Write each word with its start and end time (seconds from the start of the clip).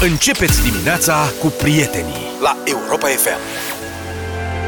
Începeți 0.00 0.62
dimineața 0.62 1.32
cu 1.40 1.46
prietenii 1.46 2.14
la 2.42 2.56
Europa 2.64 3.06
FM. 3.06 3.38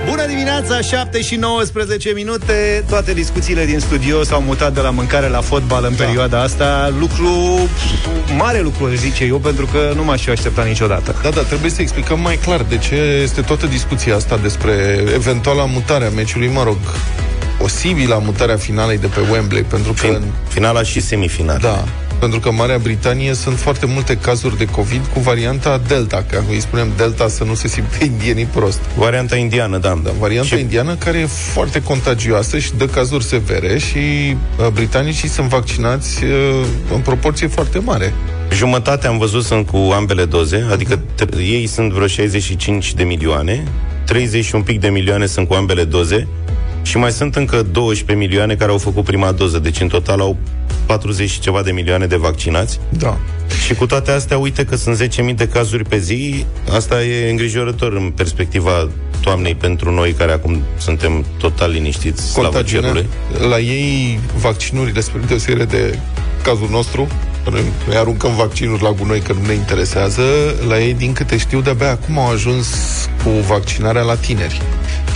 Bună 0.09 0.27
dimineața, 0.27 0.81
7 0.81 1.23
și 1.23 1.37
19 1.37 2.11
minute 2.11 2.85
Toate 2.89 3.13
discuțiile 3.13 3.65
din 3.65 3.79
studio 3.79 4.23
s-au 4.23 4.41
mutat 4.41 4.75
de 4.75 4.81
la 4.81 4.91
mâncare 4.91 5.29
la 5.29 5.41
fotbal 5.41 5.85
în 5.85 5.97
da. 5.97 6.05
perioada 6.05 6.43
asta 6.43 6.95
Lucru, 6.99 7.29
mare 8.37 8.61
lucru, 8.61 8.95
zice 8.95 9.25
eu, 9.25 9.39
pentru 9.39 9.67
că 9.67 9.93
nu 9.95 10.05
m-aș 10.05 10.23
fi 10.23 10.31
așteptat 10.31 10.67
niciodată 10.67 11.15
Da, 11.23 11.29
da, 11.29 11.41
trebuie 11.43 11.71
să 11.71 11.83
explicăm 11.83 12.21
mai 12.21 12.37
clar 12.37 12.63
de 12.63 12.79
ce 12.79 12.95
este 13.23 13.41
toată 13.41 13.67
discuția 13.67 14.17
asta 14.17 14.37
despre 14.37 15.05
eventuala 15.15 15.65
mutare 15.65 16.05
a 16.05 16.11
meciului, 16.11 16.49
mă 16.49 16.63
rog, 16.63 16.79
posibilă 17.59 18.23
mutarea 18.25 18.57
finalei 18.57 18.99
de 18.99 19.07
pe 19.07 19.21
Wembley, 19.31 19.63
pentru 19.63 19.93
că... 19.93 20.07
Fin, 20.07 20.23
finala 20.49 20.83
și 20.83 21.01
semifinala. 21.01 21.59
Da, 21.59 21.85
pentru 22.19 22.41
că 22.41 22.49
în 22.49 22.55
Marea 22.55 22.79
Britanie 22.79 23.35
sunt 23.35 23.59
foarte 23.59 23.87
multe 23.87 24.17
cazuri 24.17 24.57
de 24.59 24.65
COVID 24.65 25.07
cu 25.15 25.21
varianta 25.21 25.81
Delta, 25.89 26.25
că 26.31 26.43
îi 26.51 26.61
spunem 26.61 26.93
Delta 26.97 27.29
să 27.29 27.45
nu 27.45 27.55
se 27.55 27.69
simte 27.69 28.05
indienii 28.13 28.45
prost. 28.45 28.81
Varianta 28.97 29.37
indiană, 29.37 29.79
da. 29.79 30.01
da 30.05 30.11
varianta 30.19 30.57
și... 30.57 30.61
indiană 30.61 30.95
care 30.95 31.19
e 31.19 31.27
foarte 31.27 31.83
contagioasă 31.83 32.59
și 32.59 32.71
dă 32.77 32.87
cazuri 32.87 33.25
severe 33.25 33.79
și 33.79 33.99
uh, 33.99 34.67
britanicii 34.73 35.29
sunt 35.29 35.49
vaccinați 35.49 36.25
uh, 36.25 36.31
în 36.95 37.01
proporție 37.01 37.47
foarte 37.47 37.79
mare. 37.79 38.13
Jumătate 38.53 39.07
am 39.07 39.19
văzut 39.19 39.45
sunt 39.45 39.67
cu 39.67 39.77
ambele 39.77 40.25
doze, 40.25 40.67
adică 40.71 40.97
t- 40.97 41.39
ei 41.39 41.67
sunt 41.67 41.93
vreo 41.93 42.07
65 42.07 42.95
de 42.95 43.05
milioane, 43.05 43.65
30 44.05 44.45
și 44.45 44.55
un 44.55 44.63
pic 44.63 44.81
de 44.81 44.89
milioane 44.89 45.27
sunt 45.27 45.49
cu 45.49 45.55
ambele 45.55 45.85
doze 45.85 46.29
și 46.83 46.97
mai 46.97 47.13
sunt 47.13 47.37
încă 47.37 47.63
12 47.63 48.27
milioane 48.27 48.55
care 48.55 48.71
au 48.71 48.79
făcut 48.79 49.05
prima 49.05 49.33
doză, 49.33 49.59
deci 49.59 49.81
în 49.81 49.89
total 49.89 50.21
au 50.21 50.37
40 50.89 51.31
și 51.31 51.41
ceva 51.41 51.63
de 51.63 51.73
milioane 51.73 52.07
de 52.07 52.17
vaccinați. 52.17 52.81
Da. 52.89 53.19
Și 53.65 53.75
cu 53.75 53.87
toate 53.87 54.11
astea, 54.11 54.39
uite 54.39 54.65
că 54.65 54.77
sunt 54.77 55.03
10.000 55.31 55.35
de 55.35 55.49
cazuri 55.49 55.85
pe 55.85 55.99
zi. 55.99 56.45
Asta 56.71 57.05
e 57.05 57.31
îngrijorător 57.31 57.93
în 57.93 58.11
perspectiva 58.11 58.89
toamnei 59.21 59.55
pentru 59.55 59.91
noi, 59.91 60.13
care 60.13 60.33
acum 60.33 60.63
suntem 60.79 61.25
total 61.39 61.71
liniștiți, 61.71 62.33
slavă 62.33 62.63
cerului. 62.63 63.07
La 63.49 63.59
ei, 63.59 64.21
vaccinurile, 64.37 65.01
spre 65.01 65.21
deosebire 65.27 65.65
de 65.65 65.99
cazul 66.43 66.69
nostru, 66.71 67.09
noi 67.87 67.97
aruncăm 67.97 68.35
vaccinuri 68.35 68.83
la 68.83 68.91
gunoi 68.91 69.21
că 69.21 69.33
nu 69.33 69.47
ne 69.47 69.53
interesează, 69.53 70.23
la 70.69 70.79
ei, 70.81 70.95
din 70.95 71.13
câte 71.13 71.37
știu, 71.37 71.61
de-abia 71.61 71.91
acum 71.91 72.19
au 72.19 72.31
ajuns 72.31 72.69
cu 73.23 73.31
vaccinarea 73.31 74.03
la 74.03 74.15
tineri 74.15 74.63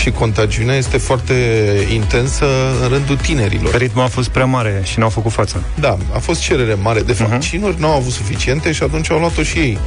și 0.03 0.11
contagiunea 0.11 0.77
este 0.77 0.97
foarte 0.97 1.35
intensă 1.93 2.45
în 2.83 2.89
rândul 2.89 3.17
tinerilor. 3.17 3.77
Ritmul 3.77 4.05
a 4.05 4.07
fost 4.07 4.29
prea 4.29 4.45
mare 4.45 4.83
și 4.85 4.99
n-au 4.99 5.09
făcut 5.09 5.33
față. 5.33 5.63
Da, 5.81 5.97
a 6.15 6.19
fost 6.19 6.41
cerere 6.41 6.75
mare 6.75 7.01
de 7.01 7.17
mhm. 7.19 7.29
vaccinuri, 7.29 7.75
uh-huh. 7.75 7.79
n-au 7.79 7.97
avut 7.97 8.13
suficiente 8.13 8.73
și 8.73 8.83
atunci 8.83 9.11
au 9.11 9.19
luat-o 9.19 9.43
și 9.43 9.59
ei 9.59 9.79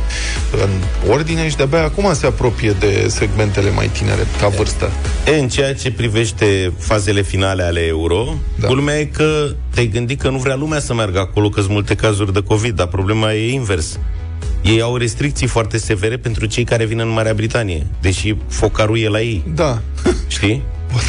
în 0.51 0.69
ordine 1.09 1.49
și 1.49 1.55
de-abia 1.55 1.83
acum 1.83 2.13
se 2.13 2.25
apropie 2.25 2.71
de 2.79 3.05
segmentele 3.07 3.69
mai 3.69 3.87
tinere 3.87 4.27
ca 4.39 4.47
vârstă. 4.47 4.91
E, 5.27 5.39
în 5.39 5.47
ceea 5.47 5.73
ce 5.73 5.91
privește 5.91 6.73
fazele 6.77 7.21
finale 7.21 7.63
ale 7.63 7.79
euro, 7.79 8.33
da. 8.59 8.67
culmea 8.67 8.99
e 8.99 9.05
că 9.05 9.47
te-ai 9.73 9.87
gândit 9.87 10.21
că 10.21 10.29
nu 10.29 10.37
vrea 10.37 10.55
lumea 10.55 10.79
să 10.79 10.93
meargă 10.93 11.19
acolo, 11.19 11.49
că 11.49 11.59
sunt 11.59 11.73
multe 11.73 11.95
cazuri 11.95 12.33
de 12.35 12.47
COVID, 12.47 12.75
dar 12.75 12.87
problema 12.87 13.33
e 13.33 13.51
invers. 13.51 13.99
Ei 14.61 14.81
au 14.81 14.97
restricții 14.97 15.47
foarte 15.47 15.77
severe 15.77 16.17
pentru 16.17 16.45
cei 16.45 16.63
care 16.63 16.85
vin 16.85 16.99
în 16.99 17.07
Marea 17.07 17.33
Britanie, 17.33 17.85
deși 18.01 18.35
focarul 18.47 18.97
e 18.97 19.07
la 19.07 19.21
ei. 19.21 19.43
Da. 19.53 19.81
Știi? 20.27 20.61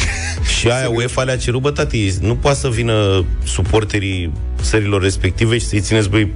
și 0.57 0.67
aia 0.67 0.89
UEFA 0.89 1.23
le-a 1.23 1.37
cerut, 1.37 1.61
bă, 1.61 1.71
tati, 1.71 2.13
nu 2.21 2.35
poate 2.35 2.57
să 2.57 2.69
vină 2.69 3.25
suporterii 3.43 4.31
țărilor 4.61 5.01
respective 5.01 5.57
și 5.57 5.65
să-i 5.65 5.81
țineți, 5.81 6.09
băi, 6.09 6.31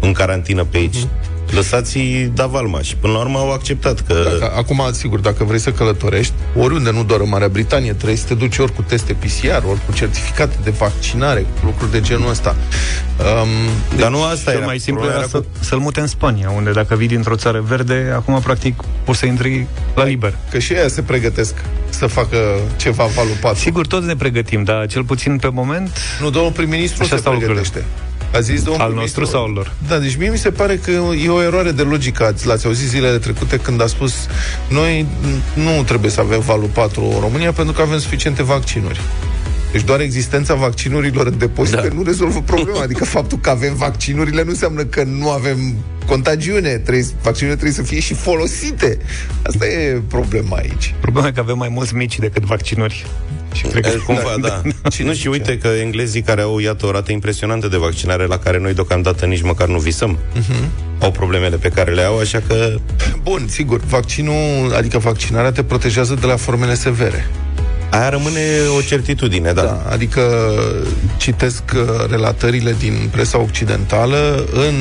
în 0.00 0.12
carantină 0.12 0.64
pe 0.64 0.76
aici. 0.76 0.96
Mm-hmm 0.96 1.31
lăsați-i 1.54 2.30
da 2.34 2.46
valma. 2.46 2.80
Și 2.80 2.96
până 2.96 3.12
la 3.12 3.18
urmă 3.18 3.38
au 3.38 3.52
acceptat 3.52 4.00
că... 4.00 4.14
Dacă, 4.38 4.52
acum, 4.56 4.88
sigur, 4.92 5.18
dacă 5.18 5.44
vrei 5.44 5.58
să 5.58 5.70
călătorești, 5.70 6.32
oriunde, 6.56 6.90
nu 6.90 7.04
doar 7.04 7.20
în 7.20 7.28
Marea 7.28 7.48
Britanie, 7.48 7.92
trebuie 7.92 8.16
să 8.16 8.26
te 8.26 8.34
duci 8.34 8.58
ori 8.58 8.74
cu 8.74 8.82
teste 8.82 9.12
PCR, 9.12 9.64
ori 9.68 9.80
cu 9.86 9.92
certificate 9.92 10.56
de 10.64 10.70
vaccinare, 10.70 11.46
lucruri 11.64 11.90
de 11.90 12.00
genul 12.00 12.30
ăsta. 12.30 12.56
Um, 13.18 13.98
Dar 13.98 14.10
nu 14.10 14.22
asta 14.22 14.52
era. 14.52 14.64
mai 14.64 14.78
simplu 14.78 15.04
era 15.04 15.22
să, 15.28 15.38
cu... 15.38 15.46
să-l 15.60 15.78
mute 15.78 16.00
în 16.00 16.06
Spania, 16.06 16.50
unde 16.50 16.70
dacă 16.70 16.94
vii 16.94 17.08
dintr-o 17.08 17.36
țară 17.36 17.60
verde, 17.60 18.12
acum, 18.14 18.40
practic, 18.40 18.82
poți 19.04 19.18
să 19.18 19.26
intri 19.26 19.66
la 19.94 20.04
liber. 20.04 20.34
Că 20.50 20.58
și 20.58 20.72
ei 20.72 20.90
se 20.90 21.02
pregătesc 21.02 21.54
să 21.88 22.06
facă 22.06 22.36
ceva 22.76 23.04
valupat. 23.04 23.56
Sigur, 23.56 23.86
toți 23.86 24.06
ne 24.06 24.16
pregătim, 24.16 24.62
dar 24.62 24.86
cel 24.86 25.04
puțin 25.04 25.36
pe 25.36 25.48
moment... 25.48 25.90
Nu, 26.20 26.30
domnul 26.30 26.52
prim-ministru 26.52 27.04
se 27.04 27.14
pregătește. 27.14 27.48
Lucrurile. 27.48 27.84
A 28.32 28.40
zis 28.40 28.62
domnul 28.62 28.82
Al 28.82 28.92
nostru 28.92 29.24
sau 29.24 29.44
al 29.44 29.50
lor? 29.50 29.72
Da, 29.88 29.98
deci 29.98 30.16
mie 30.16 30.30
mi 30.30 30.38
se 30.38 30.50
pare 30.50 30.76
că 30.76 30.90
e 31.24 31.28
o 31.28 31.42
eroare 31.42 31.70
de 31.70 31.82
logică. 31.82 32.34
L-ați 32.44 32.66
auzit 32.66 32.88
zilele 32.88 33.18
trecute 33.18 33.56
când 33.56 33.82
a 33.82 33.86
spus 33.86 34.14
noi 34.68 35.06
nu 35.54 35.82
trebuie 35.82 36.10
să 36.10 36.20
avem 36.20 36.40
valul 36.40 36.68
4 36.72 37.04
în 37.14 37.20
România 37.20 37.52
pentru 37.52 37.74
că 37.74 37.82
avem 37.82 37.98
suficiente 37.98 38.42
vaccinuri. 38.42 39.00
Deci 39.72 39.82
doar 39.82 40.00
existența 40.00 40.54
vaccinurilor 40.54 41.26
în 41.26 41.38
depozite 41.38 41.88
da. 41.88 41.94
nu 41.94 42.02
rezolvă 42.02 42.40
problema. 42.40 42.80
Adică 42.80 43.04
faptul 43.04 43.38
că 43.38 43.50
avem 43.50 43.74
vaccinurile 43.74 44.42
nu 44.42 44.50
înseamnă 44.50 44.84
că 44.84 45.02
nu 45.02 45.30
avem 45.30 45.74
contagiune. 46.06 46.68
Trebuie, 46.68 47.06
vaccinurile 47.22 47.60
trebuie 47.60 47.84
să 47.84 47.92
fie 47.92 48.00
și 48.00 48.14
folosite. 48.14 48.98
Asta 49.42 49.66
e 49.66 50.02
problema 50.08 50.56
aici. 50.56 50.94
Problema 51.00 51.26
e 51.26 51.32
că 51.32 51.40
avem 51.40 51.56
mai 51.58 51.68
mulți 51.68 51.94
mici 51.94 52.18
decât 52.18 52.42
vaccinuri. 52.42 53.06
Și 53.52 53.62
cred 53.62 53.82
că 53.82 53.98
cumva, 54.06 54.34
da. 54.40 54.62
da. 54.82 54.90
Și 54.94 55.02
nu, 55.02 55.12
și 55.12 55.26
uite 55.26 55.58
că 55.58 55.68
englezii 55.68 56.22
care 56.22 56.40
au, 56.40 56.58
iată, 56.58 56.86
o 56.86 56.90
rată 56.90 57.12
impresionantă 57.12 57.68
de 57.68 57.76
vaccinare 57.76 58.26
la 58.26 58.38
care 58.38 58.58
noi 58.58 58.74
deocamdată 58.74 59.26
nici 59.26 59.42
măcar 59.42 59.68
nu 59.68 59.78
visăm, 59.78 60.18
uh-huh. 60.18 60.68
au 60.98 61.10
problemele 61.10 61.56
pe 61.56 61.68
care 61.68 61.92
le 61.92 62.02
au, 62.02 62.18
așa 62.18 62.42
că... 62.46 62.74
Bun, 63.22 63.46
sigur, 63.48 63.80
vaccinul, 63.80 64.74
adică 64.76 64.98
vaccinarea 64.98 65.52
te 65.52 65.62
protejează 65.62 66.14
de 66.14 66.26
la 66.26 66.36
formele 66.36 66.74
severe. 66.74 67.26
Aia 67.92 68.08
rămâne 68.08 68.40
o 68.76 68.80
certitudine, 68.80 69.52
da. 69.52 69.62
da 69.62 69.82
adică 69.90 70.20
citesc 71.16 71.62
uh, 71.74 72.10
relatările 72.10 72.74
din 72.78 73.08
presa 73.10 73.40
occidentală 73.40 74.46
în 74.52 74.74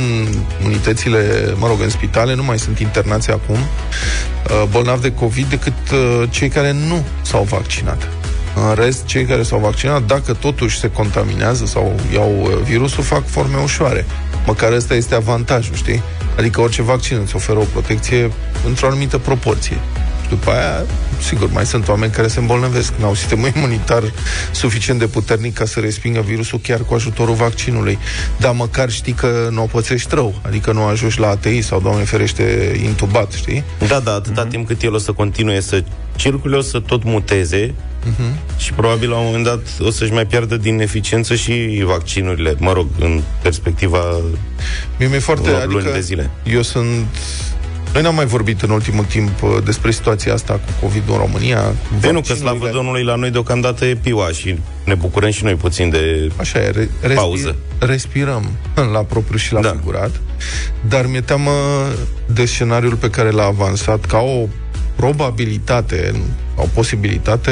unitățile, 0.66 1.54
mă 1.56 1.68
rog, 1.68 1.82
în 1.82 1.90
spitale, 1.90 2.36
nu 2.36 2.44
mai 2.44 2.60
sunt 2.60 2.80
internați 2.80 3.32
acum 3.32 3.56
uh, 3.56 4.64
bolnavi 4.70 5.02
de 5.02 5.14
COVID 5.14 5.50
decât 5.50 5.74
uh, 5.94 6.30
cei 6.30 6.50
care 6.50 6.72
nu 6.72 7.04
s-au 7.22 7.44
vaccinat. 7.44 8.08
În 8.56 8.76
rest, 8.76 9.06
cei 9.06 9.26
care 9.26 9.44
s-au 9.44 9.60
vaccinat, 9.60 10.06
dacă 10.06 10.34
totuși 10.34 10.80
se 10.80 10.92
contaminează 10.92 11.66
sau 11.66 12.00
iau 12.14 12.62
virusul, 12.64 13.04
fac 13.04 13.28
forme 13.28 13.58
ușoare. 13.64 14.06
Măcar 14.46 14.72
ăsta 14.72 14.94
este 14.94 15.16
avantajul, 15.16 15.76
știi? 15.76 16.02
Adică 16.38 16.62
orice 16.62 16.82
vaccin 16.82 17.20
îți 17.24 17.36
oferă 17.36 17.60
o 17.60 17.66
protecție 17.72 18.32
într-o 18.66 18.88
anumită 18.88 19.18
proporție 19.18 19.78
după 20.32 20.52
aia, 20.52 20.86
sigur, 21.22 21.50
mai 21.52 21.66
sunt 21.66 21.88
oameni 21.88 22.12
care 22.12 22.28
se 22.28 22.40
îmbolnăvesc, 22.40 22.94
n-au 23.00 23.16
sistemul 23.16 23.52
imunitar 23.56 24.04
suficient 24.52 25.00
de 25.00 25.08
puternic 25.08 25.54
ca 25.54 25.66
să 25.66 25.80
respingă 25.80 26.22
virusul 26.22 26.60
chiar 26.60 26.80
cu 26.80 26.94
ajutorul 26.94 27.36
vaccinului. 27.36 27.98
Dar 28.40 28.54
măcar 28.54 28.90
știi 28.90 29.14
că 29.14 29.48
nu 29.52 29.64
o 29.64 29.66
pățești 29.66 30.16
rău, 30.16 30.34
adică 30.42 30.72
nu 30.72 30.84
ajungi 30.84 31.20
la 31.20 31.30
ATI 31.30 31.62
sau, 31.62 31.80
Doamne 31.80 32.04
ferește, 32.04 32.76
intubat, 32.84 33.32
știi? 33.32 33.64
Da, 33.88 34.00
da, 34.00 34.14
atâta 34.14 34.46
mm-hmm. 34.46 34.50
timp 34.50 34.68
cât 34.68 34.82
el 34.82 34.94
o 34.94 34.98
să 34.98 35.12
continue 35.12 35.60
să 35.60 35.84
circule, 36.16 36.56
o 36.56 36.62
să 36.62 36.80
tot 36.80 37.04
muteze 37.04 37.68
uh-huh. 37.68 38.58
și 38.58 38.74
probabil 38.74 39.10
la 39.10 39.18
un 39.18 39.26
moment 39.26 39.44
dat 39.44 39.68
o 39.80 39.90
să-și 39.90 40.14
mai 40.14 40.26
piardă 40.26 40.58
din 40.58 40.80
eficiență 40.80 41.36
și 41.36 41.84
vaccinurile, 41.86 42.56
mă 42.58 42.74
rog, 42.74 42.88
în 43.00 43.22
perspectiva 43.42 44.00
Mie 45.00 45.08
mi-e 45.08 45.20
foarte, 45.20 45.50
adică, 45.50 45.90
de 45.94 46.00
zile. 46.00 46.30
Eu 46.44 46.62
sunt 46.62 47.06
noi 47.94 48.02
n-am 48.02 48.16
mai 48.16 48.26
vorbit 48.26 48.62
în 48.62 48.70
ultimul 48.70 49.04
timp 49.04 49.42
uh, 49.42 49.58
despre 49.64 49.92
situația 49.92 50.34
asta 50.34 50.54
cu 50.54 50.72
covid 50.82 51.04
în 51.08 51.16
România. 51.16 51.74
De 52.00 52.12
nu, 52.12 52.22
că 52.22 52.34
slavă 52.34 52.70
Domnului 52.74 53.04
la 53.04 53.16
noi 53.16 53.30
deocamdată 53.30 53.86
e 53.86 53.96
piua 53.96 54.28
și 54.30 54.58
ne 54.86 54.96
bucurăm 54.96 55.30
și 55.30 55.44
noi 55.44 55.56
puțin 55.56 55.90
de 55.90 56.32
Așa 56.36 56.60
e, 56.60 56.90
re- 57.02 57.14
pauză. 57.14 57.56
Respirăm 57.80 58.50
la 58.94 59.00
propriu 59.00 59.38
și 59.38 59.54
la 59.54 59.62
da. 59.62 59.70
figurat, 59.70 60.12
dar 60.88 61.06
mi-e 61.06 61.22
teamă 61.22 61.52
de 62.26 62.46
scenariul 62.46 62.96
pe 62.96 63.10
care 63.10 63.30
l-a 63.30 63.46
avansat 63.46 64.06
ca 64.06 64.18
o 64.18 64.48
probabilitate, 64.96 66.14
o 66.56 66.66
posibilitate, 66.74 67.52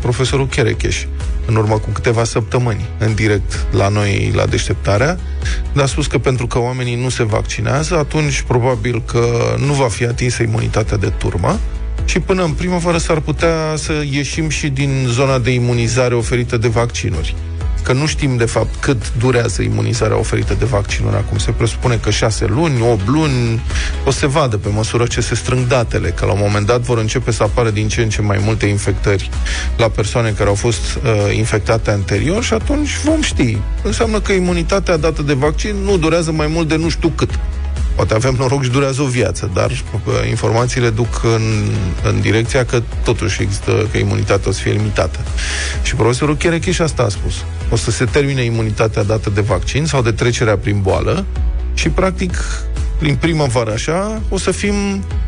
profesorul 0.00 0.46
Cherecheș 0.46 1.04
în 1.48 1.56
urmă 1.56 1.78
cu 1.78 1.90
câteva 1.90 2.24
săptămâni, 2.24 2.88
în 2.98 3.14
direct 3.14 3.66
la 3.70 3.88
noi, 3.88 4.32
la 4.34 4.46
deșteptarea, 4.46 5.18
dar 5.72 5.84
a 5.84 5.86
spus 5.86 6.06
că 6.06 6.18
pentru 6.18 6.46
că 6.46 6.58
oamenii 6.58 7.02
nu 7.02 7.08
se 7.08 7.24
vaccinează, 7.24 7.96
atunci 7.96 8.40
probabil 8.40 9.02
că 9.06 9.54
nu 9.66 9.72
va 9.72 9.88
fi 9.88 10.04
atinsă 10.04 10.42
imunitatea 10.42 10.96
de 10.96 11.12
turmă 11.18 11.58
și 12.04 12.20
până 12.20 12.42
în 12.44 12.52
primăvară 12.52 12.98
s-ar 12.98 13.20
putea 13.20 13.74
să 13.76 13.92
ieșim 14.10 14.48
și 14.48 14.68
din 14.68 15.06
zona 15.08 15.38
de 15.38 15.50
imunizare 15.50 16.14
oferită 16.14 16.56
de 16.56 16.68
vaccinuri 16.68 17.34
că 17.82 17.92
nu 17.92 18.06
știm 18.06 18.36
de 18.36 18.44
fapt 18.44 18.74
cât 18.80 19.12
durează 19.18 19.62
imunizarea 19.62 20.18
oferită 20.18 20.54
de 20.58 20.64
vaccinuri 20.64 21.16
acum. 21.16 21.38
Se 21.38 21.50
presupune 21.50 21.98
că 22.02 22.10
6 22.10 22.46
luni, 22.46 22.80
8 22.80 23.06
luni, 23.06 23.62
o 24.04 24.10
se 24.10 24.26
vadă 24.26 24.56
pe 24.56 24.68
măsură 24.68 25.06
ce 25.06 25.20
se 25.20 25.34
strâng 25.34 25.66
datele, 25.66 26.08
că 26.08 26.26
la 26.26 26.32
un 26.32 26.38
moment 26.42 26.66
dat 26.66 26.80
vor 26.80 26.98
începe 26.98 27.30
să 27.30 27.42
apară 27.42 27.70
din 27.70 27.88
ce 27.88 28.02
în 28.02 28.08
ce 28.08 28.22
mai 28.22 28.40
multe 28.44 28.66
infectări 28.66 29.30
la 29.76 29.88
persoane 29.88 30.30
care 30.30 30.48
au 30.48 30.54
fost 30.54 30.94
uh, 30.94 31.36
infectate 31.36 31.90
anterior 31.90 32.42
și 32.42 32.52
atunci 32.52 32.98
vom 33.04 33.22
ști. 33.22 33.58
Înseamnă 33.82 34.20
că 34.20 34.32
imunitatea 34.32 34.96
dată 34.96 35.22
de 35.22 35.34
vaccin 35.34 35.74
nu 35.84 35.96
durează 35.96 36.32
mai 36.32 36.46
mult 36.46 36.68
de 36.68 36.76
nu 36.76 36.88
știu 36.88 37.08
cât. 37.08 37.30
Poate 37.98 38.14
avem 38.14 38.34
noroc 38.38 38.62
și 38.62 38.70
durează 38.70 39.02
o 39.02 39.06
viață, 39.06 39.50
dar 39.54 39.70
uh, 39.70 40.28
informațiile 40.28 40.90
duc 40.90 41.22
în, 41.22 41.42
în 42.02 42.20
direcția 42.20 42.64
că 42.64 42.82
totuși 43.04 43.42
există, 43.42 43.88
că 43.90 43.98
imunitatea 43.98 44.48
o 44.48 44.52
să 44.52 44.60
fie 44.60 44.72
limitată. 44.72 45.18
Și 45.82 45.94
profesorul 45.94 46.36
Cherecheș 46.36 46.78
asta 46.78 47.02
a 47.02 47.08
spus. 47.08 47.34
O 47.70 47.76
să 47.76 47.90
se 47.90 48.04
termine 48.04 48.42
imunitatea 48.42 49.02
dată 49.02 49.30
de 49.30 49.40
vaccin 49.40 49.86
sau 49.86 50.02
de 50.02 50.12
trecerea 50.12 50.56
prin 50.56 50.80
boală 50.80 51.24
și, 51.74 51.88
practic, 51.88 52.36
prin 52.98 53.16
primăvară 53.16 53.72
așa, 53.72 54.22
o 54.28 54.38
să 54.38 54.50
fim 54.50 54.74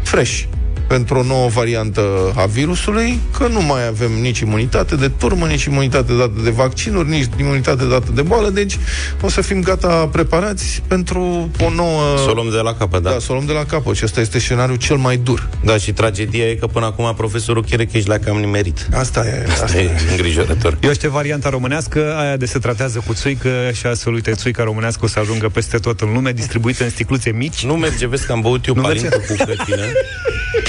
fresh 0.02 0.42
pentru 0.90 1.18
o 1.18 1.22
nouă 1.22 1.48
variantă 1.48 2.32
a 2.36 2.46
virusului, 2.46 3.18
că 3.38 3.46
nu 3.46 3.60
mai 3.62 3.86
avem 3.86 4.12
nici 4.20 4.38
imunitate 4.38 4.96
de 4.96 5.08
turmă, 5.08 5.46
nici 5.46 5.64
imunitate 5.64 6.12
dată 6.12 6.40
de 6.44 6.50
vaccinuri, 6.50 7.08
nici 7.08 7.26
imunitate 7.38 7.84
dată 7.84 8.10
de 8.14 8.22
boală, 8.22 8.48
deci 8.48 8.78
o 9.20 9.28
să 9.28 9.40
fim 9.40 9.62
gata 9.62 10.08
preparați 10.12 10.82
pentru 10.86 11.50
o 11.60 11.70
nouă... 11.70 12.16
Să 12.16 12.30
o 12.30 12.32
luăm 12.32 12.50
de 12.50 12.56
la 12.56 12.74
capăt, 12.74 13.02
da. 13.02 13.10
Da, 13.10 13.18
să 13.18 13.26
o 13.28 13.34
luăm 13.34 13.46
de 13.46 13.52
la 13.52 13.64
capăt 13.64 13.96
și 13.96 14.04
ăsta 14.04 14.20
este 14.20 14.38
scenariul 14.38 14.76
cel 14.76 14.96
mai 14.96 15.16
dur. 15.16 15.48
Da, 15.64 15.76
și 15.76 15.92
tragedia 15.92 16.44
e 16.44 16.54
că 16.54 16.66
până 16.66 16.86
acum 16.86 17.14
profesorul 17.16 17.64
Cherecheș 17.64 18.04
l-a 18.04 18.18
cam 18.18 18.36
nimerit. 18.36 18.88
Asta 18.94 19.26
e, 19.26 19.50
asta, 19.50 19.64
Asta 19.64 19.78
e 19.78 19.90
îngrijorător. 20.10 20.78
Eu 20.80 20.92
știu 20.92 21.10
varianta 21.10 21.48
românească, 21.48 22.14
aia 22.18 22.36
de 22.36 22.46
se 22.46 22.58
tratează 22.58 23.02
cu 23.06 23.14
țuică 23.14 23.48
și 23.72 23.86
astfel, 23.86 24.12
uite, 24.12 24.32
țuica 24.32 24.62
românească 24.62 25.04
o 25.04 25.08
să 25.08 25.18
ajungă 25.18 25.48
peste 25.48 25.78
tot 25.78 26.00
în 26.00 26.12
lume, 26.12 26.32
distribuită 26.32 26.84
în 26.84 26.90
sticluțe 26.90 27.30
mici. 27.30 27.64
Nu 27.64 27.74
merge, 27.74 28.06
vezi 28.06 28.26
că 28.26 28.32
am 28.32 28.40
băut 28.40 28.66
eu 28.66 28.74
Nu 28.74 28.82
palincă 28.82 29.16
cu 29.28 29.34
cătină. 29.36 29.84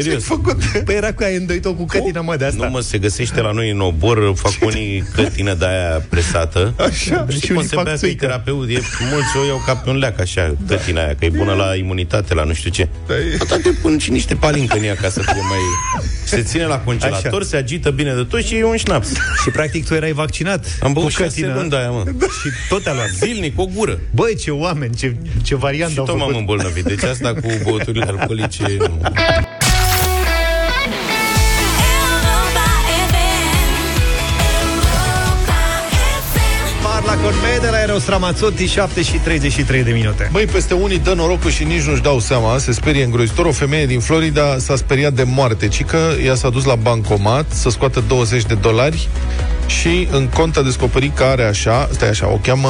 Serios. 0.00 0.24
făcut? 0.24 0.62
Păi 0.84 0.94
era 0.94 1.12
cu 1.12 1.22
aia 1.22 1.36
îndoit-o 1.36 1.74
cu 1.74 1.84
cătină, 1.84 2.20
mă, 2.24 2.36
de 2.36 2.44
asta. 2.44 2.64
Nu 2.64 2.70
mă, 2.70 2.80
se 2.80 2.98
găsește 2.98 3.40
la 3.40 3.50
noi 3.50 3.70
în 3.70 3.80
obor, 3.80 4.32
fac 4.36 4.52
unii 4.60 5.04
cătină 5.14 5.54
de 5.54 5.66
aia 5.66 6.02
presată. 6.08 6.74
Așa. 6.78 7.26
Și 7.30 7.38
Și 7.40 7.46
cum 7.46 7.56
unii 7.56 7.68
se 7.68 7.74
fac 7.74 7.84
bea 7.84 7.92
că 7.92 7.98
e 7.98 8.06
țuică. 8.08 8.24
terapeut, 8.26 8.68
e, 8.68 8.78
mulți 9.12 9.36
o 9.42 9.46
iau 9.46 9.62
ca 9.66 9.74
pe 9.76 9.90
un 9.90 9.96
leac, 9.96 10.20
așa, 10.20 10.54
cătina 10.66 11.02
aia, 11.04 11.14
că 11.18 11.24
e 11.24 11.28
bună 11.28 11.52
la 11.52 11.74
imunitate, 11.74 12.34
la 12.34 12.44
nu 12.44 12.52
știu 12.52 12.70
ce. 12.70 12.88
Da, 13.06 13.14
e- 13.14 13.36
Toate 13.48 13.70
pun 13.82 13.98
și 13.98 14.10
niște 14.10 14.34
palincă 14.34 14.76
în 14.76 14.84
ea 14.84 14.94
ca 14.94 15.08
să 15.08 15.20
fie 15.20 15.40
mai... 15.48 15.58
Se 16.24 16.42
ține 16.42 16.64
la 16.66 16.78
congelator, 16.78 17.40
Așa. 17.40 17.48
se 17.48 17.56
agită 17.56 17.90
bine 17.90 18.14
de 18.14 18.22
tot 18.22 18.42
și 18.44 18.54
e 18.56 18.64
un 18.64 18.76
șnaps. 18.76 19.08
Și 19.42 19.50
practic 19.52 19.86
tu 19.86 19.94
erai 19.94 20.12
vaccinat 20.12 20.78
Am 20.82 20.92
băut 20.92 21.04
cu 21.06 21.10
șase 21.12 21.24
cătină 21.40 21.54
luni 21.56 21.70
de 21.70 21.76
aia, 21.76 21.90
mă. 21.90 22.02
și 22.20 22.48
tot 22.68 22.86
a 22.86 22.92
luat. 22.94 23.08
Zilnic, 23.08 23.60
o 23.60 23.66
gură. 23.66 23.98
Băi, 24.10 24.36
ce 24.36 24.50
oameni, 24.50 24.94
ce, 24.94 25.16
ce 25.42 25.54
variantă 25.56 25.92
Și 25.92 25.98
au 25.98 26.04
tot 26.04 26.14
m-am 26.16 26.24
făcut. 26.24 26.40
îmbolnăvit. 26.40 26.84
Deci 26.84 27.02
asta 27.02 27.34
cu 27.34 27.48
băuturile 27.64 28.04
alcoolice... 28.08 28.76
Nu. 28.78 29.00
Conme 37.92 38.04
de 38.04 38.10
la 38.10 38.20
Eros 38.22 38.40
Ramazzotti, 38.40 38.66
7 38.66 39.02
și 39.02 39.16
33 39.16 39.82
de 39.82 39.90
minute. 39.90 40.28
Băi, 40.32 40.44
peste 40.44 40.74
unii 40.74 40.98
dă 40.98 41.12
norocul 41.12 41.50
și 41.50 41.64
nici 41.64 41.82
nu-și 41.82 42.02
dau 42.02 42.18
seama, 42.18 42.58
se 42.58 42.72
sperie 42.72 43.04
îngrozitor. 43.04 43.46
O 43.46 43.52
femeie 43.52 43.86
din 43.86 44.00
Florida 44.00 44.58
s-a 44.58 44.76
speriat 44.76 45.12
de 45.12 45.22
moarte, 45.22 45.68
ci 45.68 45.84
că 45.84 45.98
ea 46.24 46.34
s-a 46.34 46.48
dus 46.48 46.64
la 46.64 46.74
bancomat 46.74 47.46
să 47.48 47.70
scoată 47.70 48.04
20 48.08 48.44
de 48.44 48.54
dolari 48.54 49.08
și 49.66 50.08
în 50.10 50.28
cont 50.28 50.56
a 50.56 50.62
descoperit 50.62 51.16
că 51.16 51.22
are 51.22 51.44
așa, 51.44 51.88
stai 51.92 52.08
așa, 52.08 52.28
o 52.28 52.36
cheamă, 52.36 52.68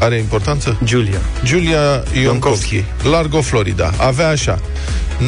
are 0.00 0.16
importanță? 0.16 0.78
Giulia. 0.84 1.20
Giulia 1.44 2.04
Ionkovski, 2.12 2.22
Ionkovski. 2.22 2.84
Largo, 3.02 3.40
Florida. 3.40 3.92
Avea 3.96 4.28
așa 4.28 4.58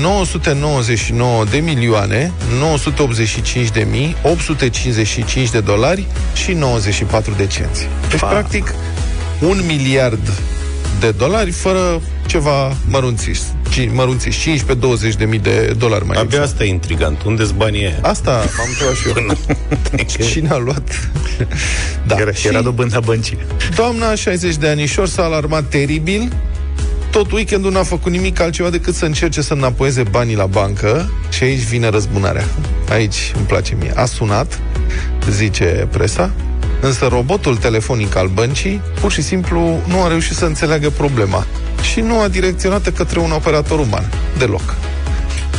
999 0.01 1.45
de 1.51 1.59
milioane 1.59 2.33
985 2.59 3.71
de 3.71 3.87
mii 3.91 4.17
855 4.23 5.51
de 5.51 5.61
dolari 5.61 6.07
și 6.35 6.53
94 6.53 7.35
de 7.37 7.47
cenți. 7.47 7.89
Deci, 8.11 8.21
Pa. 8.21 8.27
practic, 8.27 8.75
un 9.43 9.63
miliard 9.67 10.33
de 11.01 11.11
dolari 11.11 11.51
fără 11.51 12.01
ceva 12.27 12.77
mărunțiși. 12.89 13.41
Ci- 13.71 13.89
Mărunțiși, 13.93 14.39
15-20 14.65 15.17
de 15.19 15.25
mii 15.25 15.39
de 15.39 15.75
dolari 15.79 16.07
mai 16.07 16.17
Abia 16.17 16.23
exact. 16.39 16.45
asta 16.45 16.65
e 16.65 16.69
intrigant. 16.69 17.23
Unde-s 17.23 17.51
banii 17.51 17.85
aia? 17.85 17.99
Asta 18.03 18.31
m-am 18.57 18.67
întrebat 18.69 20.09
și 20.09 20.21
eu. 20.21 20.27
Cine 20.27 20.49
a 20.49 20.57
luat? 20.57 21.11
da. 22.07 22.17
Era, 22.19 22.33
Și- 22.33 22.47
era 22.47 22.61
dobânda 22.63 23.01
băncii. 23.01 23.39
Doamna, 23.75 24.15
60 24.15 24.57
de 24.57 24.69
anișori, 24.69 25.11
s-a 25.11 25.23
alarmat 25.25 25.65
teribil. 25.65 26.33
Tot 27.11 27.33
weekendul 27.33 27.73
n-a 27.73 27.83
făcut 27.83 28.13
nimic 28.13 28.41
altceva 28.41 28.71
decât 28.71 28.95
să 28.95 29.05
încerce 29.05 29.43
să 29.43 29.53
înapoieze 29.53 30.03
banii 30.03 30.37
la 30.37 30.47
bancă 30.47 31.13
și 31.31 31.43
aici 31.43 31.61
vine 31.63 31.89
răzbunarea. 31.89 32.45
Aici 32.91 33.33
îmi 33.37 33.47
place 33.47 33.77
mie. 33.81 33.93
A 33.95 34.05
sunat, 34.05 34.61
zice 35.31 35.89
presa, 35.91 36.31
însă 36.83 37.07
robotul 37.07 37.57
telefonic 37.57 38.17
al 38.17 38.27
băncii 38.27 38.81
pur 39.01 39.13
și 39.13 39.23
simplu 39.23 39.81
nu 39.87 40.03
a 40.03 40.09
reușit 40.09 40.37
să 40.37 40.45
înțeleagă 40.45 40.91
problema 40.91 41.47
și 41.93 42.01
nu 42.01 42.21
a 42.21 42.29
direcționat 42.29 42.89
către 42.95 43.19
un 43.19 43.31
operator 43.31 43.79
uman. 43.79 44.11
Deloc. 44.39 44.75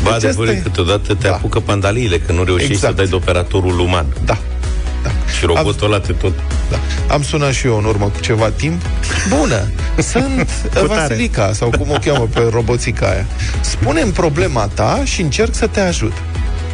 Ba, 0.03 0.09
Deci 0.11 0.13
adevărul 0.23 0.43
asta 0.43 0.55
e 0.55 0.59
e- 0.59 0.61
câteodată 0.63 1.13
te 1.13 1.27
Da. 1.27 1.33
apucă 1.33 1.59
pandaliile, 1.59 2.19
că 2.19 2.31
nu 2.31 2.43
reușești 2.43 2.71
Exact. 2.71 2.93
să 2.93 2.97
dai 3.01 3.07
de 3.09 3.15
operatorul 3.15 3.79
uman. 3.79 4.05
Da. 4.25 4.37
Da. 5.03 5.09
Și 5.39 5.45
robotul 5.45 5.87
ăla 5.87 5.99
te 5.99 6.11
tot... 6.13 6.33
Da. 6.69 6.77
Am 7.13 7.23
sunat 7.23 7.51
și 7.53 7.67
eu 7.67 7.77
în 7.77 7.83
urmă 7.85 8.05
cu 8.05 8.19
ceva 8.19 8.49
timp. 8.49 8.81
Bună! 9.39 9.61
Sunt 10.11 10.47
tare. 10.73 10.85
Vasilica, 10.87 11.51
sau 11.53 11.69
cum 11.69 11.89
o 11.89 11.97
cheamă 12.05 12.27
pe 12.33 12.47
roboțica 12.51 13.07
aia. 13.07 13.25
Spune-mi 13.61 14.11
problema 14.11 14.69
ta 14.73 15.01
și 15.03 15.21
încerc 15.21 15.53
să 15.55 15.67
te 15.67 15.79
ajut. 15.79 16.13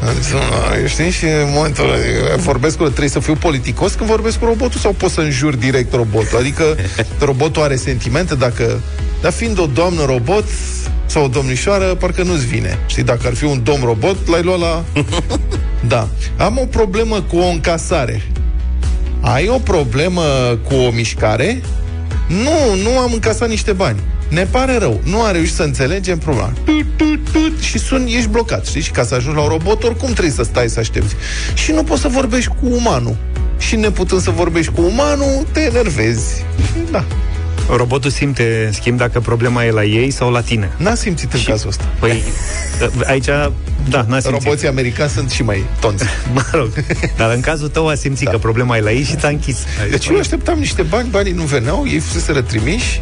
Am 0.07 0.13
zis, 0.21 0.31
"Nu, 0.31 0.39
Știi, 0.87 1.09
și 1.09 1.25
în 1.25 1.51
momentul 1.53 1.83
ăla 1.83 2.35
vorbesc 2.35 2.77
cu 2.77 2.83
trebuie 2.83 3.09
să 3.09 3.19
fiu 3.19 3.33
politicos 3.35 3.93
când 3.93 4.09
vorbesc 4.09 4.39
cu 4.39 4.45
robotul 4.45 4.79
sau 4.79 4.91
pot 4.91 5.11
să 5.11 5.21
înjur 5.21 5.55
direct 5.55 5.93
robotul? 5.93 6.37
Adică 6.37 6.75
robotul 7.19 7.61
are 7.61 7.75
sentimente 7.75 8.35
dacă... 8.35 8.81
Dar 9.21 9.31
fiind 9.31 9.59
o 9.59 9.65
doamnă 9.65 10.05
robot 10.05 10.45
sau 11.05 11.23
o 11.23 11.27
domnișoară, 11.27 11.85
parcă 11.85 12.23
nu-ți 12.23 12.45
vine. 12.45 12.77
Știi, 12.85 13.03
dacă 13.03 13.27
ar 13.27 13.33
fi 13.33 13.43
un 13.43 13.61
domn 13.63 13.83
robot, 13.83 14.27
l-ai 14.27 14.41
luat 14.41 14.59
la... 14.59 14.83
Da. 15.87 16.07
Am 16.37 16.57
o 16.57 16.65
problemă 16.65 17.21
cu 17.21 17.37
o 17.37 17.45
încasare. 17.47 18.21
Ai 19.21 19.47
o 19.47 19.57
problemă 19.57 20.21
cu 20.67 20.73
o 20.75 20.91
mișcare? 20.91 21.61
Nu, 22.27 22.81
nu 22.83 22.97
am 22.99 23.13
încasat 23.13 23.49
niște 23.49 23.71
bani. 23.71 23.99
Ne 24.29 24.45
pare 24.45 24.77
rău, 24.77 25.01
nu 25.03 25.21
a 25.23 25.31
reușit 25.31 25.53
să 25.55 25.63
înțelegem 25.63 26.17
problema. 26.17 26.53
Tut, 26.65 26.85
tut, 26.97 27.29
tut, 27.31 27.59
și 27.59 27.77
sun, 27.79 28.05
ești 28.07 28.27
blocat, 28.27 28.65
știi? 28.65 28.81
Și 28.81 28.91
ca 28.91 29.03
să 29.03 29.15
ajungi 29.15 29.37
la 29.37 29.43
un 29.43 29.49
robot, 29.49 29.83
oricum 29.83 30.11
trebuie 30.11 30.33
să 30.33 30.43
stai 30.43 30.69
să 30.69 30.79
aștepți. 30.79 31.15
Și 31.53 31.71
nu 31.71 31.83
poți 31.83 32.01
să 32.01 32.07
vorbești 32.07 32.49
cu 32.49 32.67
umanul. 32.75 33.15
Și 33.57 33.75
neputând 33.75 34.21
să 34.21 34.29
vorbești 34.31 34.71
cu 34.71 34.81
umanul, 34.81 35.47
te 35.51 35.59
enervezi. 35.59 36.43
Da. 36.91 37.03
Robotul 37.75 38.09
simte, 38.09 38.63
în 38.65 38.73
schimb, 38.73 38.97
dacă 38.97 39.19
problema 39.19 39.65
e 39.65 39.71
la 39.71 39.83
ei 39.83 40.11
sau 40.11 40.31
la 40.31 40.41
tine. 40.41 40.71
N-a 40.77 40.95
simțit 40.95 41.33
în 41.33 41.39
cazul 41.45 41.69
ăsta. 41.69 41.83
Păi, 41.99 42.23
aici, 43.11 43.25
da, 43.89 44.05
n-a 44.07 44.19
simțit. 44.19 44.43
Roboții 44.43 44.67
americani 44.67 45.09
sunt 45.09 45.29
și 45.31 45.43
mai 45.43 45.63
tonți. 45.79 46.03
Mă 46.33 46.43
rog, 46.51 46.69
dar 47.17 47.33
în 47.33 47.39
cazul 47.41 47.67
tău 47.67 47.87
a 47.87 47.95
simțit 47.95 48.25
Da. 48.25 48.31
că 48.31 48.37
problema 48.37 48.77
e 48.77 48.81
la 48.81 48.91
ei 48.91 49.03
și 49.03 49.15
ți-a 49.15 49.27
închis. 49.29 49.57
Deci 49.89 50.07
eu 50.07 50.17
așteptam 50.17 50.59
niște 50.59 50.81
bani, 50.81 51.07
banii 51.09 51.31
nu 51.31 51.43
veneau, 51.43 51.87
ei 51.87 51.99
fuseseră 51.99 52.41
trimiși. 52.41 53.01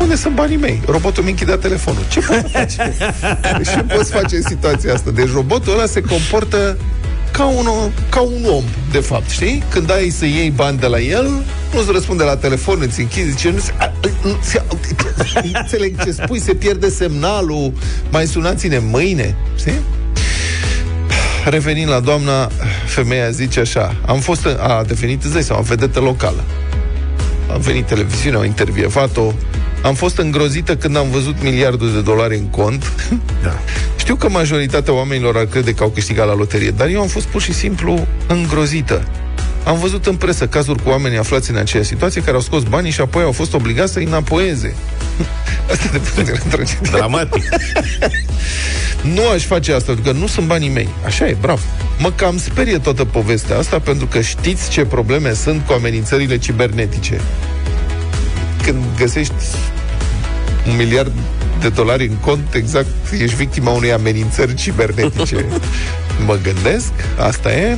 Unde 0.00 0.16
sunt 0.16 0.34
banii 0.34 0.56
mei? 0.56 0.82
Robotul 0.86 1.22
mi 1.22 1.30
închidea 1.30 1.56
telefonul. 1.56 2.02
Ce 2.08 2.20
poți 2.20 2.52
face? 2.52 2.94
Ce 3.72 3.94
poți 3.94 4.10
face 4.12 4.36
în 4.36 4.42
situația 4.42 4.92
asta? 4.94 5.10
Deci 5.10 5.32
robotul 5.32 5.72
ăla 5.72 5.86
se 5.86 6.00
comportă 6.00 6.76
ca 7.30 7.44
un, 7.44 7.66
ca 8.08 8.20
un 8.20 8.44
om, 8.54 8.64
de 8.90 8.98
fapt, 8.98 9.30
știi? 9.30 9.62
Când 9.70 9.90
ai 9.90 10.08
să 10.08 10.24
iei 10.24 10.50
bani 10.50 10.78
de 10.78 10.86
la 10.86 11.00
el, 11.00 11.42
nu-ți 11.72 11.92
răspunde 11.92 12.24
la 12.24 12.36
telefon, 12.36 12.78
îți 12.80 13.00
închizi, 13.00 13.30
zice, 13.30 13.50
nu 13.50 13.58
se, 13.58 13.72
nu 14.22 14.38
se, 14.42 14.62
înțeleg 15.60 16.02
ce 16.04 16.12
spui, 16.12 16.40
se 16.40 16.54
pierde 16.54 16.88
semnalul, 16.88 17.72
mai 18.10 18.26
sunați-ne 18.26 18.78
mâine, 18.78 19.34
știi? 19.58 19.80
Revenind 21.44 21.88
la 21.88 22.00
doamna, 22.00 22.50
femeia 22.86 23.30
zice 23.30 23.60
așa, 23.60 23.96
am 24.06 24.18
fost, 24.20 24.46
a 24.46 24.84
devenit, 24.86 25.24
îți 25.24 25.32
dai 25.32 25.42
seama, 25.42 25.62
vedetă 25.62 26.00
locală. 26.00 26.44
A 27.52 27.56
venit 27.56 27.86
televiziunea, 27.86 28.38
au 28.38 28.44
intervievat-o, 28.44 29.32
am 29.82 29.94
fost 29.94 30.18
îngrozită 30.18 30.76
când 30.76 30.96
am 30.96 31.10
văzut 31.10 31.42
miliardul 31.42 31.92
de 31.92 32.00
dolari 32.00 32.36
în 32.36 32.46
cont. 32.46 32.92
Da. 33.42 33.58
Știu 33.96 34.14
că 34.14 34.28
majoritatea 34.28 34.92
oamenilor 34.92 35.36
ar 35.36 35.44
crede 35.44 35.74
că 35.74 35.82
au 35.82 35.88
câștigat 35.88 36.26
la 36.26 36.34
loterie, 36.34 36.70
dar 36.70 36.88
eu 36.88 37.00
am 37.00 37.06
fost 37.06 37.26
pur 37.26 37.42
și 37.42 37.52
simplu 37.52 38.06
îngrozită. 38.26 39.08
Am 39.64 39.78
văzut 39.78 40.06
în 40.06 40.16
presă 40.16 40.46
cazuri 40.46 40.82
cu 40.82 40.88
oameni 40.88 41.18
aflați 41.18 41.50
în 41.50 41.56
aceeași 41.56 41.88
situație 41.88 42.22
care 42.22 42.36
au 42.36 42.42
scos 42.42 42.62
banii 42.62 42.90
și 42.90 43.00
apoi 43.00 43.22
au 43.22 43.32
fost 43.32 43.54
obligați 43.54 43.92
să-i 43.92 44.04
înapoieze. 44.04 44.74
Asta 45.72 45.88
de 45.92 45.98
putere 45.98 46.38
tragedie. 46.50 46.90
Dramatic. 46.90 47.42
Nu 49.02 49.28
aș 49.28 49.44
face 49.44 49.72
asta, 49.72 49.92
pentru 49.92 50.12
că 50.12 50.18
nu 50.18 50.26
sunt 50.26 50.46
banii 50.46 50.68
mei. 50.68 50.88
Așa 51.04 51.26
e, 51.26 51.36
bravo. 51.40 51.60
Mă 51.98 52.10
cam 52.10 52.38
sperie 52.38 52.78
toată 52.78 53.04
povestea 53.04 53.58
asta, 53.58 53.78
pentru 53.78 54.06
că 54.06 54.20
știți 54.20 54.70
ce 54.70 54.84
probleme 54.84 55.32
sunt 55.32 55.66
cu 55.66 55.72
amenințările 55.72 56.38
cibernetice. 56.38 57.20
Când 58.68 58.82
găsești 58.96 59.34
un 60.68 60.76
miliard 60.76 61.12
de 61.60 61.68
dolari 61.68 62.06
în 62.06 62.16
cont, 62.16 62.54
exact, 62.54 62.88
ești 63.20 63.36
victima 63.36 63.70
unei 63.70 63.92
amenințări 63.92 64.54
cibernetice. 64.54 65.46
Mă 66.26 66.38
gândesc, 66.42 66.92
asta 67.18 67.52
e. 67.52 67.76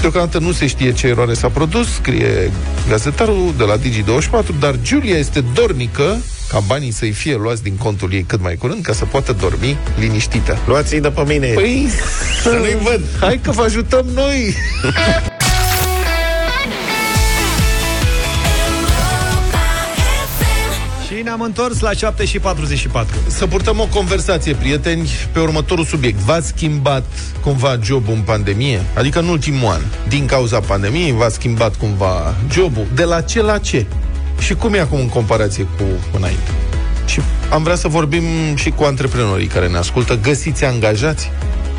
Deocamdată 0.00 0.38
nu 0.38 0.52
se 0.52 0.66
știe 0.66 0.92
ce 0.92 1.06
eroare 1.06 1.34
s-a 1.34 1.48
produs, 1.48 1.94
scrie 1.94 2.50
gazetarul 2.88 3.54
de 3.56 3.64
la 3.64 3.76
Digi24, 3.76 4.58
dar 4.58 4.78
Giulia 4.82 5.16
este 5.16 5.44
dornică 5.54 6.16
ca 6.48 6.60
banii 6.66 6.90
să-i 6.90 7.12
fie 7.12 7.36
luați 7.36 7.62
din 7.62 7.76
contul 7.76 8.12
ei 8.12 8.22
cât 8.22 8.40
mai 8.42 8.54
curând, 8.54 8.82
ca 8.82 8.92
să 8.92 9.04
poată 9.04 9.32
dormi 9.32 9.76
liniștită. 9.98 10.58
Luați-i 10.66 11.00
de 11.00 11.08
pe 11.10 11.22
mine. 11.26 11.46
Păi, 11.46 11.88
să 12.42 12.48
nu-i 12.48 12.76
văd. 12.82 13.00
Hai 13.20 13.40
că 13.42 13.50
vă 13.50 13.62
ajutăm 13.62 14.06
noi! 14.14 14.54
Și 21.20 21.26
ne-am 21.26 21.40
întors 21.40 21.80
la 21.80 21.92
7 21.92 22.24
și 22.24 22.38
44. 22.38 23.16
Să 23.26 23.46
purtăm 23.46 23.80
o 23.80 23.86
conversație, 23.86 24.54
prieteni, 24.54 25.08
pe 25.32 25.38
următorul 25.40 25.84
subiect. 25.84 26.18
V-ați 26.18 26.46
schimbat 26.46 27.04
cumva 27.40 27.78
jobul 27.82 28.14
în 28.14 28.20
pandemie? 28.20 28.82
Adică 28.94 29.18
în 29.18 29.28
ultimul 29.28 29.68
an. 29.68 29.80
Din 30.08 30.26
cauza 30.26 30.60
pandemiei, 30.60 31.12
v-ați 31.12 31.34
schimbat 31.34 31.76
cumva 31.76 32.34
jobul? 32.52 32.86
De 32.94 33.04
la 33.04 33.20
ce 33.20 33.42
la 33.42 33.58
ce? 33.58 33.86
Și 34.38 34.54
cum 34.54 34.74
e 34.74 34.80
acum 34.80 34.98
în 34.98 35.08
comparație 35.08 35.64
cu 35.64 35.84
înainte? 36.16 36.50
Și 37.06 37.20
am 37.50 37.62
vrea 37.62 37.76
să 37.76 37.88
vorbim 37.88 38.24
și 38.54 38.70
cu 38.70 38.84
antreprenorii 38.84 39.46
care 39.46 39.68
ne 39.68 39.76
ascultă. 39.76 40.18
Găsiți 40.22 40.64
angajați? 40.64 41.30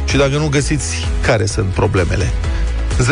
Și 0.05 0.17
dacă 0.17 0.37
nu 0.37 0.47
găsiți, 0.47 1.07
care 1.21 1.45
sunt 1.45 1.67
problemele? 1.67 2.33
0372069599 3.01 3.05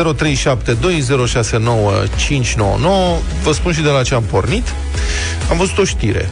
Vă 3.43 3.51
spun 3.51 3.74
și 3.74 3.81
de 3.81 3.89
la 3.89 4.03
ce 4.03 4.13
am 4.13 4.24
pornit. 4.24 4.74
Am 5.50 5.58
văzut 5.58 5.77
o 5.77 5.84
știre 5.84 6.29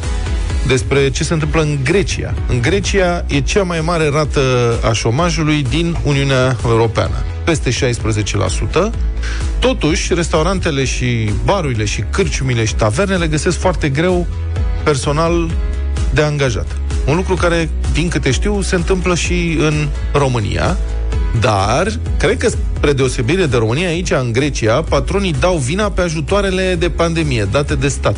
despre 0.68 1.10
ce 1.10 1.24
se 1.24 1.34
întâmplă 1.34 1.62
în 1.62 1.78
Grecia. 1.84 2.34
În 2.48 2.62
Grecia 2.62 3.26
e 3.28 3.40
cea 3.40 3.64
mai 3.64 3.82
mare 3.82 4.10
rată 4.10 4.42
a 4.84 4.92
șomajului 4.92 5.66
din 5.70 5.98
Uniunea 6.04 6.56
Europeană, 6.66 7.24
peste 7.44 7.70
16%. 7.70 7.74
Totuși, 9.60 10.14
restaurantele 10.14 10.86
și 10.86 11.30
barurile 11.44 11.86
și 11.86 12.04
cârciumile 12.10 12.66
și 12.66 12.76
tavernele 12.76 13.28
găsesc 13.28 13.58
foarte 13.60 13.90
greu 13.90 14.28
personal 14.84 15.50
de 16.14 16.22
angajat. 16.22 16.68
Un 17.06 17.16
lucru 17.16 17.36
care, 17.36 17.70
din 17.94 18.08
câte 18.08 18.32
știu, 18.32 18.62
se 18.62 18.76
întâmplă 18.76 19.16
și 19.16 19.58
în 19.60 19.88
România. 20.14 20.78
Dar, 21.40 21.88
cred 22.18 22.38
că, 22.38 22.50
spre 22.50 22.94
deosebire 22.94 23.46
de 23.46 23.58
România, 23.58 23.88
aici, 23.88 24.12
în 24.12 24.32
Grecia, 24.32 24.82
patronii 24.82 25.36
dau 25.40 25.58
vina 25.58 25.90
pe 25.90 26.02
ajutoarele 26.02 26.76
de 26.80 26.90
pandemie 26.90 27.48
date 27.52 27.76
de 27.76 27.88
stat 27.88 28.16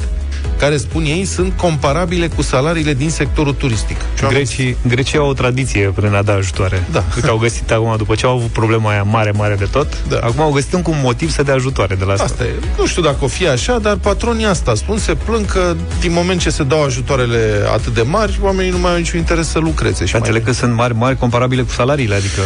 care, 0.60 0.78
spun 0.78 1.04
ei, 1.04 1.26
sunt 1.26 1.54
comparabile 1.58 2.28
cu 2.28 2.42
salariile 2.42 2.94
din 2.94 3.10
sectorul 3.10 3.54
turistic. 3.54 3.98
Grecii, 4.30 4.76
Grecii 4.88 5.18
au 5.18 5.30
o 5.30 5.34
tradiție 5.34 5.92
prin 5.96 6.14
a 6.14 6.22
da 6.22 6.34
ajutoare. 6.34 6.84
Da. 6.92 7.04
Uite, 7.16 7.28
au 7.28 7.38
găsit 7.38 7.72
acum, 7.72 7.94
după 7.98 8.16
ce 8.16 8.26
au 8.26 8.36
avut 8.36 8.48
problema 8.48 8.90
aia 8.90 9.04
mare, 9.04 9.32
mare 9.32 9.56
de 9.56 9.68
tot, 9.72 10.08
da. 10.08 10.20
acum 10.20 10.42
au 10.42 10.52
găsit 10.52 10.74
încă 10.74 10.90
un 10.90 11.00
motiv 11.02 11.32
să 11.32 11.44
dea 11.44 11.54
ajutoare 11.54 11.96
de 11.96 12.04
la 12.04 12.12
asta. 12.12 12.24
Asta 12.24 12.44
e. 12.44 12.54
Nu 12.78 12.86
știu 12.86 13.02
dacă 13.02 13.18
o 13.20 13.28
fi 13.28 13.48
așa, 13.48 13.78
dar 13.78 13.96
patronii 13.96 14.46
asta 14.46 14.76
spun, 14.76 14.98
se 14.98 15.16
plâng 15.16 15.46
că 15.46 15.76
din 16.00 16.12
moment 16.12 16.42
ce 16.42 16.50
se 16.50 16.64
dau 16.64 16.84
ajutoarele 16.84 17.64
atât 17.74 17.94
de 17.94 18.02
mari, 18.02 18.40
oamenii 18.42 18.72
nu 18.72 18.78
mai 18.78 18.92
au 18.92 18.98
niciun 18.98 19.20
interes 19.20 19.48
să 19.48 19.60
lucreze. 19.60 20.06
Și 20.06 20.16
înțeleg 20.16 20.44
că 20.44 20.52
sunt 20.52 20.74
mari, 20.74 20.96
mari 20.96 21.18
comparabile 21.18 21.62
cu 21.62 21.72
salariile, 21.72 22.16
adică... 22.16 22.42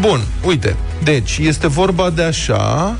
Bun, 0.00 0.20
uite, 0.44 0.76
deci 1.02 1.38
este 1.42 1.66
vorba 1.66 2.10
de 2.10 2.22
așa, 2.22 2.96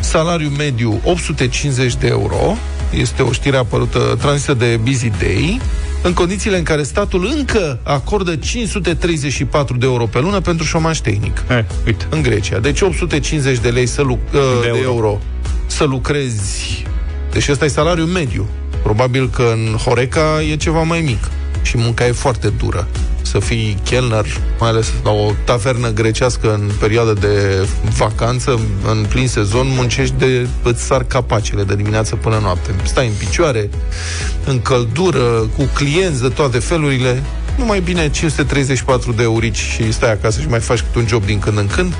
salariu 0.00 0.48
mediu 0.48 1.00
850 1.04 1.94
de 1.96 2.06
euro, 2.06 2.56
este 2.90 3.22
o 3.22 3.32
știre 3.32 3.56
apărută, 3.56 4.16
transmisă 4.20 4.54
de 4.54 4.78
Busy 4.82 5.10
Day, 5.18 5.60
în 6.02 6.12
condițiile 6.12 6.56
în 6.56 6.62
care 6.62 6.82
statul 6.82 7.32
încă 7.36 7.78
acordă 7.82 8.36
534 8.36 9.76
de 9.76 9.86
euro 9.86 10.06
pe 10.06 10.20
lună 10.20 10.40
pentru 10.40 10.64
șomaj 10.66 10.98
tehnic. 10.98 11.42
Eh, 11.48 11.64
uite. 11.86 12.06
În 12.10 12.22
Grecia. 12.22 12.58
Deci 12.58 12.80
850 12.80 13.58
de 13.58 13.68
lei 13.68 13.86
să 13.86 14.02
lu- 14.02 14.18
de, 14.30 14.38
de 14.60 14.66
euro. 14.66 14.82
euro 14.82 15.18
să 15.66 15.84
lucrezi. 15.84 16.84
Deci 17.32 17.48
ăsta 17.48 17.64
e 17.64 17.68
salariul 17.68 18.06
mediu. 18.06 18.46
Probabil 18.82 19.30
că 19.30 19.42
în 19.54 19.76
Horeca 19.76 20.42
e 20.50 20.56
ceva 20.56 20.82
mai 20.82 21.00
mic. 21.00 21.28
Și 21.62 21.78
munca 21.78 22.06
e 22.06 22.12
foarte 22.12 22.48
dură 22.48 22.88
să 23.28 23.38
fii 23.38 23.76
chelner, 23.84 24.26
mai 24.60 24.68
ales 24.68 24.92
la 25.04 25.10
o 25.10 25.32
tavernă 25.44 25.88
grecească 25.88 26.52
în 26.52 26.70
perioada 26.80 27.12
de 27.12 27.68
vacanță, 27.96 28.60
în 28.90 29.06
plin 29.08 29.28
sezon, 29.28 29.66
muncești 29.76 30.14
de 30.18 30.48
îți 30.62 30.82
sar 30.82 31.04
capacele 31.04 31.62
de 31.62 31.76
dimineață 31.76 32.16
până 32.16 32.38
noapte. 32.42 32.70
Stai 32.82 33.06
în 33.06 33.12
picioare, 33.18 33.70
în 34.44 34.60
căldură, 34.62 35.48
cu 35.56 35.70
clienți 35.74 36.22
de 36.22 36.28
toate 36.28 36.58
felurile, 36.58 37.22
nu 37.56 37.64
mai 37.64 37.80
bine 37.80 38.10
534 38.10 39.12
de 39.12 39.22
eurici 39.22 39.56
și 39.56 39.92
stai 39.92 40.12
acasă 40.12 40.40
și 40.40 40.48
mai 40.48 40.60
faci 40.60 40.80
câte 40.80 40.98
un 40.98 41.06
job 41.06 41.24
din 41.24 41.38
când 41.38 41.58
în 41.58 41.66
când. 41.66 41.94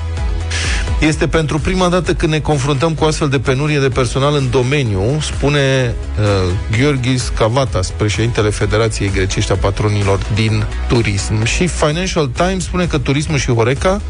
Este 1.01 1.29
pentru 1.29 1.59
prima 1.59 1.89
dată 1.89 2.15
când 2.15 2.33
ne 2.33 2.41
confruntăm 2.41 2.95
cu 2.95 3.05
astfel 3.05 3.29
de 3.29 3.39
penurie 3.39 3.79
de 3.79 3.89
personal 3.89 4.35
în 4.35 4.51
domeniu, 4.51 5.19
spune 5.21 5.95
uh, 6.21 6.25
Gheorghis 6.79 7.33
Cavatas, 7.37 7.91
președintele 7.91 8.51
Federației 8.51 9.11
Grecești 9.11 9.53
a 9.53 9.55
Patronilor 9.55 10.19
din 10.35 10.65
Turism. 10.89 11.45
Și 11.45 11.67
Financial 11.67 12.27
Times 12.27 12.65
spune 12.65 12.87
că 12.87 12.99
turismul 12.99 13.39
și 13.39 13.53
Horeca 13.53 14.01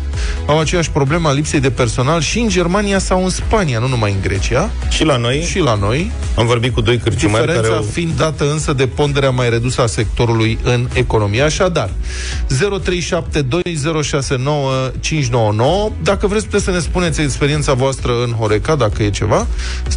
au 0.47 0.61
aceeași 0.61 0.91
problemă 0.91 1.29
a 1.29 1.33
lipsei 1.33 1.61
de 1.61 1.71
personal 1.71 2.21
și 2.21 2.39
în 2.39 2.49
Germania 2.49 2.99
sau 2.99 3.25
în 3.25 3.31
Spania, 3.31 3.79
nu 3.79 3.89
numai 3.89 4.13
în 4.13 4.19
Grecia. 4.23 4.71
Și 4.89 5.05
la 5.05 5.17
noi? 5.17 5.41
Și 5.41 5.59
la 5.59 5.75
noi. 5.75 6.11
Am 6.37 6.47
vorbit 6.47 6.75
cu 6.75 6.81
doi 6.81 6.99
cârciumari 6.99 7.47
Diferența 7.47 7.69
care 7.69 7.83
au... 7.83 7.89
fiind 7.93 8.13
dată 8.17 8.53
însă 8.53 8.73
de 8.73 8.87
ponderea 8.87 9.31
mai 9.31 9.51
redusă 9.51 9.83
a 9.83 9.87
sectorului 9.87 10.59
în 10.63 10.89
economie. 10.93 11.43
Așadar, 11.43 11.91
0372069599 11.91 11.97
dacă 16.03 16.27
vreți 16.27 16.45
puteți 16.45 16.65
să 16.65 16.71
ne 16.71 16.78
spuneți 16.81 17.21
experiența 17.21 17.73
voastră 17.73 18.13
în 18.27 18.33
Horeca, 18.33 18.75
dacă 18.75 19.03
e 19.03 19.11
ceva, 19.11 19.47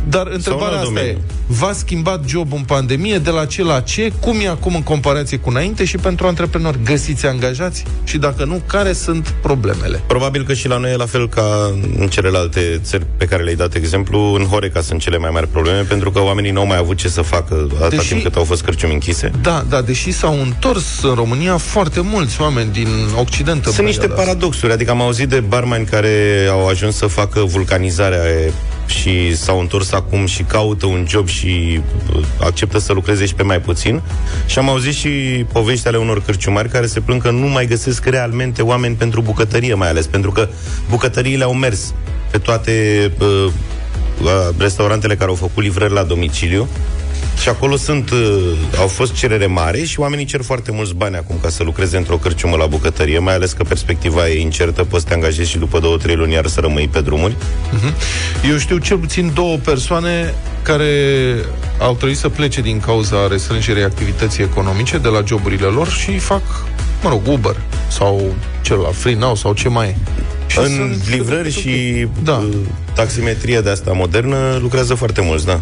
dar 0.09 0.27
întrebarea 0.27 0.73
asta 0.77 0.83
domeniu. 0.83 1.09
e, 1.09 1.17
v-a 1.47 1.71
schimbat 1.73 2.23
jobul 2.27 2.57
în 2.57 2.63
pandemie, 2.63 3.17
de 3.17 3.29
la 3.29 3.45
ce 3.45 3.63
la 3.63 3.79
ce, 3.79 4.11
cum 4.19 4.39
e 4.43 4.47
acum 4.47 4.75
în 4.75 4.83
comparație 4.83 5.37
cu 5.37 5.49
înainte 5.49 5.85
și 5.85 5.97
pentru 5.97 6.27
antreprenori, 6.27 6.77
găsiți 6.83 7.25
angajați 7.25 7.83
și 8.03 8.17
dacă 8.17 8.45
nu, 8.45 8.61
care 8.65 8.93
sunt 8.93 9.33
problemele? 9.41 10.01
Probabil 10.07 10.43
că 10.45 10.53
și 10.53 10.67
la 10.67 10.77
noi 10.77 10.91
e 10.91 10.95
la 10.95 11.05
fel 11.05 11.29
ca 11.29 11.71
în 11.99 12.07
celelalte 12.07 12.79
țări 12.83 13.05
pe 13.17 13.25
care 13.25 13.43
le-ai 13.43 13.55
dat 13.55 13.75
exemplu. 13.75 14.19
În 14.19 14.45
Horeca 14.45 14.81
sunt 14.81 15.01
cele 15.01 15.17
mai 15.17 15.29
mari 15.33 15.47
probleme, 15.47 15.81
pentru 15.81 16.11
că 16.11 16.21
oamenii 16.21 16.51
nu 16.51 16.59
au 16.59 16.65
mai 16.67 16.77
avut 16.77 16.97
ce 16.97 17.07
să 17.09 17.21
facă 17.21 17.67
atâta 17.69 17.87
Deși- 17.89 18.07
timp 18.07 18.23
cât 18.23 18.35
au 18.35 18.43
fost 18.43 18.61
cărciumi 18.63 18.93
închise. 18.93 19.31
Da, 19.41 19.65
da, 19.69 19.81
deși 19.81 20.11
s-au 20.11 20.39
întors 20.41 21.01
în 21.03 21.13
România 21.13 21.57
foarte 21.57 22.01
mulți 22.01 22.41
oameni 22.41 22.71
din 22.71 22.87
Occident. 23.19 23.65
în 23.65 23.71
Sunt 23.71 23.85
niște 23.85 23.99
perioada 23.99 24.21
asta. 24.21 24.31
paradoxuri, 24.31 24.71
adică 24.73 24.91
am 24.91 25.01
auzit 25.01 25.29
de 25.29 25.39
barmani 25.39 25.85
care 25.85 26.47
au 26.51 26.67
ajuns 26.71 26.95
să 26.95 27.05
facă 27.05 27.39
vulcanizarea 27.39 28.23
e, 28.29 28.51
și 28.85 29.35
s-au 29.35 29.59
întors 29.59 29.91
acum 29.91 30.25
și 30.25 30.43
caută 30.43 30.85
un 30.85 31.05
job 31.09 31.27
și 31.27 31.81
uh, 32.15 32.25
acceptă 32.39 32.79
să 32.79 32.93
lucreze 32.93 33.25
și 33.25 33.33
pe 33.33 33.43
mai 33.43 33.61
puțin. 33.61 34.01
Și 34.45 34.59
am 34.59 34.69
auzit 34.69 34.93
și 34.93 35.09
povești 35.51 35.87
ale 35.87 35.97
unor 35.97 36.21
cârciumari 36.21 36.69
care 36.69 36.85
se 36.85 36.99
plâng 36.99 37.21
că 37.21 37.31
nu 37.31 37.47
mai 37.47 37.65
găsesc 37.65 38.05
realmente 38.05 38.61
oameni 38.61 38.95
pentru 38.95 39.21
bucătărie, 39.21 39.73
mai 39.73 39.89
ales 39.89 40.07
pentru 40.07 40.31
că 40.31 40.47
bucătăriile 40.89 41.43
au 41.43 41.53
mers 41.53 41.93
pe 42.31 42.37
toate 42.37 43.11
uh, 43.19 43.45
uh, 44.21 44.49
restaurantele 44.57 45.15
care 45.15 45.29
au 45.29 45.35
făcut 45.35 45.63
livrări 45.63 45.93
la 45.93 46.03
domiciliu 46.03 46.67
și 47.41 47.49
acolo 47.49 47.75
sunt, 47.75 48.09
uh, 48.09 48.51
au 48.79 48.87
fost 48.87 49.13
cerere 49.13 49.45
mare 49.45 49.83
și 49.83 49.99
oamenii 49.99 50.25
cer 50.25 50.41
foarte 50.41 50.71
mulți 50.71 50.93
bani 50.93 51.15
acum 51.15 51.37
ca 51.41 51.49
să 51.49 51.63
lucreze 51.63 51.97
într-o 51.97 52.17
cârciumă 52.17 52.55
la 52.55 52.65
bucătărie, 52.65 53.19
mai 53.19 53.33
ales 53.33 53.51
că 53.51 53.63
perspectiva 53.63 54.27
e 54.29 54.41
incertă, 54.41 54.83
poți 54.83 55.01
să 55.01 55.07
te 55.07 55.13
angajezi 55.13 55.49
și 55.49 55.57
după 55.57 55.79
două, 55.79 55.97
trei 55.97 56.15
luni 56.15 56.33
iar 56.33 56.47
să 56.47 56.59
rămâi 56.59 56.87
pe 56.87 57.01
drumuri. 57.01 57.35
Eu 58.49 58.57
știu 58.57 58.77
cel 58.77 58.97
puțin 58.97 59.31
două 59.33 59.57
persoane 59.57 60.33
care 60.61 60.85
au 61.79 61.95
trebuit 61.95 62.17
să 62.17 62.29
plece 62.29 62.61
din 62.61 62.79
cauza 62.79 63.27
restrângerii 63.27 63.83
activității 63.83 64.43
economice 64.43 64.97
de 64.97 65.07
la 65.07 65.23
joburile 65.25 65.67
lor 65.67 65.87
și 65.87 66.17
fac, 66.17 66.41
mă 67.03 67.09
rog, 67.09 67.21
Uber 67.27 67.55
sau 67.87 68.35
celălalt, 68.61 68.95
Free 68.95 69.15
Now 69.15 69.35
sau 69.35 69.53
ce 69.53 69.69
mai 69.69 69.87
e. 69.87 69.95
Și 70.51 70.57
în 70.59 70.65
sunt- 70.65 71.09
livrări 71.09 71.51
și 71.51 72.07
Da. 72.23 72.33
uh, 72.37 72.53
taximetrie 72.95 73.59
de 73.61 73.69
asta 73.69 73.91
modernă 73.91 74.57
lucrează 74.61 74.93
foarte 74.95 75.21
mulți, 75.21 75.45
da. 75.45 75.59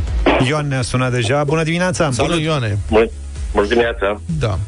Ioan 0.48 0.68
ne-a 0.68 0.82
sunat 0.82 1.12
deja. 1.12 1.44
Bună 1.44 1.64
dimineața! 1.64 2.10
Bună, 2.18 2.40
Ioane! 2.42 2.78
Bună, 2.90 3.10
bună 3.54 3.68
dimineața! 3.68 4.22
Da. 4.40 4.60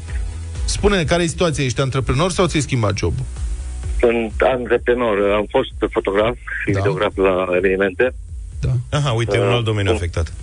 Spune-ne, 0.65 1.03
care 1.03 1.23
e 1.23 1.27
situația? 1.27 1.63
Ești 1.63 1.81
antreprenor 1.81 2.31
sau 2.31 2.45
ți-ai 2.47 2.61
schimbat 2.61 2.97
jobul? 2.97 3.25
Sunt 3.99 4.33
antreprenor, 4.55 5.17
am 5.35 5.45
fost 5.49 5.71
fotograf 5.91 6.33
și 6.35 6.71
Da. 6.71 6.71
da. 6.71 6.77
videograf 6.79 7.15
la 7.17 7.55
evenimente. 7.57 8.13
Da. 8.59 8.97
Aha, 8.97 9.11
uite, 9.11 9.37
Uh, 9.37 9.45
un 9.45 9.51
alt 9.51 9.63
domeniu 9.65 9.89
cum? 9.91 9.95
afectat. 9.99 10.33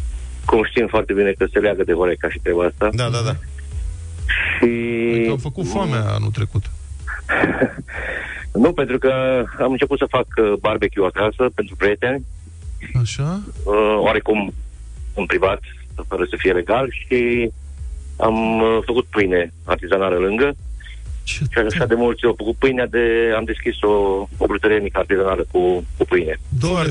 Cum 0.44 0.64
știm 0.70 0.87
foarte 0.90 1.12
bine 1.12 1.32
că 1.38 1.47
se 1.52 1.58
leagă 1.58 1.82
de 1.85 1.92
Horeca 1.92 2.28
și 2.30 2.38
treaba 2.42 2.64
asta. 2.64 2.88
Da, 2.92 3.08
da, 3.08 3.18
da. 3.25 3.37
Și... 4.58 4.68
Că 5.25 5.30
au 5.30 5.37
făcut 5.37 5.66
foamea 5.68 6.00
anul 6.11 6.30
trecut. 6.30 6.64
Nu, 8.52 8.73
pentru 8.73 8.99
că 8.99 9.45
am 9.59 9.71
început 9.71 9.99
să 9.99 10.07
fac 10.09 10.26
uh, 10.37 10.52
barbecue 10.61 11.07
acasă 11.07 11.50
pentru 11.55 11.76
prieteni, 11.76 12.25
Așa? 13.00 13.40
uh, 13.64 13.97
oarecum 13.99 14.52
în 15.14 15.26
privat, 15.26 15.61
fără 16.09 16.25
să 16.31 16.37
fie 16.38 16.52
legal 16.52 16.90
și 16.90 17.50
am 18.17 18.61
uh, 18.61 18.78
făcut 18.85 19.05
pâine 19.05 19.52
artizanală 19.64 20.17
lângă 20.17 20.57
Ce 21.28 21.44
și 21.50 21.58
așa 21.75 21.87
de 21.87 21.94
mulți 21.94 22.25
au 22.25 22.35
făcut 22.37 22.56
pâinea 22.56 22.87
de... 22.87 23.32
Am 23.37 23.44
deschis 23.44 23.80
o, 23.82 23.88
o 24.37 24.47
brutărie 24.47 24.78
mică 24.78 24.99
artizanală 24.99 25.47
cu, 25.50 25.85
cu 25.97 26.04
pâine. 26.04 26.40
Doamne, 26.61 26.90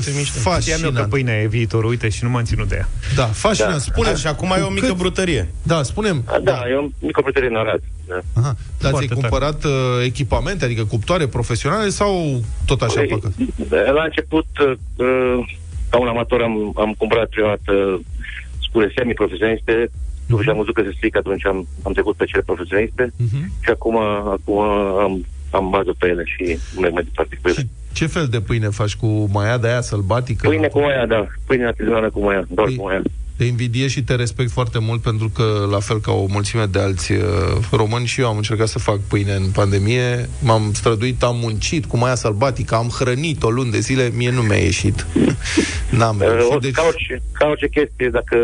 Știam 0.60 0.82
eu 0.84 0.90
că 0.90 1.06
pâinea 1.10 1.40
e 1.40 1.46
viitorul, 1.46 1.90
uite, 1.90 2.08
și 2.08 2.24
nu 2.24 2.30
m-am 2.30 2.42
ținut 2.44 2.68
de 2.68 2.74
ea. 2.76 2.88
Da, 3.16 3.24
fascinant. 3.24 3.72
Da. 3.72 3.78
Spune 3.78 4.14
Și 4.16 4.26
acum 4.26 4.52
ai 4.52 4.62
o 4.62 4.68
mică 4.70 4.86
cât- 4.86 4.96
brutărie. 4.96 5.48
Da, 5.62 5.82
spunem. 5.82 6.22
Da, 6.26 6.38
da, 6.38 6.62
e 6.70 6.74
o 6.74 6.86
mică 6.98 7.20
brutărie 7.22 7.48
în 7.48 7.56
Arad. 7.56 7.80
Da. 8.08 8.14
Aha. 8.40 8.56
Dar 8.80 8.90
Foarte 8.90 9.06
ți-ai 9.06 9.06
tare. 9.06 9.20
cumpărat 9.20 9.64
uh, 9.64 9.70
echipamente, 10.04 10.64
adică 10.64 10.84
cuptoare 10.84 11.26
profesionale 11.26 11.88
sau 11.88 12.42
tot 12.66 12.82
așa 12.82 13.00
Păi, 13.00 13.06
păcă? 13.08 13.32
La 13.92 14.02
început, 14.02 14.46
uh, 14.58 14.72
ca 15.90 15.98
un 15.98 16.08
amator, 16.08 16.42
am, 16.42 16.72
am 16.76 16.94
cumpărat 16.98 17.28
prima 17.28 17.48
dată 17.48 18.00
scule 18.62 18.92
semi-profesioniste, 18.96 19.90
după 20.28 20.42
ce 20.42 20.50
am 20.50 20.56
văzut 20.56 20.74
că 20.74 20.82
se 20.84 20.92
strică, 20.96 21.18
atunci 21.18 21.46
am, 21.46 21.66
am 21.82 21.92
trecut 21.92 22.16
pe 22.16 22.24
cele 22.24 22.42
profesioniste 22.42 23.12
Mhm. 23.16 23.52
și 23.64 23.70
acum, 23.70 23.96
acum 24.36 24.58
am, 25.04 25.24
am 25.50 25.70
bază 25.70 25.94
pe 25.98 26.06
ele 26.06 26.22
și 26.26 26.58
merg 26.80 26.92
mai 26.92 27.02
departe 27.02 27.38
cu 27.42 27.48
ele. 27.48 27.58
Și 27.58 27.66
ce 27.92 28.06
fel 28.06 28.26
de 28.26 28.40
pâine 28.40 28.68
faci 28.68 28.96
cu 28.96 29.28
maia 29.32 29.58
de 29.58 29.68
aia 29.68 29.80
sălbatică? 29.80 30.48
Pâine 30.48 30.66
cu 30.68 30.80
maia, 30.80 31.06
da. 31.06 31.26
Pâine 31.46 31.66
artizanală 31.66 32.10
cu 32.10 32.20
maia, 32.20 32.46
doar 32.50 32.68
Păi- 32.68 32.76
cu 32.76 32.82
maia. 32.82 33.02
Te 33.36 33.44
invidiez 33.44 33.90
și 33.90 34.02
te 34.02 34.14
respect 34.14 34.50
foarte 34.50 34.78
mult 34.78 35.00
pentru 35.02 35.28
că, 35.34 35.66
la 35.70 35.78
fel 35.80 36.00
ca 36.00 36.12
o 36.12 36.26
mulțime 36.28 36.64
de 36.66 36.78
alți 36.78 37.12
uh, 37.12 37.20
români, 37.70 38.06
și 38.06 38.20
eu 38.20 38.26
am 38.28 38.36
încercat 38.36 38.68
să 38.68 38.78
fac 38.78 38.98
pâine 39.00 39.32
în 39.32 39.50
pandemie. 39.52 40.28
M-am 40.42 40.70
străduit, 40.72 41.22
am 41.22 41.36
muncit 41.36 41.84
cu 41.86 41.96
maia 41.96 42.14
sălbatică, 42.14 42.74
am 42.74 42.88
hrănit 42.98 43.42
o 43.42 43.50
lună 43.50 43.70
de 43.70 43.78
zile, 43.78 44.10
mie 44.14 44.30
nu 44.30 44.40
mi-a 44.42 44.56
ieșit. 44.56 45.06
N-am 45.98 46.16
Uh, 46.16 46.26
reușit. 46.28 46.52
o- 46.54 46.58
Deci, 46.58 46.72
ca, 46.74 46.82
orice, 46.86 47.22
ca 47.32 47.46
orice 47.46 47.68
chestie, 47.68 48.08
dacă, 48.08 48.36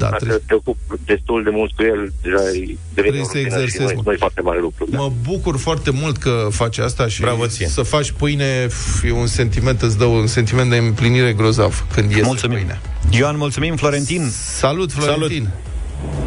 da, 0.00 0.08
dacă 0.10 0.16
trebuie, 0.24 0.42
te 0.46 0.54
ocupi 0.54 0.80
destul 1.04 1.42
de 1.42 1.50
mult 1.52 1.70
cu 1.76 1.82
el, 1.82 2.12
deja 2.22 2.36
e- 2.36 2.50
devine 2.50 2.78
Trebuie 2.94 3.20
o 3.20 3.24
să 3.24 3.30
rutină 3.34 3.48
și 3.48 3.62
exersezi, 3.62 3.92
nu 3.94 3.96
mă. 3.96 4.02
nu 4.04 4.12
e 4.12 4.16
foarte 4.26 4.40
mare 4.40 4.60
lucru. 4.60 4.86
Da. 4.90 4.98
Mă 4.98 5.08
bucur 5.28 5.56
foarte 5.58 5.90
mult 5.90 6.16
că 6.16 6.46
faci 6.50 6.78
asta 6.78 7.06
și 7.08 7.20
Bravo 7.20 7.46
ție. 7.46 7.66
să 7.66 7.82
faci 7.82 8.10
pâine 8.10 8.66
f, 8.66 9.02
e 9.04 9.12
un 9.12 9.26
sentiment, 9.26 9.82
îți 9.82 9.98
dă 9.98 10.04
un 10.04 10.26
sentiment 10.26 10.70
de 10.70 10.76
împlinire 10.76 11.32
grozav 11.32 11.84
când 11.94 12.10
iese 12.10 12.22
Mulțumim. 12.24 12.56
pâine. 12.58 12.80
Ioan, 13.10 13.36
mulțumim. 13.36 13.76
Florentin. 13.76 14.22
Salut, 14.32 14.92
Florentin! 14.92 15.48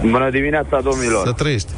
Bună 0.01 0.29
dimineața, 0.29 0.81
domnilor! 0.83 1.25
Să 1.25 1.31
trăiești! 1.31 1.71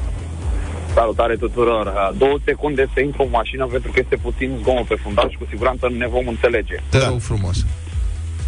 Salutare 0.94 1.36
tuturor! 1.36 1.86
Uh, 1.88 2.18
Două 2.18 2.38
secunde 2.46 2.90
să 2.94 3.00
intru 3.02 3.22
în 3.24 3.30
mașină 3.32 3.66
pentru 3.66 3.92
că 3.92 4.00
este 4.04 4.16
puțin 4.16 4.58
zgomot 4.62 4.86
pe 4.88 4.96
fundal 5.04 5.30
și 5.30 5.38
cu 5.38 5.46
siguranță 5.50 5.92
ne 5.98 6.08
vom 6.08 6.28
înțelege. 6.28 6.76
Te 6.90 6.98
rog 6.98 7.20
frumos! 7.22 7.58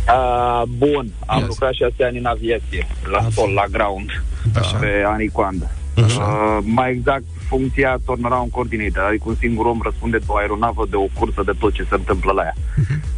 Uh, 0.07 0.63
bun, 0.77 1.07
am 1.25 1.39
Yes. 1.39 1.47
lucrat 1.47 1.73
șase 1.73 2.03
ani 2.03 2.17
în 2.17 2.25
aviație, 2.25 2.87
la 3.11 3.17
Așa. 3.17 3.27
sol, 3.31 3.51
la 3.53 3.63
ground, 3.71 4.23
Așa. 4.55 4.77
pe 4.77 5.03
anicoandă. 5.05 5.69
Uh, 5.97 6.57
mai 6.61 6.91
exact, 6.91 7.23
funcția 7.47 7.97
turnaround 8.05 8.51
coordinator, 8.51 9.03
adică 9.03 9.23
un 9.27 9.35
singur 9.39 9.65
om 9.65 9.79
răspunde 9.83 10.17
de 10.17 10.23
o 10.27 10.35
aeronavă, 10.35 10.85
de 10.89 10.95
o 10.95 11.05
cursă, 11.19 11.41
de 11.45 11.51
tot 11.59 11.73
ce 11.73 11.83
se 11.83 11.95
întâmplă 11.95 12.31
la 12.31 12.41
ea. 12.43 12.53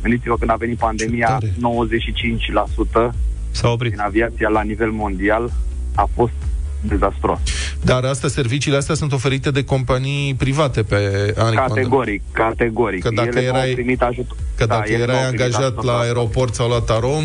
Gândiți-vă 0.02 0.36
când 0.38 0.52
a 0.52 0.56
venit 0.56 0.78
pandemia, 0.78 1.28
tare. 1.28 1.54
95% 1.62 3.14
S-a 3.52 3.70
oprit. 3.70 3.92
din 3.92 4.00
aviația 4.00 4.50
la 4.50 4.62
nivel 4.62 4.92
mondial 4.92 5.52
a 5.96 6.08
fost 6.16 6.34
dezastros. 6.82 7.40
Dar 7.84 8.04
asta, 8.04 8.28
serviciile 8.28 8.78
astea 8.78 8.96
sunt 8.96 9.12
oferite 9.12 9.52
de 9.52 9.64
companii 9.64 10.34
private 10.34 10.84
pe 10.84 10.96
Aniconda. 11.38 11.62
Categoric, 11.62 12.22
categoric. 12.32 13.04
Că 13.04 13.10
dacă 13.14 13.28
ele 13.28 13.40
nu 13.40 13.58
erai- 13.58 13.68
au 13.68 13.74
primit 13.74 14.02
ajutor. 14.02 14.38
Că 14.56 14.66
dacă 14.66 14.92
ele 14.92 14.98
nu 14.98 15.04
erai 15.04 15.16
au 15.16 15.28
primit 15.28 15.42
angajat 15.42 15.62
ajutor 15.62 15.84
la 15.84 15.92
asta. 15.92 16.04
aeroport 16.04 16.54
sau 16.54 16.70
la 16.70 16.80
Tarom, 16.80 17.24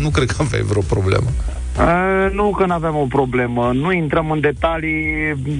nu 0.00 0.08
cred 0.10 0.30
că 0.30 0.42
aveai 0.42 0.62
vreo 0.62 0.82
problemă. 0.82 1.26
Uh, 1.78 2.30
nu 2.32 2.50
că 2.50 2.66
nu 2.66 2.72
avem 2.72 2.96
o 2.96 3.04
problemă. 3.08 3.70
Nu 3.74 3.92
intrăm 3.92 4.30
în 4.30 4.40
detalii. 4.40 5.04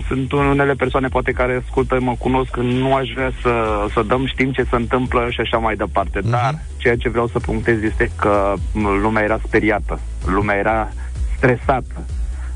Sunt 0.09 0.33
unele 0.33 0.73
persoane 0.73 1.09
poate 1.09 1.33
care 1.33 1.63
ascultă, 1.67 1.97
mă 2.01 2.15
cunosc, 2.19 2.57
nu 2.57 2.95
aș 2.95 3.09
vrea 3.15 3.33
să, 3.43 3.51
să 3.95 4.03
dăm, 4.07 4.27
știm 4.27 4.51
ce 4.53 4.63
se 4.71 4.77
întâmplă 4.77 5.27
și 5.31 5.41
așa 5.41 5.57
mai 5.57 5.75
departe. 5.77 6.19
Mhm. 6.23 6.31
Dar 6.31 6.59
ceea 6.77 6.97
ce 6.97 7.09
vreau 7.09 7.27
să 7.29 7.39
punctez 7.39 7.83
este 7.83 8.11
că 8.17 8.55
m, 8.73 9.01
lumea 9.03 9.23
era 9.23 9.39
speriată. 9.47 10.01
Lumea 10.27 10.57
era 10.57 10.93
stresată. 11.37 12.05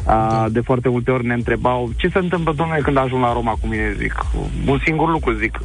Uh, 0.07 0.45
de 0.51 0.61
foarte 0.61 0.89
multe 0.89 1.11
ori 1.11 1.27
ne 1.27 1.35
întrebau 1.35 1.91
ce 1.97 2.09
se 2.09 2.19
întâmplă, 2.19 2.53
domnule, 2.57 2.81
când 2.81 2.97
ajung 2.97 3.23
la 3.23 3.33
Roma 3.33 3.51
cu 3.61 3.67
mine, 3.67 3.95
zic. 3.99 4.15
Un 4.67 4.81
singur 4.85 5.11
lucru, 5.11 5.33
zic. 5.33 5.59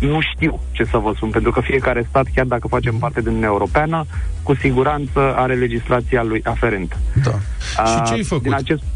Nu 0.00 0.20
știu 0.20 0.60
ce 0.72 0.84
să 0.84 0.98
vă 0.98 1.12
spun, 1.16 1.30
pentru 1.30 1.50
că 1.50 1.60
fiecare 1.60 2.06
stat, 2.08 2.26
chiar 2.34 2.46
dacă 2.46 2.68
facem 2.68 2.98
parte 2.98 3.20
din 3.20 3.28
Uniunea 3.28 3.48
Europeană, 3.48 4.04
cu 4.42 4.54
siguranță 4.54 5.34
are 5.36 5.54
legislația 5.54 6.22
lui 6.22 6.40
aferentă. 6.44 6.96
Da. 7.24 7.30
și 7.30 8.00
A, 8.00 8.02
ce 8.06 8.12
ai 8.12 8.22
făcut? 8.22 8.42
Din 8.42 8.54
acest, 8.54 8.80
da, 8.80 8.86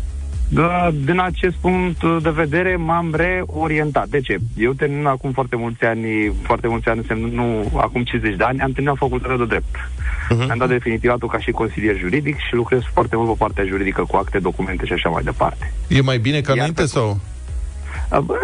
din 1.04 1.20
acest 1.20 1.54
punct 1.60 2.02
de 2.22 2.30
vedere 2.30 2.76
m-am 2.76 3.14
reorientat. 3.14 4.08
De 4.08 4.20
ce? 4.20 4.36
Eu 4.56 4.72
termin 4.72 5.06
acum 5.06 5.32
foarte 5.32 5.56
mulți 5.56 5.84
ani, 5.84 6.32
foarte 6.42 6.68
mulți 6.68 6.88
ani 6.88 6.98
însemnând, 6.98 7.32
nu 7.32 7.70
acum 7.76 8.02
50 8.04 8.36
de 8.36 8.44
ani, 8.44 8.60
am 8.60 8.72
terminat 8.72 8.96
facultatea 8.96 9.36
de 9.36 9.44
drept. 9.44 9.76
Uh-huh. 9.76 10.50
Am 10.50 10.58
dat 10.58 10.68
definitivatul 10.68 11.28
ca 11.28 11.38
și 11.38 11.50
consilier 11.50 11.96
juridic 11.98 12.36
și 12.36 12.54
lucrez 12.54 12.80
foarte 12.92 13.16
mult 13.16 13.28
pe 13.28 13.34
partea 13.38 13.64
juridică 13.64 14.04
cu 14.08 14.16
acte, 14.16 14.38
documente 14.38 14.86
și 14.86 14.92
așa 14.92 15.08
mai 15.08 15.22
departe. 15.22 15.72
E 15.88 16.00
mai 16.00 16.18
bine 16.18 16.40
ca 16.40 16.48
Iar 16.48 16.56
înainte 16.56 16.82
pe- 16.82 16.88
sau? 16.88 17.20
A, 18.10 18.20
Băi, 18.20 18.38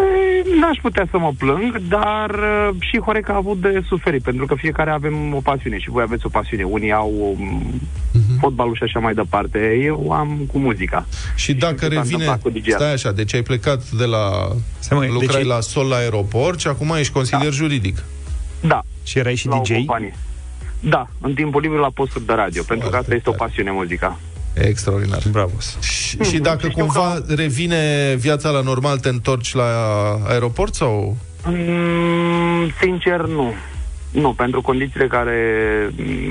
n-aș 0.59 0.77
putea 0.81 1.07
să 1.11 1.17
mă 1.17 1.31
plâng, 1.37 1.77
dar 1.89 2.29
uh, 2.29 2.69
și 2.79 2.99
Horeca 2.99 3.33
a 3.33 3.35
avut 3.35 3.61
de 3.61 3.83
suferit, 3.87 4.23
pentru 4.23 4.45
că 4.45 4.55
fiecare 4.55 4.89
avem 4.89 5.33
o 5.33 5.39
pasiune 5.39 5.77
și 5.79 5.89
voi 5.89 6.03
aveți 6.03 6.25
o 6.25 6.29
pasiune. 6.29 6.63
Unii 6.63 6.91
au 6.91 7.35
um, 7.39 7.81
Mhm. 8.13 8.39
fotbalul 8.39 8.75
și 8.75 8.83
așa 8.83 8.99
mai 8.99 9.13
departe. 9.13 9.79
Eu 9.83 10.11
am 10.11 10.39
cu 10.51 10.57
muzica. 10.57 11.05
Și 11.35 11.53
dacă 11.53 11.73
ce 11.73 11.79
s-a 11.81 11.87
revine... 11.87 12.03
întâmplat 12.13 12.41
cu 12.41 12.49
DJ-ul? 12.49 12.73
Stai 12.79 12.93
așa, 12.93 13.11
deci 13.11 13.33
ai 13.33 13.41
plecat 13.41 13.89
de 13.89 14.05
la... 14.05 14.47
Stai, 14.79 14.97
măi, 14.97 15.07
lucrai 15.09 15.41
deci- 15.41 15.51
la 15.51 15.59
sol 15.61 15.87
la 15.87 15.95
aeroport 15.95 16.59
și 16.59 16.67
acum 16.67 16.95
ești 16.97 17.13
consilier 17.13 17.51
juridic. 17.53 18.03
Da, 18.61 18.81
Și 19.03 19.17
erai 19.19 19.35
și 19.35 19.47
la 19.47 19.59
DJ? 19.61 19.69
o 19.71 19.73
companie. 19.73 20.15
Da, 20.79 21.07
în 21.21 21.33
timpul 21.33 21.61
liber 21.61 21.77
la 21.79 21.89
posturi 21.93 22.25
de 22.25 22.33
radio, 22.33 22.63
pentru 22.67 22.89
că 22.89 22.95
asta 22.97 23.15
este 23.15 23.29
o 23.29 23.33
pasiune 23.33 23.71
muzica. 23.71 24.19
Extraordinar. 24.61 25.21
Bravo. 25.31 25.51
Și, 25.79 26.17
și 26.23 26.37
dacă 26.39 26.67
cumva 26.67 27.21
revine 27.35 28.13
viața 28.19 28.49
la 28.49 28.61
normal, 28.61 28.97
te 28.97 29.09
întorci 29.09 29.53
la 29.53 29.63
aeroport 30.27 30.73
sau... 30.73 31.17
Mm, 31.45 32.71
sincer, 32.81 33.19
nu. 33.21 33.53
Nu, 34.11 34.33
pentru 34.33 34.61
condițiile 34.61 35.07
care, 35.07 35.39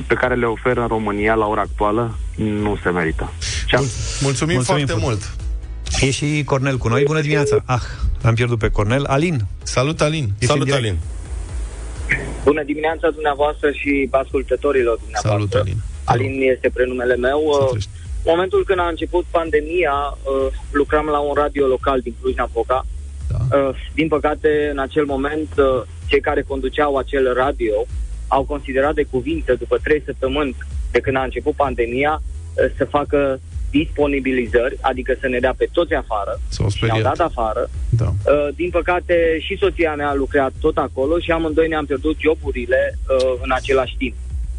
pe 0.07 0.15
care 0.15 0.35
le 0.35 0.47
oferă 0.47 0.81
în 0.81 0.87
România 0.87 1.35
la 1.35 1.47
ora 1.47 1.61
actuală, 1.61 2.19
nu 2.35 2.79
se 2.83 2.89
merită. 2.91 3.33
Și 3.67 3.75
am, 3.75 3.85
Mulțumim, 4.21 4.55
Mulțumim 4.55 4.65
foarte 4.65 4.85
frumos. 4.85 5.09
mult! 5.09 5.35
E 6.01 6.11
și 6.11 6.43
Cornel 6.45 6.77
cu 6.77 6.89
noi. 6.89 7.03
Bună 7.03 7.21
dimineața. 7.21 7.63
Ah, 7.65 7.81
am 8.23 8.35
pierdut 8.35 8.59
pe 8.59 8.69
Cornel. 8.69 9.05
Alin. 9.05 9.41
Salut, 9.63 10.01
Alin! 10.01 10.25
Ești 10.25 10.35
în 10.41 10.47
Salut, 10.49 10.65
direct. 10.65 10.85
Alin. 10.85 10.99
Bună 12.45 12.63
dimineața 12.63 13.11
dumneavoastră 13.11 13.71
și 13.71 14.09
ascultătorilor 14.11 14.97
dumneavoastră. 15.05 15.31
Salut, 15.31 15.55
Alin! 15.55 15.77
Alin 16.05 16.51
este 16.55 16.71
prenumele 16.75 17.17
meu. 17.17 17.41
Să 17.53 17.63
Uh, 17.63 17.67
trăiești. 17.69 17.91
Momentul 18.27 18.65
când 18.65 18.79
a 18.79 18.89
început 18.89 19.25
pandemia, 19.31 19.93
uh, 20.23 20.47
lucram 20.71 21.07
la 21.07 21.19
un 21.19 21.35
radio 21.35 21.67
local 21.67 22.01
din 22.01 22.15
Cluj-Napoca. 22.21 22.87
Da. 23.31 23.59
Uh, 23.59 23.75
Din 23.95 24.09
păcate, 24.09 24.69
în 24.71 24.79
acel 24.79 25.05
moment, 25.05 25.49
uh, 25.57 25.83
cei 26.07 26.21
care 26.21 26.43
conduceau 26.43 26.97
acel 26.97 27.35
radio 27.35 27.87
au 28.29 28.45
considerat 28.45 28.95
de 28.95 29.07
cuvinte, 29.11 29.53
după 29.55 29.79
trei 29.83 30.03
săptămâni 30.05 30.57
de 30.91 31.01
când 31.01 31.17
a 31.17 31.23
început 31.23 31.55
pandemia, 31.55 32.23
uh, 32.23 32.65
să 32.77 32.85
facă 32.85 33.41
disponibilizări, 33.71 34.77
adică 34.81 35.17
să 35.21 35.29
ne 35.29 35.39
dea 35.39 35.55
pe 35.57 35.69
toți 35.73 35.95
afară. 35.95 36.41
S-au 36.49 36.69
Și 36.69 36.85
ne-au 36.85 36.97
speriat. 36.97 37.17
dat 37.17 37.27
afară. 37.27 37.71
Da. 37.91 38.05
Uh, 38.33 38.49
din 38.55 38.71
păcate, 38.71 39.37
și 39.41 39.57
soția 39.57 39.95
mea 39.95 40.09
a 40.09 40.15
lucrat 40.15 40.53
tot 40.61 40.77
acolo 40.77 41.19
și 41.19 41.31
amândoi 41.31 41.69
ne-am 41.69 41.85
pierdut 41.85 42.17
joburile 42.19 42.99
uh, 43.09 43.33
în 43.43 43.51
același 43.55 43.97
timp. 43.97 44.15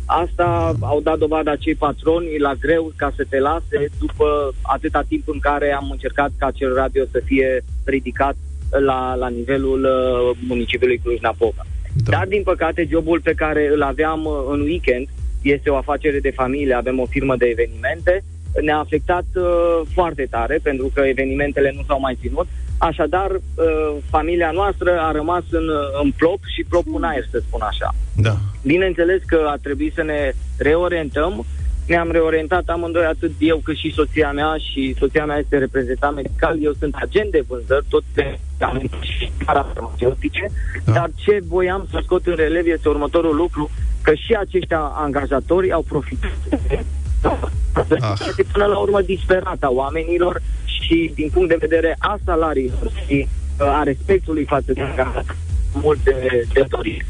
Asta 0.09 0.75
au 0.79 1.01
dat 1.01 1.17
dovadă 1.17 1.49
acei 1.49 1.75
patroni 1.75 2.39
la 2.39 2.53
greu 2.53 2.91
ca 2.95 3.11
să 3.15 3.25
te 3.29 3.39
lase 3.39 3.89
după 3.99 4.53
atâta 4.61 5.03
timp 5.07 5.27
în 5.27 5.39
care 5.39 5.73
am 5.73 5.87
încercat 5.91 6.31
ca 6.37 6.45
acel 6.45 6.73
radio 6.73 7.03
să 7.11 7.21
fie 7.25 7.63
ridicat 7.83 8.35
la, 8.69 9.15
la 9.15 9.27
nivelul 9.27 9.83
uh, 9.83 10.37
municipiului 10.47 10.97
Cluj-Napoca. 10.97 11.65
Da. 12.05 12.11
Dar, 12.11 12.27
din 12.27 12.43
păcate, 12.43 12.87
jobul 12.89 13.19
pe 13.21 13.33
care 13.33 13.69
îl 13.73 13.81
aveam 13.81 14.25
uh, 14.25 14.33
în 14.49 14.61
weekend 14.61 15.07
este 15.41 15.69
o 15.69 15.75
afacere 15.75 16.19
de 16.19 16.31
familie, 16.31 16.73
avem 16.73 16.99
o 16.99 17.05
firmă 17.05 17.35
de 17.35 17.45
evenimente, 17.45 18.23
ne-a 18.61 18.77
afectat 18.77 19.25
uh, 19.35 19.81
foarte 19.93 20.27
tare 20.29 20.59
pentru 20.63 20.91
că 20.93 21.01
evenimentele 21.01 21.73
nu 21.75 21.83
s-au 21.87 21.99
mai 21.99 22.17
ținut. 22.21 22.47
Așadar, 22.77 23.31
uh, 23.31 23.97
familia 24.09 24.51
noastră 24.51 24.99
a 24.99 25.11
rămas 25.11 25.43
în, 25.49 25.69
în 26.03 26.11
plop 26.11 26.39
și 26.55 26.65
plop 26.69 26.85
în 26.95 27.03
aer, 27.03 27.25
să 27.31 27.41
spun 27.47 27.61
așa. 27.61 27.95
Da. 28.15 28.35
Bineînțeles 28.65 29.21
că 29.25 29.45
a 29.47 29.55
trebuit 29.61 29.93
să 29.93 30.03
ne 30.03 30.31
reorientăm. 30.57 31.45
Ne-am 31.87 32.11
reorientat 32.11 32.67
amândoi, 32.67 33.05
atât 33.05 33.31
eu 33.39 33.57
cât 33.63 33.75
și 33.75 33.93
soția 33.93 34.31
mea 34.31 34.55
și 34.71 34.95
soția 34.97 35.25
mea 35.25 35.37
este 35.37 35.57
reprezentant 35.57 36.15
medical, 36.15 36.57
eu 36.63 36.73
sunt 36.79 36.95
agent 36.95 37.31
de 37.31 37.43
vânzări, 37.47 37.85
tot 37.89 38.03
pe 38.13 38.39
și 38.99 39.31
farmaceutice, 39.37 40.51
Da. 40.85 40.91
dar 40.91 41.09
ce 41.15 41.39
voiam 41.47 41.87
să 41.91 41.99
scot 42.03 42.25
în 42.27 42.35
relev 42.35 42.67
este 42.67 42.89
următorul 42.89 43.35
lucru, 43.35 43.69
că 44.01 44.13
și 44.13 44.33
acești 44.39 44.73
angajatori 44.73 45.71
au 45.71 45.81
profitat 45.81 46.31
Ah. 48.01 48.19
este 48.27 48.43
până 48.51 48.65
la 48.65 48.77
urmă 48.77 49.01
disperată 49.01 49.65
a 49.65 49.69
oamenilor 49.69 50.41
și 50.87 51.11
din 51.15 51.29
punct 51.33 51.49
de 51.49 51.57
vedere 51.59 51.95
a 51.99 52.17
salariilor 52.25 52.91
și 53.05 53.27
a 53.57 53.83
respectului 53.83 54.45
față 54.45 54.73
de 54.73 54.81
mult 55.73 56.03
de, 56.03 56.47
de 56.53 56.65
dorit. 56.69 57.05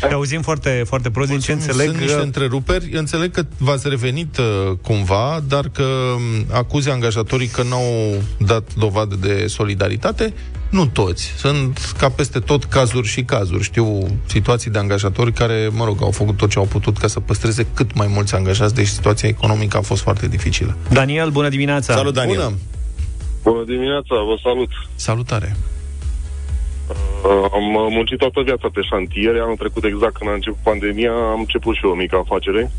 Te 0.00 0.14
auzim 0.14 0.42
foarte, 0.42 0.82
foarte 0.86 1.10
prost, 1.10 1.30
din 1.30 1.38
ce 1.38 1.52
înțeleg... 1.52 1.86
Sunt 1.86 2.00
niște 2.00 2.20
întreruperi. 2.20 2.88
Înțeleg 2.92 3.30
că 3.30 3.42
v-ați 3.58 3.88
revenit 3.88 4.38
uh, 4.38 4.76
cumva, 4.82 5.42
dar 5.48 5.68
că 5.68 5.82
um, 5.82 6.46
acuze 6.52 6.90
angajatorii 6.90 7.46
că 7.46 7.62
n-au 7.62 8.22
dat 8.38 8.74
dovadă 8.74 9.16
de 9.20 9.46
solidaritate. 9.46 10.32
Nu 10.70 10.86
toți. 10.86 11.32
Sunt 11.36 11.94
ca 11.98 12.08
peste 12.08 12.38
tot 12.38 12.64
cazuri 12.64 13.06
și 13.06 13.22
cazuri. 13.22 13.62
Știu 13.62 14.18
situații 14.26 14.70
de 14.70 14.78
angajatori 14.78 15.32
care, 15.32 15.68
mă 15.72 15.84
rog, 15.84 16.02
au 16.02 16.10
făcut 16.10 16.36
tot 16.36 16.50
ce 16.50 16.58
au 16.58 16.64
putut 16.64 16.98
ca 16.98 17.06
să 17.06 17.20
păstreze 17.20 17.66
cât 17.74 17.94
mai 17.94 18.06
mulți 18.10 18.34
angajați, 18.34 18.74
deci 18.74 18.86
situația 18.86 19.28
economică 19.28 19.76
a 19.76 19.80
fost 19.80 20.02
foarte 20.02 20.28
dificilă. 20.28 20.76
Daniel, 20.90 21.30
bună 21.30 21.48
dimineața! 21.48 21.94
Salut, 21.94 22.14
Daniel! 22.14 22.36
Bună! 22.36 22.52
Bună 23.42 23.62
dimineața, 23.64 24.14
vă 24.28 24.36
salut! 24.42 24.70
Salutare! 24.94 25.56
Uh, 26.88 27.50
am 27.52 27.64
muncit 27.90 28.18
toată 28.18 28.40
viața 28.44 28.68
pe 28.72 28.80
șantiere, 28.90 29.38
anul 29.40 29.56
trecut 29.56 29.84
exact 29.84 30.16
când 30.16 30.30
a 30.30 30.34
început 30.34 30.58
pandemia, 30.62 31.12
am 31.12 31.38
început 31.38 31.74
și 31.74 31.80
eu 31.84 31.90
o 31.90 31.94
mică 31.94 32.16
afacere. 32.16 32.70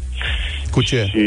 Cu 0.72 0.82
ce? 0.82 1.06
Și 1.12 1.24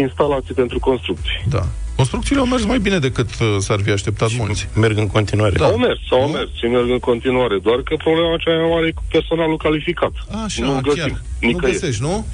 instalații 0.00 0.54
pentru 0.54 0.78
construcții. 0.78 1.42
Da. 1.48 1.62
Construcțiile 1.96 2.40
au 2.40 2.46
mers 2.46 2.64
mai 2.64 2.78
bine 2.78 2.98
decât 2.98 3.28
uh, 3.40 3.46
s-ar 3.58 3.80
fi 3.84 3.90
așteptat 3.90 4.30
mulți. 4.36 4.68
Merg 4.74 4.96
în 4.98 5.06
continuare. 5.06 5.56
Da. 5.56 5.64
Au 5.66 5.76
mers, 5.76 5.98
au 6.10 6.26
Nu? 6.26 6.32
mers 6.32 6.48
și 6.58 6.64
merg 6.66 6.88
în 6.90 6.98
continuare, 6.98 7.58
doar 7.58 7.76
că 7.76 7.94
problema 7.96 8.36
cea 8.36 8.50
mai 8.56 8.70
mare 8.70 8.86
e 8.86 8.90
cu 8.90 9.02
personalul 9.10 9.56
calificat. 9.56 10.12
Așa, 10.44 10.64
nu 10.64 10.80
găsim, 10.80 11.00
chiar. 11.00 11.10
Nu 11.40 11.48
nicăieri. 11.48 11.78
găsești, 11.78 12.02
nu? 12.02 12.26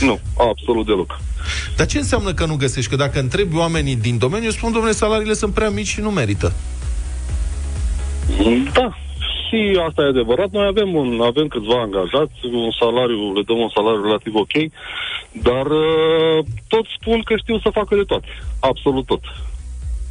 Nu, 0.00 0.20
absolut 0.50 0.86
deloc. 0.86 1.20
Dar 1.76 1.86
ce 1.86 1.98
înseamnă 1.98 2.32
că 2.32 2.46
nu 2.46 2.56
găsești? 2.56 2.90
Că 2.90 2.96
dacă 2.96 3.18
întrebi 3.18 3.56
oamenii 3.56 3.96
din 3.96 4.18
domeniu, 4.18 4.50
spun, 4.50 4.72
domnule, 4.72 4.92
salariile 4.92 5.34
sunt 5.34 5.54
prea 5.54 5.70
mici 5.70 5.86
și 5.86 6.00
nu 6.00 6.10
merită. 6.10 6.52
Da, 8.72 8.96
și 9.52 9.78
asta 9.88 10.02
e 10.02 10.14
adevărat. 10.16 10.50
Noi 10.50 10.66
avem, 10.66 10.94
un, 10.94 11.20
avem 11.20 11.46
câțiva 11.48 11.80
angajați, 11.80 12.38
un 12.52 12.70
salariu, 12.80 13.32
le 13.34 13.42
dăm 13.46 13.58
un 13.58 13.68
salariu 13.74 14.02
relativ 14.02 14.34
ok, 14.34 14.54
dar 15.32 15.66
uh, 15.66 16.38
toți 16.68 16.88
spun 17.00 17.22
că 17.22 17.34
știu 17.36 17.58
să 17.58 17.70
facă 17.78 17.94
de 17.94 18.02
toate. 18.02 18.26
Absolut 18.60 19.06
tot. 19.06 19.22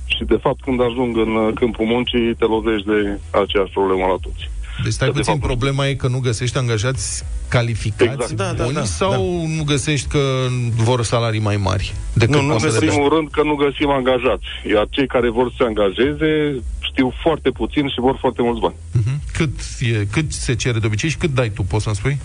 Și 0.06 0.24
de 0.24 0.39
fapt, 0.41 0.62
când 0.62 0.82
ajung 0.82 1.17
în 1.17 1.36
uh, 1.36 1.54
câmpul 1.54 1.86
muncii, 1.86 2.36
te 2.36 2.46
lovești 2.46 2.88
de 2.88 3.20
aceeași 3.32 3.72
problemă 3.72 4.06
la 4.06 4.17
toți. 4.26 4.50
Deci 4.84 4.93
stai 4.93 5.07
Că, 5.07 5.13
de 5.13 5.19
puțin, 5.19 5.34
fapt, 5.34 5.45
problema 5.45 5.88
e 5.88 5.93
că 5.93 6.07
nu 6.07 6.19
găsești 6.19 6.57
angajați 6.57 7.23
calificați, 7.47 8.12
Exact. 8.12 8.31
Da, 8.31 8.53
da, 8.53 8.63
buni, 8.63 8.75
da, 8.75 8.84
sau 8.84 9.47
nu 9.57 9.63
găsești 9.63 10.07
că 10.07 10.47
vor 10.75 11.03
salarii 11.03 11.39
mai 11.39 11.57
mari 11.57 11.93
decât 12.13 12.36
Nu, 12.36 12.41
nu 12.41 12.47
poate 12.47 12.65
În 12.65 12.71
să 12.71 12.79
găsești. 12.79 12.86
dea? 12.86 12.93
primul 12.93 13.17
rând 13.17 13.29
că 13.31 13.43
nu 13.43 13.55
găsim 13.55 13.89
angajați, 13.89 14.45
iar 14.73 14.88
cei 14.89 15.07
care 15.07 15.29
vor 15.29 15.49
să 15.49 15.55
se 15.57 15.63
angajeze 15.63 16.62
știu 16.79 17.13
foarte 17.21 17.49
puțin 17.49 17.88
și 17.88 17.99
vor 17.99 18.17
foarte 18.19 18.41
mulți 18.41 18.60
bani. 18.60 18.75
Mhm. 18.91 19.19
Cât, 19.34 19.55
e, 19.79 20.05
cât 20.12 20.31
se 20.31 20.55
cere 20.55 20.79
de 20.79 20.86
obicei 20.86 21.10
și 21.10 21.17
cât 21.17 21.34
dai 21.34 21.49
tu, 21.49 21.63
poți 21.63 21.84
să-mi 21.84 21.95
spui? 21.95 22.17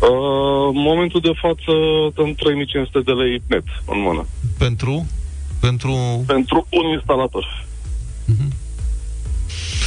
Uh, 0.00 0.10
în 0.74 0.80
momentul 0.90 1.20
de 1.20 1.32
față 1.40 1.72
dăm 2.14 2.34
3500 2.34 3.00
de 3.04 3.12
lei 3.12 3.42
net 3.46 3.64
în 3.86 4.00
mână. 4.00 4.26
Pentru? 4.58 5.06
Pentru... 5.60 6.22
Pentru 6.26 6.66
un 6.70 6.84
instalator. 6.96 7.64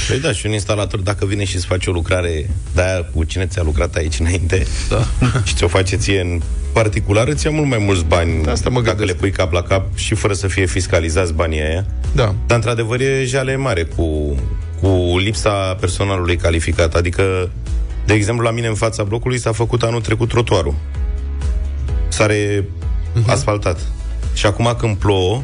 Păi 0.07 0.19
da, 0.19 0.31
și 0.31 0.45
un 0.45 0.51
instalator, 0.51 0.99
dacă 0.99 1.25
vine 1.25 1.43
și 1.43 1.55
îți 1.55 1.65
face 1.65 1.89
o 1.89 1.93
lucrare 1.93 2.49
de 2.73 2.81
aia 2.81 3.05
cu 3.15 3.23
cine 3.23 3.45
ți-a 3.45 3.61
lucrat 3.63 3.95
aici 3.95 4.19
înainte 4.19 4.65
Da. 4.89 5.03
și 5.43 5.53
ți-o 5.55 5.67
face 5.67 5.95
ție 5.95 6.19
în 6.21 6.41
particular, 6.73 7.27
îți 7.27 7.45
ia 7.45 7.51
mult 7.51 7.67
mai 7.67 7.77
mulți 7.77 8.05
bani 8.05 8.43
De 8.43 8.49
asta 8.49 8.69
mă 8.69 8.81
dacă 8.81 8.97
gândesc. 8.97 9.13
le 9.13 9.19
pui 9.19 9.31
cap 9.31 9.51
la 9.51 9.61
cap 9.61 9.95
și 9.95 10.15
fără 10.15 10.33
să 10.33 10.47
fie 10.47 10.65
fiscalizați 10.65 11.33
banii 11.33 11.61
aia. 11.61 11.85
Da. 12.15 12.35
Dar, 12.45 12.57
într-adevăr, 12.57 12.99
e 12.99 13.23
jale 13.25 13.55
mare 13.55 13.83
cu, 13.83 14.35
cu 14.81 15.17
lipsa 15.17 15.75
personalului 15.79 16.35
calificat. 16.37 16.95
Adică, 16.95 17.49
de 18.05 18.13
exemplu, 18.13 18.43
la 18.43 18.51
mine 18.51 18.67
în 18.67 18.75
fața 18.75 19.03
blocului 19.03 19.39
s-a 19.39 19.51
făcut 19.51 19.83
anul 19.83 20.01
trecut 20.01 20.29
trotuarul. 20.29 20.75
Sare 22.07 22.61
uh-huh. 22.61 23.25
asfaltat. 23.25 23.79
Și 24.33 24.45
acum 24.45 24.75
când 24.79 24.97
plouă, 24.97 25.41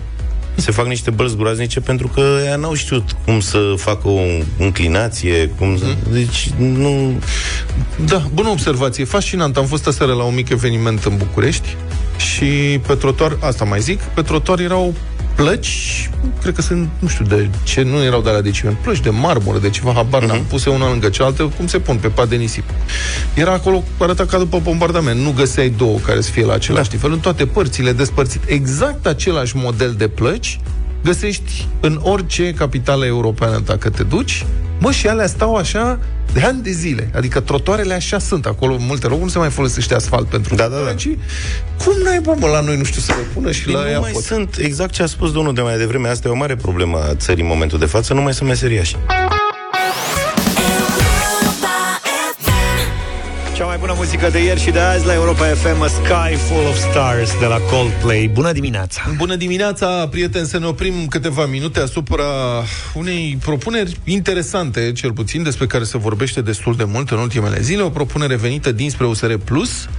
se 0.56 0.72
fac 0.72 0.86
niște 0.86 1.10
bălți 1.10 1.36
groaznice 1.36 1.80
pentru 1.80 2.08
că 2.08 2.38
ea 2.46 2.56
n-au 2.56 2.74
știut 2.74 3.16
cum 3.26 3.39
să 3.39 3.74
facă 3.78 4.08
o 4.08 4.20
înclinație, 4.58 5.50
cum 5.58 5.78
să... 5.78 5.86
Deci, 6.12 6.50
nu... 6.58 7.20
Da, 8.06 8.24
bună 8.34 8.50
observație, 8.50 9.04
fascinant. 9.04 9.58
Am 9.58 9.66
fost 9.66 9.88
aseară 9.88 10.13
la 10.13 10.24
un 10.24 10.34
mic 10.34 10.50
eveniment 10.50 11.04
în 11.04 11.18
București 11.18 11.76
și 12.18 12.80
pe 12.88 12.96
trotuar, 12.96 13.38
asta 13.39 13.66
mai 13.66 13.80
zic, 13.80 14.02
pe 14.02 14.22
trotuar 14.22 14.60
erau 14.60 14.94
plăci, 15.36 16.10
cred 16.41 16.56
că 16.56 16.62
sunt, 16.62 16.89
nu 17.00 17.08
știu 17.08 17.26
de 17.26 17.50
ce, 17.63 17.82
nu 17.82 18.04
erau 18.04 18.22
de 18.22 18.30
la 18.30 18.41
de 18.41 18.52
ciment, 18.52 18.78
plăci 18.78 19.00
de 19.00 19.10
marmură, 19.10 19.60
de 19.60 19.69
ceva, 19.69 19.91
habar 19.93 20.26
n-am, 20.26 20.43
puse 20.50 20.69
una 20.69 20.89
lângă 20.89 21.10
cealaltă, 21.10 21.43
cum 21.58 21.67
se 21.67 21.80
pun, 21.80 21.96
pe 21.96 22.08
pad 22.08 22.30
de 22.30 22.36
nisip. 22.36 22.63
Era 23.34 23.52
acolo, 23.52 23.84
arăta 23.98 24.26
ca 24.26 24.38
după 24.38 24.60
bombardament, 24.63 25.19
nu 25.19 25.32
găseai 25.32 25.69
două 25.69 25.98
care 25.98 26.22
să 26.22 26.32
fie 26.32 26.46
la 26.46 26.54
același 26.54 26.89
nivel, 26.91 27.12
în 27.12 27.19
toate 27.19 27.46
părțile 27.46 27.91
despărțit. 27.91 28.41
Exact 28.46 29.06
același 29.06 29.56
model 29.56 29.93
de 29.98 30.08
plăci 30.08 30.60
găsești 31.04 31.67
în 31.80 32.00
orice 32.02 32.54
capitală 32.54 33.06
europeană 33.06 33.62
dacă 33.65 33.89
te 33.89 34.04
duci, 34.04 34.46
mă, 34.80 34.91
și 34.91 35.08
alea 35.08 35.28
stau 35.28 35.56
așa 35.56 36.00
de 36.34 36.41
ani 36.41 36.62
de 36.62 36.72
zile. 36.72 37.10
Adică 37.15 37.39
trotoarele 37.39 37.93
așa 37.93 38.19
sunt 38.19 38.46
acolo, 38.46 38.74
în 38.74 38.86
multe 38.86 39.06
locuri 39.08 39.24
nu 39.26 39.30
se 39.32 39.38
mai 39.38 39.50
folosește 39.50 39.96
asfalt 39.96 40.28
pentru 40.28 40.56
Da, 40.56 40.63
da, 40.63 40.69
trotuare, 40.69 40.86
da. 40.86 40.93
ci 40.98 41.08
cum 41.84 41.93
n-ai 42.04 42.19
bă, 42.19 42.48
la 42.48 42.62
noi 42.62 42.78
nu 42.78 42.84
știu 42.84 43.02
să 43.02 43.12
le 43.17 43.26
pună 43.34 43.52
și 43.52 43.63
Păi 43.63 43.74
la 43.74 43.82
nu 43.82 43.88
ea 43.89 44.00
mai 44.00 44.12
pot. 44.12 44.24
sunt, 44.24 44.56
exact 44.60 44.93
ce 44.93 45.04
a 45.04 45.06
spus 45.06 45.32
domnul 45.32 45.54
de 45.54 45.62
mai 45.62 45.78
devreme, 45.78 46.08
asta 46.08 46.28
e 46.28 46.32
o 46.32 46.36
mare 46.36 46.56
problemă 46.56 46.98
a 47.10 47.15
țării 47.15 47.41
în 47.43 47.50
momentul 47.50 47.80
de 47.80 47.86
față, 47.86 48.13
nu 48.13 48.22
mai 48.22 48.34
sunt 48.34 48.50
meseriași. 48.50 48.96
Cea 53.63 53.69
mai 53.69 53.78
bună 53.78 53.93
muzică 53.95 54.30
de 54.30 54.43
ieri 54.43 54.60
și 54.60 54.71
de 54.71 54.80
azi 54.80 55.06
la 55.06 55.13
Europa 55.13 55.45
FM, 55.45 55.82
A 55.82 55.88
Sky 55.88 56.36
Full 56.36 56.67
of 56.67 56.78
Stars 56.78 57.39
de 57.39 57.45
la 57.45 57.58
Coldplay. 57.58 58.30
Bună 58.34 58.52
dimineața! 58.52 59.02
Bună 59.17 59.36
dimineața, 59.36 60.08
prieteni, 60.08 60.47
să 60.47 60.60
ne 60.60 60.65
oprim 60.65 61.08
câteva 61.08 61.45
minute 61.45 61.80
asupra 61.80 62.23
unei 62.93 63.38
propuneri 63.41 63.97
interesante, 64.04 64.91
cel 64.91 65.12
puțin, 65.12 65.43
despre 65.43 65.65
care 65.65 65.84
se 65.84 65.97
vorbește 65.97 66.41
destul 66.41 66.76
de 66.76 66.84
mult 66.84 67.10
în 67.10 67.17
ultimele 67.17 67.62
zile, 67.62 67.82
o 67.82 67.89
propunere 67.89 68.36
venită 68.36 68.71
dinspre 68.71 69.06
USR 69.06 69.34
Plus, 69.34 69.89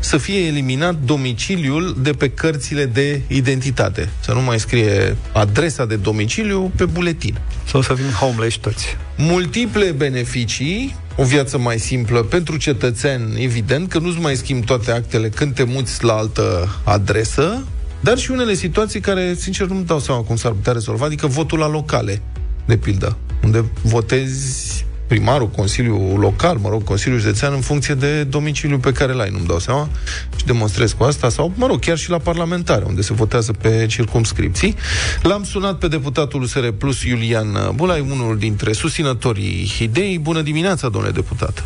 să 0.00 0.16
fie 0.16 0.46
eliminat 0.46 0.94
domiciliul 0.94 1.96
de 1.98 2.10
pe 2.10 2.30
cărțile 2.30 2.84
de 2.84 3.20
identitate. 3.26 4.08
Să 4.20 4.32
nu 4.32 4.40
mai 4.40 4.60
scrie 4.60 5.16
adresa 5.32 5.84
de 5.84 5.96
domiciliu 5.96 6.72
pe 6.76 6.84
buletin. 6.84 7.38
Sau 7.66 7.80
să 7.80 7.94
fim 7.94 8.10
homeless 8.20 8.56
toți. 8.56 8.96
Multiple 9.16 9.90
beneficii, 9.90 10.94
o 11.16 11.24
viață 11.24 11.58
mai 11.58 11.78
simplă 11.78 12.22
pentru 12.22 12.56
cetățeni, 12.56 13.42
evident, 13.42 13.88
că 13.88 13.98
nu-ți 13.98 14.18
mai 14.18 14.36
schimbi 14.36 14.66
toate 14.66 14.90
actele 14.90 15.28
când 15.28 15.54
te 15.54 15.62
muți 15.62 16.04
la 16.04 16.12
altă 16.12 16.68
adresă, 16.84 17.64
dar 18.00 18.18
și 18.18 18.30
unele 18.30 18.54
situații 18.54 19.00
care, 19.00 19.34
sincer, 19.34 19.66
nu-mi 19.66 19.84
dau 19.84 19.98
seama 19.98 20.20
cum 20.20 20.36
s-ar 20.36 20.52
putea 20.52 20.72
rezolva, 20.72 21.04
adică 21.04 21.26
votul 21.26 21.58
la 21.58 21.68
locale, 21.68 22.22
de 22.66 22.76
pildă, 22.76 23.16
unde 23.44 23.64
votezi 23.82 24.84
primarul, 25.06 25.48
Consiliul 25.48 26.18
Local, 26.18 26.56
mă 26.56 26.68
rog, 26.68 26.84
Consiliul 26.84 27.20
Județean, 27.20 27.52
în 27.52 27.60
funcție 27.60 27.94
de 27.94 28.24
domiciliul 28.24 28.78
pe 28.78 28.92
care 28.92 29.12
l-ai, 29.12 29.30
nu-mi 29.30 29.46
dau 29.46 29.58
seama, 29.58 29.88
și 30.36 30.44
demonstrez 30.44 30.92
cu 30.92 31.04
asta, 31.04 31.28
sau, 31.28 31.52
mă 31.56 31.66
rog, 31.66 31.78
chiar 31.78 31.96
și 31.96 32.10
la 32.10 32.18
parlamentare, 32.18 32.84
unde 32.84 33.00
se 33.00 33.12
votează 33.12 33.52
pe 33.52 33.86
circumscripții. 33.88 34.74
L-am 35.22 35.44
sunat 35.44 35.78
pe 35.78 35.88
deputatul 35.88 36.42
USR 36.42 36.68
Plus, 36.68 37.02
Iulian 37.02 37.46
Bulai, 37.74 38.00
unul 38.00 38.38
dintre 38.38 38.72
susținătorii 38.72 39.72
idei. 39.80 40.18
Bună 40.18 40.40
dimineața, 40.40 40.88
domnule 40.88 41.12
deputat! 41.12 41.62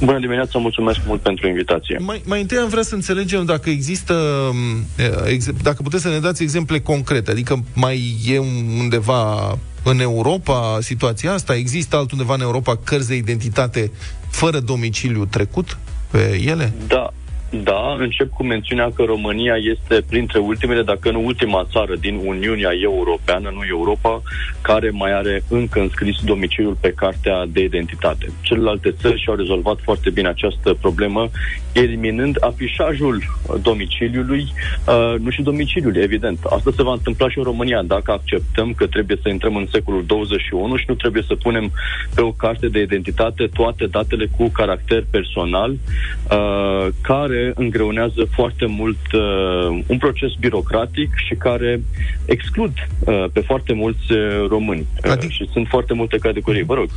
Bună 0.00 0.18
dimineața, 0.18 0.58
mulțumesc 0.58 0.98
mult 1.06 1.20
pentru 1.20 1.48
invitație. 1.48 1.98
Mai, 2.00 2.22
mai 2.24 2.40
întâi 2.40 2.58
am 2.58 2.68
vrea 2.68 2.82
să 2.82 2.94
înțelegem 2.94 3.44
dacă 3.44 3.70
există, 3.70 4.14
m, 4.52 4.86
ex- 5.26 5.50
dacă 5.62 5.82
puteți 5.82 6.02
să 6.02 6.08
ne 6.08 6.18
dați 6.18 6.42
exemple 6.42 6.80
concrete, 6.80 7.30
adică 7.30 7.64
mai 7.74 8.16
e 8.26 8.38
undeva 8.78 9.58
în 9.90 10.00
Europa 10.00 10.78
situația 10.80 11.32
asta? 11.32 11.54
Există 11.54 11.96
altundeva 11.96 12.34
în 12.34 12.40
Europa 12.40 12.76
cărți 12.84 13.08
de 13.08 13.14
identitate 13.14 13.90
fără 14.30 14.58
domiciliu 14.58 15.24
trecut 15.24 15.78
pe 16.10 16.42
ele? 16.46 16.72
Da, 16.86 17.12
da, 17.50 17.96
încep 17.98 18.30
cu 18.30 18.44
mențiunea 18.44 18.90
că 18.94 19.02
România 19.02 19.54
este 19.56 20.04
printre 20.08 20.38
ultimele, 20.38 20.82
dacă 20.82 21.10
nu 21.10 21.24
ultima 21.24 21.66
țară 21.72 21.94
din 21.96 22.20
Uniunea 22.24 22.70
Europeană, 22.82 23.50
nu 23.54 23.64
Europa, 23.68 24.22
care 24.60 24.90
mai 24.90 25.12
are 25.12 25.42
încă 25.48 25.80
înscris 25.80 26.16
domiciliul 26.24 26.76
pe 26.80 26.92
cartea 26.96 27.44
de 27.48 27.62
identitate. 27.62 28.26
Celelalte 28.40 28.94
țări 29.00 29.20
și-au 29.22 29.36
rezolvat 29.36 29.76
foarte 29.82 30.10
bine 30.10 30.28
această 30.28 30.74
problemă, 30.80 31.30
eliminând 31.80 32.36
afișajul 32.40 33.16
uh, 33.16 33.54
domiciliului, 33.62 34.46
uh, 34.86 35.14
nu 35.20 35.30
și 35.30 35.42
domiciliul, 35.42 35.96
evident. 35.96 36.38
Asta 36.44 36.70
se 36.76 36.82
va 36.82 36.92
întâmpla 36.92 37.30
și 37.30 37.38
în 37.38 37.44
România, 37.44 37.82
dacă 37.82 38.12
acceptăm 38.12 38.72
că 38.72 38.86
trebuie 38.86 39.18
să 39.22 39.28
intrăm 39.28 39.56
în 39.56 39.66
secolul 39.72 40.04
21 40.06 40.76
și 40.76 40.84
nu 40.88 40.94
trebuie 40.94 41.22
să 41.26 41.34
punem 41.34 41.72
pe 42.14 42.20
o 42.20 42.32
carte 42.32 42.68
de 42.68 42.80
identitate 42.80 43.46
toate 43.52 43.86
datele 43.86 44.26
cu 44.36 44.48
caracter 44.48 45.04
personal, 45.10 45.70
uh, 45.70 46.86
care 47.00 47.26
care 47.26 47.52
îngreunează 47.54 48.26
foarte 48.30 48.66
mult 48.66 49.12
uh, 49.12 49.84
un 49.86 49.98
proces 49.98 50.32
birocratic 50.40 51.10
și 51.26 51.34
care 51.34 51.80
exclud 52.24 52.72
uh, 53.00 53.24
pe 53.32 53.40
foarte 53.40 53.72
mulți 53.72 54.12
uh, 54.12 54.46
români. 54.48 54.86
Uh, 55.04 55.10
adică... 55.10 55.32
Și 55.32 55.48
sunt 55.52 55.66
foarte 55.68 55.94
multe 55.94 56.16
categorii. 56.16 56.62
Vă 56.62 56.74
rog. 56.74 56.88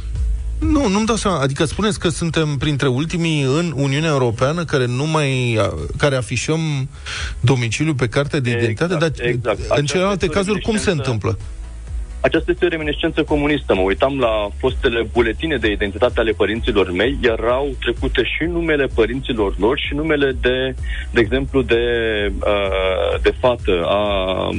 Nu, 0.59 0.87
nu-mi 0.87 1.05
dau 1.05 1.15
seama. 1.15 1.39
Adică 1.39 1.65
spuneți 1.65 1.99
că 1.99 2.09
suntem 2.09 2.57
printre 2.57 2.87
ultimii 2.87 3.41
în 3.41 3.73
Uniunea 3.75 4.09
Europeană 4.09 4.65
care 4.65 4.85
nu 4.85 5.05
mai 5.05 5.59
care 5.97 6.15
afișăm 6.15 6.89
domiciliul 7.39 7.95
pe 7.95 8.07
carte 8.07 8.39
de 8.39 8.49
identitate, 8.49 8.93
exact, 8.93 9.17
dar 9.17 9.27
exact. 9.27 9.79
în 9.79 9.85
celelalte 9.85 10.27
cazuri 10.27 10.61
cum 10.61 10.77
se 10.77 10.91
întâmplă? 10.91 11.37
Aceasta 12.21 12.51
este 12.51 12.65
o 12.65 12.69
reminiscență 12.69 13.23
comunistă. 13.23 13.75
Mă 13.75 13.81
uitam 13.81 14.19
la 14.19 14.47
fostele 14.57 15.07
buletine 15.13 15.57
de 15.57 15.71
identitate 15.71 16.19
ale 16.19 16.31
părinților 16.31 16.91
mei, 16.91 17.17
erau 17.21 17.69
trecute 17.79 18.23
și 18.23 18.43
numele 18.43 18.85
părinților 18.85 19.55
lor 19.57 19.79
și 19.79 19.93
numele 19.93 20.31
de, 20.41 20.75
de 21.11 21.19
exemplu, 21.19 21.61
de, 21.61 21.83
uh, 22.39 23.21
de 23.21 23.33
fată 23.39 23.83
a, 23.85 24.49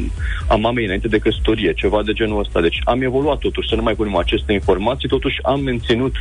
a 0.49 0.55
mamei 0.55 0.85
înainte 0.85 1.09
de 1.09 1.19
căsătorie, 1.19 1.73
ceva 1.73 2.03
de 2.03 2.13
genul 2.13 2.39
ăsta. 2.39 2.61
Deci 2.61 2.81
am 2.85 3.03
evoluat 3.03 3.39
totuși, 3.39 3.69
să 3.69 3.75
nu 3.75 3.83
mai 3.83 3.95
punem 3.95 4.17
aceste 4.17 4.53
informații, 4.53 5.09
totuși 5.09 5.39
am 5.43 5.61
menținut 5.61 6.15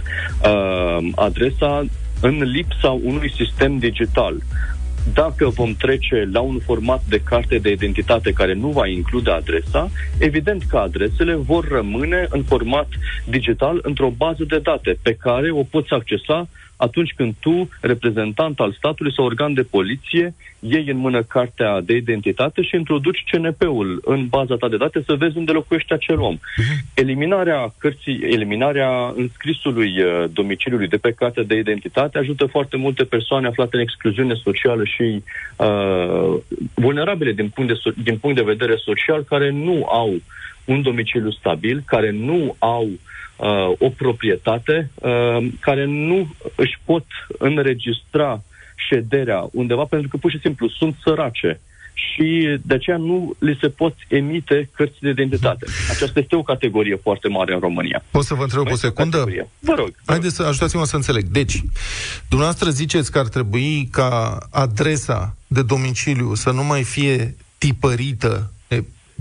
uh, 0.44 1.08
adresa 1.16 1.86
în 2.22 2.42
lipsa 2.44 3.00
unui 3.04 3.34
sistem 3.36 3.78
digital 3.78 4.36
dacă 5.14 5.48
vom 5.48 5.74
trece 5.74 6.30
la 6.32 6.40
un 6.40 6.60
format 6.60 7.04
de 7.10 7.22
carte 7.22 7.58
de 7.58 7.72
identitate 7.72 8.32
care 8.32 8.54
nu 8.54 8.68
va 8.68 8.88
include 8.88 9.32
adresa, 9.32 9.90
evident 10.20 10.64
că 10.64 10.78
adresele 10.78 11.36
vor 11.36 11.68
rămâne 11.68 12.28
în 12.30 12.44
format 12.44 12.88
digital 13.26 13.80
într-o 13.82 14.10
bază 14.10 14.44
de 14.48 14.60
date 14.60 14.98
pe 15.02 15.14
care 15.14 15.52
o 15.52 15.64
poți 15.64 15.94
accesa 15.94 16.48
atunci 16.80 17.14
când 17.16 17.34
tu, 17.40 17.70
reprezentant 17.82 18.60
al 18.60 18.74
statului 18.78 19.14
sau 19.14 19.26
organ 19.26 19.54
de 19.54 19.62
poliție, 19.62 20.34
iei 20.60 20.86
în 20.88 20.98
mână 20.98 21.24
cartea 21.24 21.82
de 21.82 21.96
identitate 21.96 22.62
și 22.62 22.76
introduci 22.76 23.24
CNP-ul 23.32 24.02
în 24.06 24.28
baza 24.28 24.56
ta 24.56 24.68
de 24.70 24.78
date 24.78 25.04
să 25.06 25.14
vezi 25.14 25.38
unde 25.38 25.52
locuiește 25.52 25.94
acel 25.94 26.20
om. 26.20 26.36
Uh-huh. 26.36 26.94
Eliminarea 26.94 27.74
cărții, 27.78 28.20
eliminarea 28.22 29.14
înscrisului 29.16 30.04
uh, 30.04 30.24
domiciliului 30.34 30.88
de 30.88 30.98
pe 30.98 31.12
cartea 31.12 31.44
de 31.44 31.56
identitate 31.56 32.18
ajută 32.18 32.46
foarte 32.46 32.78
multe 32.78 33.04
persoane 33.04 33.48
aflate 33.48 33.76
în 33.76 33.82
excluziune 33.82 34.34
socială 34.34 34.84
și 34.84 35.24
uh, 35.56 36.34
vulnerabile 36.74 37.32
din 37.32 37.50
punct, 37.50 37.74
de, 37.74 37.94
din 38.04 38.18
punct 38.18 38.36
de 38.36 38.52
vedere 38.54 38.76
social 38.76 39.24
care 39.24 39.50
nu 39.52 39.86
au 39.86 40.22
un 40.70 40.82
domiciliu 40.82 41.32
stabil, 41.32 41.84
care 41.86 42.12
nu 42.12 42.56
au 42.60 42.84
uh, 42.84 42.98
uh, 43.40 43.76
o 43.78 43.90
proprietate 43.90 44.92
uh, 44.96 45.48
care 45.60 45.86
nu 45.86 46.36
își 46.56 46.80
pot 46.86 47.06
înregistra 47.38 48.44
șederea 48.90 49.48
undeva 49.52 49.84
pentru 49.84 50.08
că 50.08 50.18
pur 50.18 50.32
și 50.32 50.40
simplu 50.40 50.70
sunt 50.70 50.96
sărace 51.04 51.60
și 51.94 52.58
de 52.62 52.74
aceea 52.74 52.98
nu 52.98 53.36
li 53.40 53.58
se 53.62 53.70
pot 53.70 53.96
emite 54.08 54.70
cărți 54.76 55.00
de 55.00 55.10
identitate. 55.10 55.66
Aceasta 55.90 56.20
este 56.20 56.36
o 56.36 56.44
categorie 56.44 56.96
foarte 56.96 57.28
mare 57.28 57.54
în 57.54 57.60
România. 57.60 58.04
Pot 58.12 58.24
să 58.24 58.34
vă 58.34 58.44
întreb 58.44 58.72
o 58.72 58.76
secundă? 58.76 59.18
Categorie. 59.18 59.50
Vă 59.60 59.74
rog. 59.78 59.94
Haideți 60.06 60.36
să 60.36 60.44
ajutați-mă 60.44 60.86
să 60.86 60.96
înțeleg. 60.96 61.24
Deci, 61.24 61.64
dumneavoastră 62.30 62.70
ziceți 62.70 63.12
că 63.12 63.20
ar 63.20 63.28
trebui 63.28 63.88
ca 63.92 64.38
adresa 64.52 65.36
de 65.48 65.62
domiciliu 65.62 66.34
să 66.34 66.52
nu 66.52 66.64
mai 66.64 66.84
fie 66.84 67.36
tipărită 67.58 68.52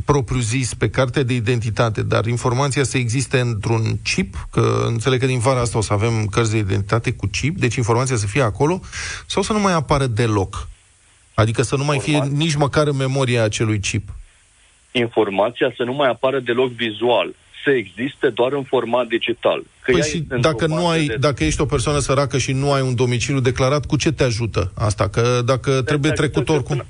propriu-zis 0.05 0.75
pe 0.75 0.91
carte 0.91 1.23
de 1.23 1.35
identitate, 1.35 2.03
dar 2.03 2.27
informația 2.27 2.85
să 2.85 2.99
existe 2.99 3.41
într-un 3.41 3.99
chip, 4.03 4.49
că 4.51 4.85
înțeleg 4.87 5.21
că 5.21 5.27
din 5.27 5.39
vara 5.39 5.61
asta 5.61 5.79
o 5.79 5.81
să 5.81 5.93
avem 5.93 6.27
cărți 6.27 6.51
de 6.51 6.59
identitate 6.59 7.13
cu 7.13 7.27
chip, 7.27 7.59
deci 7.59 7.75
informația 7.75 8.17
să 8.17 8.27
fie 8.27 8.43
acolo, 8.43 8.81
sau 9.27 9.43
să 9.43 9.53
nu 9.53 9.61
mai 9.61 9.73
apară 9.73 10.07
deloc? 10.07 10.69
Adică 11.35 11.63
să 11.63 11.77
nu 11.77 11.85
mai 11.85 11.99
fie 11.99 12.19
nici 12.19 12.55
măcar 12.55 12.87
în 12.87 12.97
memoria 12.97 13.43
acelui 13.43 13.81
chip. 13.81 14.09
Informația 14.93 15.73
să 15.77 15.83
nu 15.83 15.93
mai 15.93 16.09
apară 16.09 16.41
deloc 16.41 16.71
vizual 16.71 17.35
să 17.65 17.71
existe 17.71 18.29
doar 18.29 18.53
în 18.53 18.63
format 18.63 19.07
digital. 19.07 19.63
Că 19.81 19.93
păi 19.93 20.03
și 20.03 20.19
dacă, 20.41 20.67
nu 20.67 20.89
ai, 20.89 21.07
de... 21.07 21.17
dacă 21.17 21.45
ești 21.45 21.61
o 21.61 21.65
persoană 21.65 21.99
săracă 21.99 22.39
și 22.39 22.53
nu 22.53 22.73
ai 22.73 22.83
un 22.83 22.95
domiciliu 22.95 23.41
declarat, 23.41 23.87
cu 23.87 23.97
ce 23.97 24.13
te 24.13 24.25
ajută 24.25 24.73
asta? 24.75 25.09
Că 25.09 25.43
dacă 25.45 25.71
de 25.71 25.83
trebuie 25.83 26.11
trecut 26.11 26.49
oricum... 26.49 26.77
Până 26.77 26.87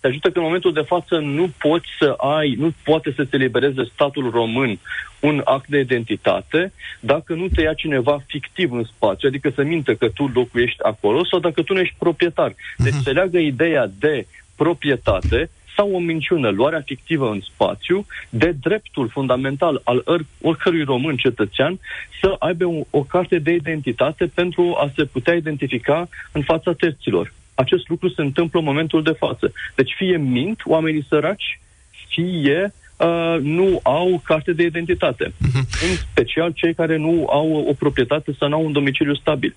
te 0.00 0.06
ajută 0.06 0.30
că 0.30 0.38
în 0.38 0.44
momentul 0.44 0.72
de 0.72 0.80
față 0.80 1.18
nu 1.18 1.50
poți 1.58 1.88
să 1.98 2.14
ai, 2.16 2.54
nu 2.58 2.72
poate 2.84 3.12
să 3.16 3.26
se 3.30 3.36
libereze 3.36 3.84
statul 3.92 4.30
român 4.30 4.78
un 5.20 5.40
act 5.44 5.68
de 5.68 5.78
identitate 5.78 6.72
dacă 7.00 7.34
nu 7.34 7.48
te 7.48 7.62
ia 7.62 7.74
cineva 7.74 8.22
fictiv 8.26 8.72
în 8.72 8.84
spațiu, 8.84 9.28
adică 9.28 9.50
să 9.54 9.62
mintă 9.62 9.94
că 9.94 10.08
tu 10.08 10.30
locuiești 10.34 10.82
acolo 10.82 11.24
sau 11.24 11.38
dacă 11.38 11.62
tu 11.62 11.72
nu 11.72 11.80
ești 11.80 11.94
proprietar. 11.98 12.54
Deci 12.76 12.92
uh-huh. 12.92 13.02
se 13.02 13.10
leagă 13.10 13.38
ideea 13.38 13.90
de 13.98 14.26
proprietate 14.56 15.50
sau 15.76 15.94
o 15.94 15.98
minciună, 15.98 16.48
luarea 16.48 16.82
fictivă 16.84 17.30
în 17.30 17.40
spațiu, 17.40 18.06
de 18.28 18.54
dreptul 18.60 19.08
fundamental 19.08 19.80
al 19.84 20.04
oricărui 20.42 20.82
român 20.82 21.16
cetățean 21.16 21.78
să 22.20 22.36
aibă 22.38 22.64
o, 22.64 22.80
o 22.90 23.02
carte 23.02 23.38
de 23.38 23.52
identitate 23.52 24.26
pentru 24.34 24.74
a 24.78 24.90
se 24.96 25.04
putea 25.04 25.34
identifica 25.34 26.08
în 26.32 26.42
fața 26.42 26.72
terților 26.72 27.32
acest 27.64 27.88
lucru 27.88 28.08
se 28.08 28.22
întâmplă 28.22 28.58
în 28.58 28.64
momentul 28.64 29.02
de 29.02 29.16
față. 29.18 29.52
Deci 29.74 29.94
fie 29.96 30.16
mint 30.16 30.60
oamenii 30.64 31.06
săraci, 31.08 31.60
fie 32.08 32.72
uh, 32.96 33.36
nu 33.40 33.80
au 33.82 34.22
carte 34.24 34.52
de 34.52 34.62
identitate. 34.62 35.24
Uh-huh. 35.26 35.64
În 35.88 35.96
special 36.10 36.50
cei 36.54 36.74
care 36.74 36.96
nu 36.96 37.26
au 37.30 37.66
o 37.68 37.72
proprietate 37.72 38.36
sau 38.38 38.48
nu 38.48 38.54
au 38.54 38.64
un 38.64 38.72
domiciliu 38.72 39.14
stabil. 39.14 39.56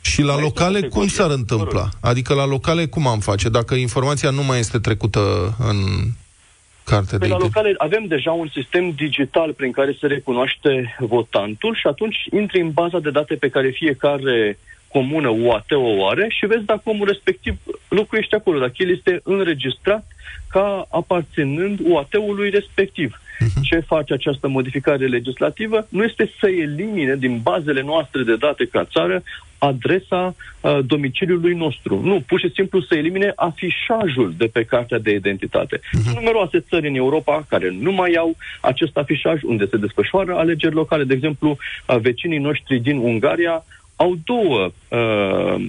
Și 0.00 0.22
la 0.22 0.40
locale 0.40 0.80
cum 0.80 1.06
s-ar 1.06 1.30
întâmpla? 1.30 1.88
Adică 2.00 2.34
la 2.34 2.46
locale 2.46 2.86
cum 2.86 3.06
am 3.06 3.18
face? 3.18 3.48
Dacă 3.48 3.74
informația 3.74 4.30
nu 4.30 4.42
mai 4.42 4.58
este 4.58 4.78
trecută 4.78 5.20
în 5.58 5.76
carte 6.84 7.18
păi 7.18 7.28
de 7.28 7.34
la 7.34 7.40
locale 7.40 7.74
avem 7.78 8.04
deja 8.06 8.32
un 8.32 8.48
sistem 8.52 8.90
digital 8.90 9.52
prin 9.52 9.72
care 9.72 9.96
se 10.00 10.06
recunoaște 10.06 10.96
votantul 10.98 11.74
și 11.74 11.86
atunci 11.86 12.16
intri 12.30 12.60
în 12.60 12.70
baza 12.70 12.98
de 12.98 13.10
date 13.10 13.34
pe 13.34 13.48
care 13.48 13.70
fiecare 13.70 14.58
comună 14.88 15.28
UAT 15.28 15.70
o 15.70 16.08
are 16.08 16.26
și 16.28 16.46
vezi 16.46 16.64
dacă 16.64 16.80
omul 16.84 17.06
respectiv 17.06 17.58
locuiește 17.88 18.36
acolo, 18.36 18.58
dacă 18.58 18.74
el 18.76 18.90
este 18.90 19.20
înregistrat 19.24 20.06
ca 20.50 20.86
aparținând 20.90 21.78
UAT-ului 21.82 22.50
respectiv. 22.50 23.20
Uh-huh. 23.38 23.62
Ce 23.62 23.78
face 23.78 24.12
această 24.12 24.48
modificare 24.48 25.06
legislativă? 25.06 25.86
Nu 25.88 26.04
este 26.04 26.32
să 26.40 26.46
elimine 26.46 27.16
din 27.16 27.40
bazele 27.42 27.82
noastre 27.82 28.22
de 28.22 28.36
date 28.36 28.64
ca 28.66 28.84
țară 28.84 29.22
adresa 29.58 30.34
uh, 30.60 30.78
domiciliului 30.86 31.54
nostru. 31.54 32.00
Nu, 32.04 32.22
pur 32.26 32.38
și 32.38 32.50
simplu 32.54 32.80
să 32.80 32.94
elimine 32.94 33.32
afișajul 33.36 34.34
de 34.36 34.46
pe 34.46 34.64
cartea 34.64 34.98
de 34.98 35.10
identitate. 35.10 35.76
Uh-huh. 35.76 36.02
Sunt 36.02 36.14
numeroase 36.14 36.60
țări 36.60 36.88
în 36.88 36.94
Europa 36.94 37.46
care 37.48 37.76
nu 37.80 37.92
mai 37.92 38.12
au 38.12 38.36
acest 38.60 38.96
afișaj 38.96 39.42
unde 39.42 39.66
se 39.70 39.76
desfășoară 39.76 40.34
alegeri 40.34 40.74
locale. 40.74 41.04
De 41.04 41.14
exemplu, 41.14 41.56
uh, 41.86 41.96
vecinii 42.00 42.38
noștri 42.38 42.78
din 42.78 42.96
Ungaria 42.96 43.64
au 43.98 44.18
două, 44.24 44.72
uh, 44.88 45.64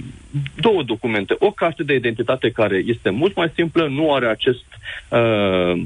două 0.56 0.84
documente. 0.84 1.36
O 1.40 1.52
carte 1.52 1.84
de 1.84 1.94
identitate 1.94 2.50
care 2.50 2.84
este 2.86 3.10
mult 3.10 3.36
mai 3.36 3.52
simplă, 3.56 3.88
nu 3.88 4.14
are 4.14 4.28
acest, 4.28 4.66
uh, 5.10 5.82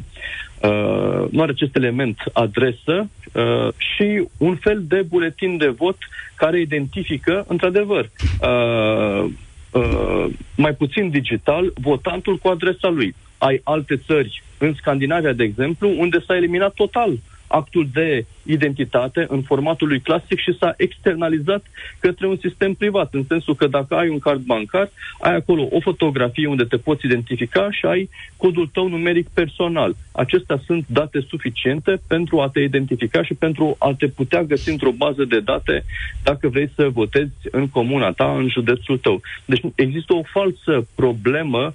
uh, 0.62 1.30
nu 1.32 1.42
are 1.42 1.52
acest 1.52 1.76
element 1.76 2.18
adresă 2.34 3.10
uh, 3.34 3.68
și 3.78 4.28
un 4.38 4.56
fel 4.56 4.84
de 4.88 5.02
buletin 5.02 5.58
de 5.58 5.68
vot 5.68 5.98
care 6.36 6.60
identifică, 6.60 7.46
într-adevăr, 7.48 8.10
uh, 8.42 9.26
uh, 9.72 10.26
mai 10.56 10.74
puțin 10.74 11.10
digital, 11.10 11.74
votantul 11.82 12.38
cu 12.38 12.48
adresa 12.48 12.88
lui. 12.88 13.16
Ai 13.38 13.62
alte 13.64 13.96
țări, 14.06 14.44
în 14.58 14.74
Scandinavia, 14.74 15.34
de 15.34 15.44
exemplu, 15.44 15.94
unde 15.98 16.24
s-a 16.28 16.36
eliminat 16.36 16.74
total 16.74 17.10
uh, 17.12 17.20
actul 17.54 17.88
de 17.94 18.26
identitate 18.44 19.26
în 19.30 19.42
formatul 19.42 19.88
lui 19.88 20.00
clasic 20.00 20.40
și 20.40 20.58
s-a 20.60 20.74
externalizat 20.78 21.64
către 22.00 22.28
un 22.28 22.38
sistem 22.42 22.74
privat, 22.74 23.14
în 23.14 23.24
sensul 23.28 23.56
că 23.56 23.68
dacă 23.68 23.96
ai 23.96 24.10
un 24.10 24.20
card 24.20 24.42
bancar, 24.42 24.90
ai 25.20 25.36
acolo 25.36 25.68
o 25.72 25.80
fotografie 25.80 26.48
unde 26.48 26.64
te 26.64 26.78
poți 26.78 27.06
identifica 27.06 27.72
și 27.72 27.86
ai 27.86 28.10
codul 28.38 28.70
tău 28.74 28.88
numeric 28.88 29.28
personal. 29.30 29.96
Acestea 30.12 30.62
sunt 30.66 30.86
date 30.88 31.26
suficiente 31.30 32.02
pentru 32.08 32.40
a 32.40 32.50
te 32.50 32.60
identifica 32.60 33.24
și 33.24 33.34
pentru 33.34 33.76
a 33.80 33.94
te 33.98 34.08
putea 34.08 34.44
găsi 34.44 34.70
într-o 34.70 34.92
bază 34.92 35.24
de 35.24 35.40
date 35.40 35.86
dacă 36.24 36.48
vrei 36.48 36.70
să 36.76 36.90
votezi 36.90 37.34
în 37.52 37.68
comuna 37.70 38.12
ta, 38.12 38.36
în 38.38 38.48
județul 38.50 38.98
tău. 38.98 39.22
Deci 39.46 39.62
există 39.76 40.14
o 40.14 40.22
falsă 40.24 40.88
problemă 40.96 41.74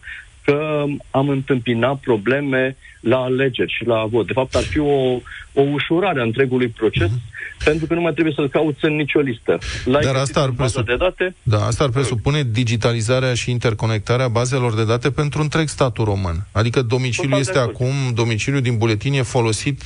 că 0.48 0.84
am 1.10 1.28
întâmpinat 1.28 1.96
probleme 1.96 2.76
la 3.00 3.16
alegeri 3.16 3.72
și 3.72 3.86
la 3.86 4.06
vot. 4.10 4.26
De 4.26 4.32
fapt, 4.32 4.54
ar 4.54 4.62
fi 4.62 4.78
o, 4.78 5.20
o 5.52 5.60
ușurare 5.72 6.20
a 6.20 6.22
întregului 6.22 6.68
proces, 6.68 7.08
uh-huh. 7.08 7.64
pentru 7.64 7.86
că 7.86 7.94
nu 7.94 8.00
mai 8.00 8.12
trebuie 8.12 8.34
să-l 8.34 8.48
cauți 8.48 8.84
în 8.84 8.94
nicio 8.94 9.20
listă. 9.20 9.58
La 9.84 9.98
Dar 10.00 10.14
asta 10.14 10.40
ar, 10.40 10.50
presup... 10.50 10.86
de 10.86 10.96
date, 10.96 11.34
da, 11.42 11.66
asta 11.66 11.84
ar 11.84 11.90
presupune 11.90 12.42
digitalizarea 12.52 13.34
și 13.34 13.50
interconectarea 13.50 14.28
bazelor 14.28 14.74
de 14.74 14.84
date 14.84 15.10
pentru 15.10 15.40
întreg 15.40 15.68
statul 15.68 16.04
român. 16.04 16.46
Adică 16.52 16.82
domiciliul 16.82 17.38
Total 17.38 17.46
este 17.46 17.58
acum, 17.58 17.94
domiciliul 18.14 18.62
din 18.62 18.76
buletin 18.76 19.12
e 19.12 19.22
folosit 19.22 19.82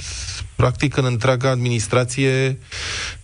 practic 0.57 0.97
în 0.97 1.05
întreaga 1.05 1.51
administrație 1.51 2.59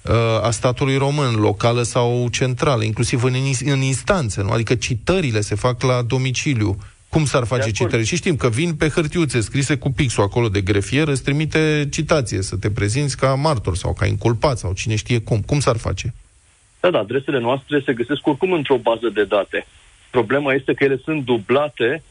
uh, 0.03 0.15
a 0.43 0.51
statului 0.51 0.97
român, 0.97 1.35
locală 1.35 1.83
sau 1.83 2.29
centrală, 2.31 2.85
inclusiv 2.85 3.23
în, 3.23 3.35
în 3.65 3.81
instanțe, 3.81 4.43
nu? 4.43 4.51
Adică 4.51 4.75
citările 4.75 5.41
se 5.41 5.55
fac 5.55 5.83
la 5.83 6.03
domiciliu 6.03 6.79
cum 7.09 7.25
s-ar 7.25 7.45
face 7.45 7.71
citări? 7.71 8.05
Și 8.05 8.17
știm 8.17 8.37
că 8.37 8.49
vin 8.49 8.75
pe 8.75 8.89
hârtiuțe 8.89 9.41
scrise 9.41 9.77
cu 9.77 9.91
pixul 9.91 10.23
acolo 10.23 10.49
de 10.49 10.61
grefier, 10.61 11.09
îți 11.09 11.23
trimite 11.23 11.89
citație, 11.91 12.43
să 12.43 12.57
te 12.57 12.71
prezinți 12.71 13.17
ca 13.17 13.35
martor 13.35 13.77
sau 13.77 13.93
ca 13.93 14.07
inculpat 14.07 14.59
sau 14.59 14.73
cine 14.73 14.97
știe 14.97 15.21
cum. 15.21 15.41
Cum 15.41 15.61
s-ar 15.61 15.77
face? 15.77 16.15
Da, 16.81 16.91
da, 16.91 16.99
adresele 16.99 17.39
noastre 17.39 17.83
se 17.85 17.93
găsesc 17.93 18.27
oricum 18.27 18.53
într-o 18.53 18.77
bază 18.77 19.09
de 19.09 19.25
date. 19.25 19.67
Problema 20.11 20.53
este 20.53 20.75
că 20.75 20.85
ele 20.85 21.01
sunt 21.05 21.25
dublate 21.25 22.03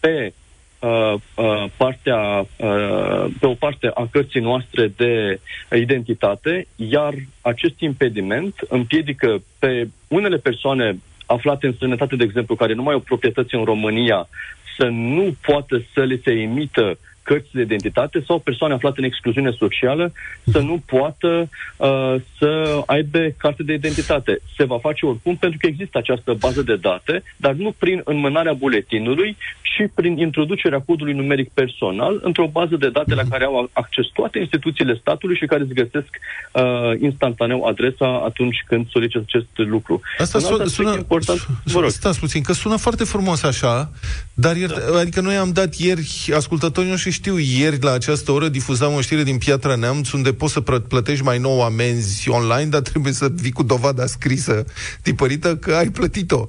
pe 0.00 0.32
uh, 0.78 1.14
uh, 1.34 1.64
partea, 1.76 2.46
uh, 2.56 3.26
pe 3.40 3.46
o 3.46 3.54
parte 3.54 3.90
a 3.94 4.08
cărții 4.10 4.40
noastre 4.40 4.92
de 4.96 5.40
identitate, 5.76 6.66
iar 6.76 7.14
acest 7.40 7.80
impediment 7.80 8.54
împiedică 8.68 9.42
pe 9.58 9.88
unele 10.08 10.36
persoane 10.36 10.98
aflate 11.26 11.66
în 11.66 11.72
străinătate, 11.72 12.16
de 12.16 12.24
exemplu, 12.24 12.54
care 12.54 12.74
nu 12.74 12.82
mai 12.82 12.94
au 12.94 13.00
proprietăți 13.00 13.54
în 13.54 13.64
România, 13.64 14.28
să 14.76 14.86
nu 14.86 15.36
poată 15.40 15.82
să 15.94 16.04
le 16.04 16.20
se 16.24 16.30
emită 16.30 16.98
cărți 17.28 17.48
de 17.52 17.62
identitate 17.62 18.22
sau 18.26 18.38
persoane 18.38 18.74
aflate 18.74 19.00
în 19.00 19.04
excluziune 19.04 19.50
socială 19.58 20.12
să 20.52 20.58
nu 20.58 20.82
poată 20.86 21.48
uh, 21.76 22.14
să 22.38 22.82
aibă 22.86 23.18
carte 23.36 23.62
de 23.62 23.72
identitate. 23.72 24.38
Se 24.56 24.64
va 24.64 24.78
face 24.78 25.06
oricum 25.06 25.36
pentru 25.36 25.58
că 25.60 25.66
există 25.66 25.98
această 25.98 26.32
bază 26.32 26.62
de 26.62 26.76
date, 26.76 27.22
dar 27.36 27.52
nu 27.52 27.74
prin 27.78 28.00
înmânarea 28.04 28.52
buletinului, 28.52 29.36
și 29.76 29.84
prin 29.94 30.18
introducerea 30.18 30.80
codului 30.80 31.12
numeric 31.12 31.50
personal 31.50 32.20
într-o 32.22 32.46
bază 32.46 32.76
de 32.76 32.88
date 32.88 33.14
la 33.14 33.22
care 33.30 33.44
au 33.44 33.70
acces 33.72 34.06
toate 34.14 34.38
instituțiile 34.38 34.98
statului 35.00 35.36
și 35.36 35.46
care 35.46 35.62
îți 35.62 35.74
găsesc 35.74 36.10
uh, 36.52 36.62
instantaneu 37.00 37.64
adresa 37.64 38.22
atunci 38.24 38.64
când 38.66 38.88
solicită 38.90 39.24
acest 39.26 39.46
lucru. 39.54 40.00
Asta 40.18 40.38
sună, 40.38 40.64
sună 40.64 40.94
important. 40.96 41.46
Sună, 41.64 41.88
stați 41.88 42.18
puțin, 42.18 42.42
că 42.42 42.52
sună 42.52 42.76
foarte 42.76 43.04
frumos 43.04 43.42
așa, 43.42 43.90
dar 44.34 44.56
ieri, 44.56 44.72
da. 44.72 44.98
adică 44.98 45.20
noi 45.20 45.36
am 45.36 45.52
dat 45.52 45.74
ieri, 45.74 46.32
ascultătorii 46.34 46.90
noștri 46.90 47.10
știu, 47.16 47.38
ieri 47.38 47.80
la 47.80 47.92
această 47.92 48.32
oră 48.32 48.48
difuzam 48.48 48.94
o 48.94 49.00
știre 49.00 49.22
din 49.22 49.38
Piatra 49.38 49.74
Neamț 49.74 50.10
unde 50.10 50.32
poți 50.32 50.52
să 50.52 50.60
plătești 50.60 51.24
mai 51.24 51.38
nou 51.38 51.62
amenzi 51.62 52.28
online, 52.28 52.68
dar 52.68 52.80
trebuie 52.80 53.12
să 53.12 53.28
vii 53.34 53.52
cu 53.52 53.62
dovada 53.62 54.06
scrisă, 54.06 54.64
tipărită, 55.02 55.56
că 55.56 55.74
ai 55.74 55.88
plătit-o 55.90 56.46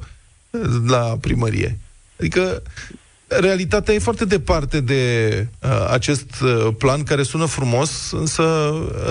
la 0.88 1.18
primărie. 1.22 1.80
Adică 2.20 2.62
realitatea 3.28 3.94
e 3.94 4.00
foarte 4.00 4.26
departe 4.26 4.82
de 4.82 5.02
uh, 5.64 5.70
acest 5.92 6.42
uh, 6.42 6.74
plan 6.78 7.04
care 7.04 7.24
sună 7.24 7.46
frumos, 7.46 8.12
însă 8.12 8.44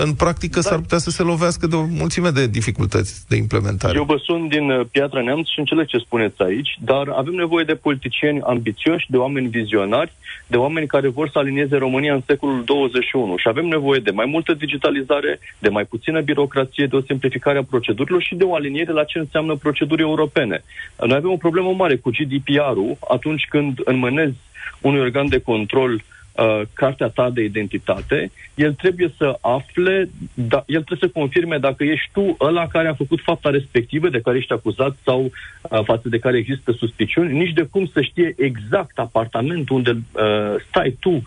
în 0.03 0.13
practică 0.13 0.59
da. 0.59 0.69
s-ar 0.69 0.79
putea 0.79 0.97
să 0.97 1.09
se 1.09 1.23
lovească 1.23 1.67
de 1.67 1.75
o 1.75 1.85
mulțime 1.85 2.29
de 2.29 2.47
dificultăți 2.47 3.27
de 3.27 3.35
implementare. 3.35 3.97
Eu 3.97 4.03
vă 4.03 4.17
sun 4.23 4.47
din 4.47 4.69
uh, 4.69 4.85
Piatra 4.91 5.21
Neamț 5.21 5.47
și 5.47 5.59
înțeleg 5.59 5.85
ce 5.85 5.97
spuneți 5.97 6.41
aici, 6.41 6.77
dar 6.79 7.07
avem 7.15 7.33
nevoie 7.33 7.63
de 7.63 7.75
politicieni 7.75 8.41
ambițioși, 8.41 9.05
de 9.09 9.17
oameni 9.17 9.47
vizionari, 9.47 10.11
de 10.47 10.57
oameni 10.57 10.87
care 10.87 11.07
vor 11.07 11.29
să 11.29 11.39
alinieze 11.39 11.77
România 11.77 12.13
în 12.13 12.21
secolul 12.25 12.63
21 12.63 13.37
și 13.37 13.47
avem 13.47 13.65
nevoie 13.65 13.99
de 13.99 14.11
mai 14.11 14.25
multă 14.25 14.53
digitalizare, 14.53 15.39
de 15.59 15.69
mai 15.69 15.85
puțină 15.85 16.21
birocrație, 16.21 16.85
de 16.85 16.95
o 16.95 17.01
simplificare 17.01 17.57
a 17.57 17.63
procedurilor 17.63 18.21
și 18.21 18.35
de 18.35 18.43
o 18.43 18.55
aliniere 18.55 18.91
la 18.91 19.03
ce 19.03 19.19
înseamnă 19.19 19.55
proceduri 19.55 20.01
europene. 20.01 20.63
Noi 21.05 21.15
avem 21.15 21.31
o 21.31 21.37
problemă 21.37 21.73
mare 21.73 21.95
cu 21.95 22.09
GDPR-ul 22.09 22.97
atunci 23.09 23.45
când 23.49 23.79
în 23.83 23.97
înmânezi 24.07 24.37
unui 24.81 24.99
organ 24.99 25.29
de 25.29 25.39
control 25.39 25.93
uh, 25.93 26.61
cartea 26.73 27.07
ta 27.07 27.29
de 27.29 27.43
identitate, 27.43 28.31
el 28.55 28.73
trebuie 28.73 29.13
să 29.17 29.37
afle, 29.41 30.09
da, 30.33 30.63
el 30.67 30.83
trebuie 30.83 31.09
să 31.09 31.19
confirme 31.19 31.57
dacă 31.57 31.83
ești 31.83 32.09
tu 32.11 32.35
ăla 32.39 32.67
care 32.67 32.87
a 32.87 32.93
făcut 32.93 33.21
fapta 33.21 33.49
respectivă, 33.49 34.09
de 34.09 34.21
care 34.21 34.37
ești 34.37 34.53
acuzat 34.53 34.95
sau 35.03 35.21
uh, 35.23 35.83
față 35.83 36.09
de 36.09 36.19
care 36.19 36.37
există 36.37 36.71
suspiciuni, 36.71 37.37
nici 37.37 37.53
de 37.53 37.67
cum 37.71 37.89
să 37.93 38.01
știe 38.01 38.33
exact 38.37 38.99
apartamentul 38.99 39.75
unde 39.75 39.89
uh, 39.91 40.55
stai 40.67 40.97
tu, 40.99 41.09
uh, 41.09 41.21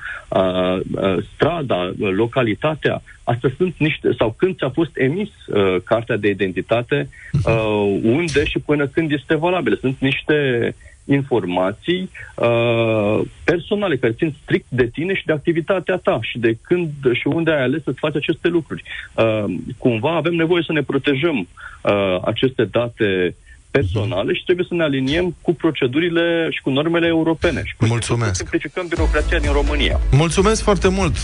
uh, 0.92 1.16
strada, 1.34 1.92
uh, 1.98 2.10
localitatea. 2.12 3.02
Astea 3.24 3.50
sunt 3.56 3.74
niște, 3.78 4.08
sau 4.18 4.34
când 4.38 4.56
ți-a 4.56 4.68
fost 4.68 4.90
emis 4.94 5.28
uh, 5.46 5.76
cartea 5.84 6.16
de 6.16 6.28
identitate, 6.28 7.08
uh, 7.44 7.98
unde 8.02 8.44
și 8.44 8.58
până 8.58 8.86
când 8.86 9.12
este 9.12 9.34
valabilă. 9.34 9.76
Sunt 9.80 9.96
niște 9.98 10.34
uh, 10.66 10.74
informații 11.12 12.10
uh, 12.34 13.20
personale 13.44 13.96
care 13.96 14.12
țin 14.12 14.34
strict 14.42 14.66
de 14.68 14.86
tine 14.86 15.14
și 15.14 15.26
de 15.26 15.32
activitatea 15.32 15.96
ta 15.96 16.18
și 16.22 16.38
de 16.38 16.56
când 16.62 16.90
și 17.12 17.26
unde 17.26 17.50
ai 17.50 17.62
ales 17.62 17.82
să-ți 17.82 17.98
faci 17.98 18.16
aceste 18.16 18.48
lucruri. 18.48 18.82
Uh, 19.14 19.44
cumva 19.78 20.16
avem 20.16 20.34
nevoie 20.34 20.62
să 20.66 20.72
ne 20.72 20.82
protejăm 20.82 21.38
uh, 21.38 22.18
aceste 22.24 22.64
date 22.64 23.34
personale 23.70 24.34
și 24.34 24.42
trebuie 24.44 24.66
să 24.68 24.74
ne 24.74 24.82
aliniem 24.82 25.36
cu 25.42 25.54
procedurile 25.54 26.48
și 26.50 26.62
cu 26.62 26.70
normele 26.70 27.06
europene. 27.06 27.62
Și 27.64 27.74
Mulțumesc. 27.78 28.30
Să 28.30 28.36
simplificăm 28.36 28.86
birocrația 28.86 29.38
din 29.38 29.52
România. 29.52 30.00
Mulțumesc 30.10 30.62
foarte 30.62 30.88
mult. 30.88 31.16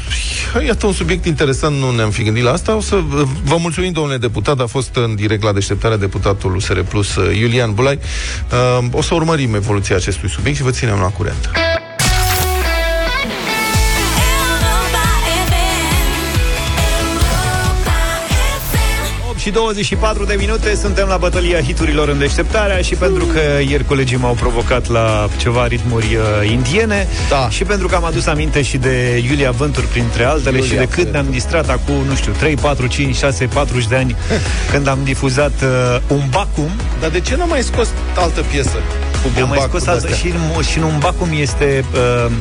Iată 0.66 0.86
un 0.86 0.92
subiect 0.92 1.24
interesant, 1.24 1.76
nu 1.76 1.90
ne-am 1.90 2.10
fi 2.10 2.22
gândit 2.22 2.42
la 2.42 2.52
asta. 2.52 2.76
O 2.76 2.80
să 2.80 2.96
vă 3.44 3.56
mulțumim, 3.60 3.92
domnule 3.92 4.16
deputat, 4.16 4.60
a 4.60 4.66
fost 4.66 4.96
în 4.96 5.14
direct 5.14 5.42
la 5.42 5.52
deșteptarea 5.52 5.96
deputatului 5.96 6.56
USR 6.56 6.80
Plus, 6.80 7.14
Iulian 7.14 7.74
Bulai. 7.74 7.98
Uh, 8.52 8.86
o 8.92 9.02
să 9.02 9.14
urmărim 9.14 9.54
evoluția 9.54 9.96
acestui 9.96 10.28
subiect 10.28 10.56
și 10.56 10.62
vă 10.62 10.70
ținem 10.70 10.98
la 10.98 11.08
curent. 11.08 11.65
Și 19.46 19.52
24 19.52 20.24
de 20.24 20.34
minute 20.38 20.74
suntem 20.74 21.08
la 21.08 21.16
bătălia 21.16 21.60
hiturilor 21.60 22.08
în 22.08 22.18
deșteptarea 22.18 22.80
și 22.80 22.94
pentru 22.94 23.24
că 23.24 23.40
ieri 23.68 23.84
colegii 23.84 24.16
m-au 24.16 24.32
provocat 24.32 24.88
la 24.88 25.28
ceva 25.36 25.66
ritmuri 25.66 26.16
uh, 26.16 26.50
indiene 26.50 27.08
da. 27.28 27.48
și 27.50 27.64
pentru 27.64 27.86
că 27.86 27.94
am 27.94 28.04
adus 28.04 28.26
aminte 28.26 28.62
și 28.62 28.76
de 28.76 29.22
Iulia 29.28 29.50
Vânturi 29.50 29.86
printre 29.86 30.24
altele 30.24 30.56
Iulia 30.56 30.70
și 30.70 30.76
de 30.78 30.88
cât 30.94 31.12
ne-am 31.12 31.26
distrat 31.30 31.68
acum, 31.68 32.04
nu 32.08 32.14
știu, 32.14 32.32
3, 32.32 32.54
4, 32.54 32.86
5, 32.86 33.16
6, 33.16 33.46
40 33.46 33.86
de 33.86 33.96
ani 33.96 34.16
când 34.72 34.88
am 34.88 34.98
difuzat 35.04 35.62
uh, 35.62 36.00
un 36.08 36.22
bacum. 36.30 36.70
Dar 37.00 37.10
de 37.10 37.20
ce 37.20 37.36
n-am 37.36 37.48
mai 37.48 37.62
scos 37.62 37.88
altă 38.16 38.40
piesă? 38.40 38.78
Cu 39.34 39.42
am 39.42 39.48
mai 39.48 39.58
scos 39.68 39.86
altă 39.86 40.08
și, 40.08 40.32
și 40.70 40.78
în 40.78 40.82
un 40.82 40.98
bacum 40.98 41.28
este 41.40 41.84
uh, 41.92 42.32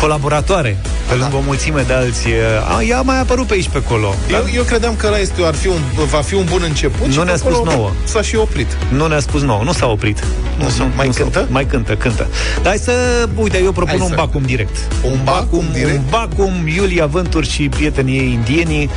colaboratoare 0.00 0.76
pe 1.08 1.14
lângă 1.14 1.36
o 1.36 1.40
mulțime 1.40 1.82
de 1.86 1.92
alții. 1.92 2.32
Uh, 2.80 2.88
ea 2.88 2.98
a 2.98 3.02
mai 3.02 3.20
apărut 3.20 3.46
pe 3.46 3.54
aici 3.54 3.68
pe 3.68 3.82
acolo. 3.84 4.14
Eu, 4.30 4.44
eu 4.54 4.62
credeam 4.62 4.96
că 4.96 5.06
ăla 5.06 5.18
este, 5.18 5.42
ar 5.44 5.54
fi 5.54 5.66
un, 5.66 5.80
va 6.10 6.20
fi 6.20 6.34
un 6.34 6.44
bun 6.50 6.62
început 6.64 7.06
Nu 7.06 7.22
ne-a 7.22 7.36
spus 7.36 7.62
nouă 7.64 7.90
S-a 8.04 8.22
și 8.22 8.36
oprit 8.36 8.76
Nu 8.88 9.06
ne-a 9.06 9.20
spus 9.20 9.42
nouă, 9.42 9.62
nu 9.64 9.72
s-a 9.72 9.86
oprit 9.86 10.24
nu, 10.58 10.64
nu, 10.78 10.90
Mai 10.96 11.06
nu 11.06 11.12
cântă? 11.12 11.46
Mai 11.50 11.66
cântă, 11.66 11.94
cântă 11.94 12.26
Dar 12.54 12.66
hai 12.66 12.78
să, 12.78 12.92
uite, 13.34 13.60
eu 13.62 13.72
propun 13.72 13.98
hai 13.98 14.00
un 14.00 14.08
să... 14.08 14.14
bacum 14.14 14.42
direct 14.42 14.76
Un 15.02 15.20
bacum 15.24 15.64
direct? 15.72 15.96
Un 15.96 16.02
bacum, 16.10 16.52
Iulia 16.76 17.06
Vânturi 17.06 17.50
și 17.50 17.68
prietenii 17.68 18.18
ei 18.18 18.32
indienii 18.32 18.90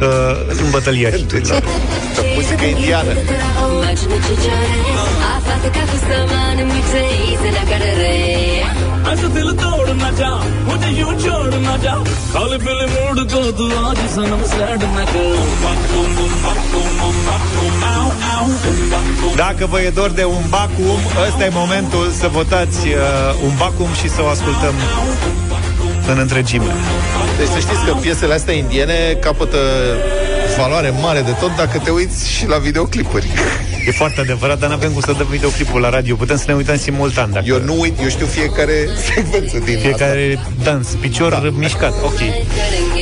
uh, 0.00 0.06
În 0.48 0.70
bătălia 0.70 1.10
hiturilor 1.10 1.62
Muzică 2.34 2.64
indiană 2.64 3.12
ऐसे 9.15 9.27
दिल 9.35 9.49
तोड़ 9.61 9.89
ना 10.01 10.09
जा 10.19 10.29
मुझे 10.67 10.89
यूं 10.99 11.13
छोड़ 11.23 11.53
ना 11.65 11.75
जा 11.83 11.93
काले 12.33 12.57
पीले 12.63 12.85
मूड 12.93 13.17
को 13.31 13.41
तू 13.57 13.65
आज 13.87 13.99
सनम 14.15 14.41
सैड 14.51 14.81
न 14.95 14.99
Dacă 19.35 19.65
vă 19.65 19.81
e 19.81 19.89
dor 19.89 20.09
de 20.09 20.23
un 20.23 20.43
bacum, 20.49 20.99
ăsta 21.27 21.45
e 21.45 21.49
momentul 21.53 22.11
să 22.19 22.27
votați 22.27 22.87
uh, 22.87 22.95
un 23.45 23.53
bacum 23.57 23.87
și 24.01 24.09
să 24.09 24.21
o 24.21 24.27
ascultăm 24.27 24.73
în 26.07 26.17
întregime. 26.19 26.71
Deci 27.37 27.47
să 27.47 27.59
știți 27.59 27.83
că 27.85 27.91
piesele 28.01 28.33
astea 28.33 28.53
indiene 28.53 29.17
capătă 29.21 29.57
valoare 30.57 30.93
mare 31.01 31.21
de 31.21 31.31
tot 31.31 31.55
dacă 31.55 31.77
te 31.83 31.89
uiți 31.89 32.29
și 32.29 32.47
la 32.47 32.57
videoclipuri. 32.57 33.27
E 33.86 33.90
foarte 33.90 34.20
adevărat, 34.20 34.58
dar 34.58 34.68
nu 34.68 34.74
avem 34.74 34.92
cum 34.92 35.00
să 35.00 35.12
dăm 35.12 35.26
videoclipul 35.30 35.80
la 35.80 35.88
radio. 35.88 36.16
Putem 36.16 36.36
să 36.36 36.44
ne 36.46 36.54
uităm 36.54 36.76
simultan. 36.76 37.30
Dacă... 37.32 37.44
Eu 37.48 37.60
nu 37.60 37.80
uit, 37.80 37.98
eu 38.02 38.08
știu 38.08 38.26
fiecare 38.26 38.74
secvență 39.14 39.58
din 39.58 39.78
Fiecare 39.78 40.34
asta. 40.38 40.52
dans, 40.62 40.88
picior 40.88 41.30
da. 41.30 41.50
mișcat. 41.52 41.92
Ok. 42.04 42.18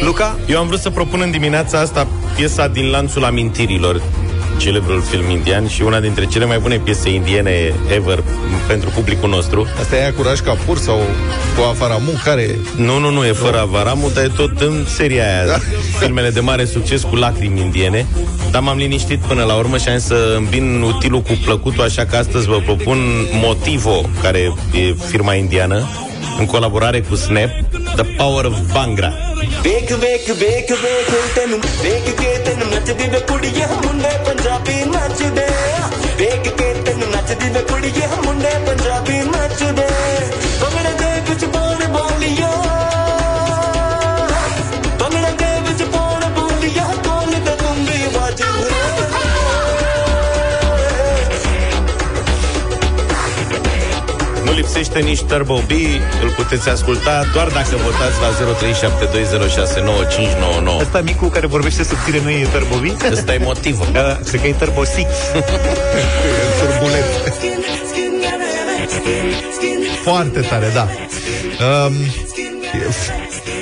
Luca? 0.05 0.39
Eu 0.47 0.59
am 0.59 0.67
vrut 0.67 0.81
să 0.81 0.91
propun 0.91 1.21
în 1.21 1.31
dimineața 1.31 1.79
asta 1.79 2.07
piesa 2.37 2.69
din 2.69 2.91
Lanțul 2.91 3.25
Amintirilor 3.25 4.03
celebrul 4.59 5.03
film 5.03 5.31
indian 5.31 5.69
și 5.69 5.83
una 5.83 6.01
dintre 6.01 6.27
cele 6.27 6.45
mai 6.45 6.59
bune 6.59 6.77
piese 6.77 7.11
indiene 7.11 7.75
ever 7.95 8.23
pentru 8.67 8.91
publicul 8.95 9.29
nostru. 9.29 9.67
Asta 9.81 9.97
e 9.97 10.11
Curaj 10.17 10.41
Capur 10.41 10.79
sau 10.79 10.97
cu 11.57 11.63
Avaramu? 11.63 12.11
Care 12.25 12.59
Nu, 12.77 12.99
nu, 12.99 13.11
nu, 13.11 13.25
e 13.25 13.33
fără 13.33 13.61
Avaramu, 13.61 14.11
dar 14.15 14.25
e 14.25 14.31
tot 14.37 14.61
în 14.61 14.85
seria 14.87 15.23
aia. 15.23 15.47
Da. 15.47 15.59
Filmele 15.99 16.31
de 16.31 16.41
mare 16.41 16.65
succes 16.65 17.03
cu 17.03 17.15
lacrimi 17.15 17.61
indiene. 17.61 18.07
Dar 18.51 18.63
m-am 18.63 18.77
liniștit 18.77 19.19
până 19.19 19.45
la 19.45 19.55
urmă 19.55 19.77
și 19.77 19.89
am 19.89 19.99
să 19.99 20.35
îmbin 20.37 20.83
utilul 20.83 21.21
cu 21.21 21.39
plăcutul, 21.45 21.83
așa 21.83 22.05
că 22.05 22.17
astăzi 22.17 22.47
vă 22.47 22.61
propun 22.65 22.99
Motivo, 23.33 24.01
care 24.23 24.39
e 24.73 24.95
firma 25.11 25.35
indiană, 25.35 25.89
în 26.39 26.47
colaborare 26.47 27.01
cu 27.01 27.15
Snap, 27.15 27.51
The 27.97 28.05
Power 28.17 28.45
of 28.45 28.59
Bangra. 28.73 29.13
ਵੇਖ 29.63 29.91
Nu 54.79 54.85
lipsește 54.85 55.09
nici 55.09 55.23
Turbo 55.23 55.55
B, 55.55 55.71
îl 56.23 56.31
puteți 56.37 56.69
asculta 56.69 57.25
doar 57.33 57.49
dacă 57.49 57.77
votați 57.77 58.21
la 58.21 58.29
0372069599. 60.79 60.81
Asta 60.81 61.01
micul 61.01 61.29
care 61.29 61.47
vorbește 61.47 61.83
subțire 61.83 62.21
nu 62.23 62.31
e 62.31 62.47
Turbovi? 62.53 62.93
Ăsta 63.13 63.35
e 63.35 63.39
motivul. 63.43 63.87
Da, 63.93 64.19
cred 64.29 64.41
că 64.41 64.47
e 64.47 64.53
Turbo 64.53 64.85
Six. 64.85 65.09
turbulet. 66.61 67.05
Foarte 70.03 70.41
tare, 70.41 70.71
da. 70.75 70.89
Um, 71.87 71.93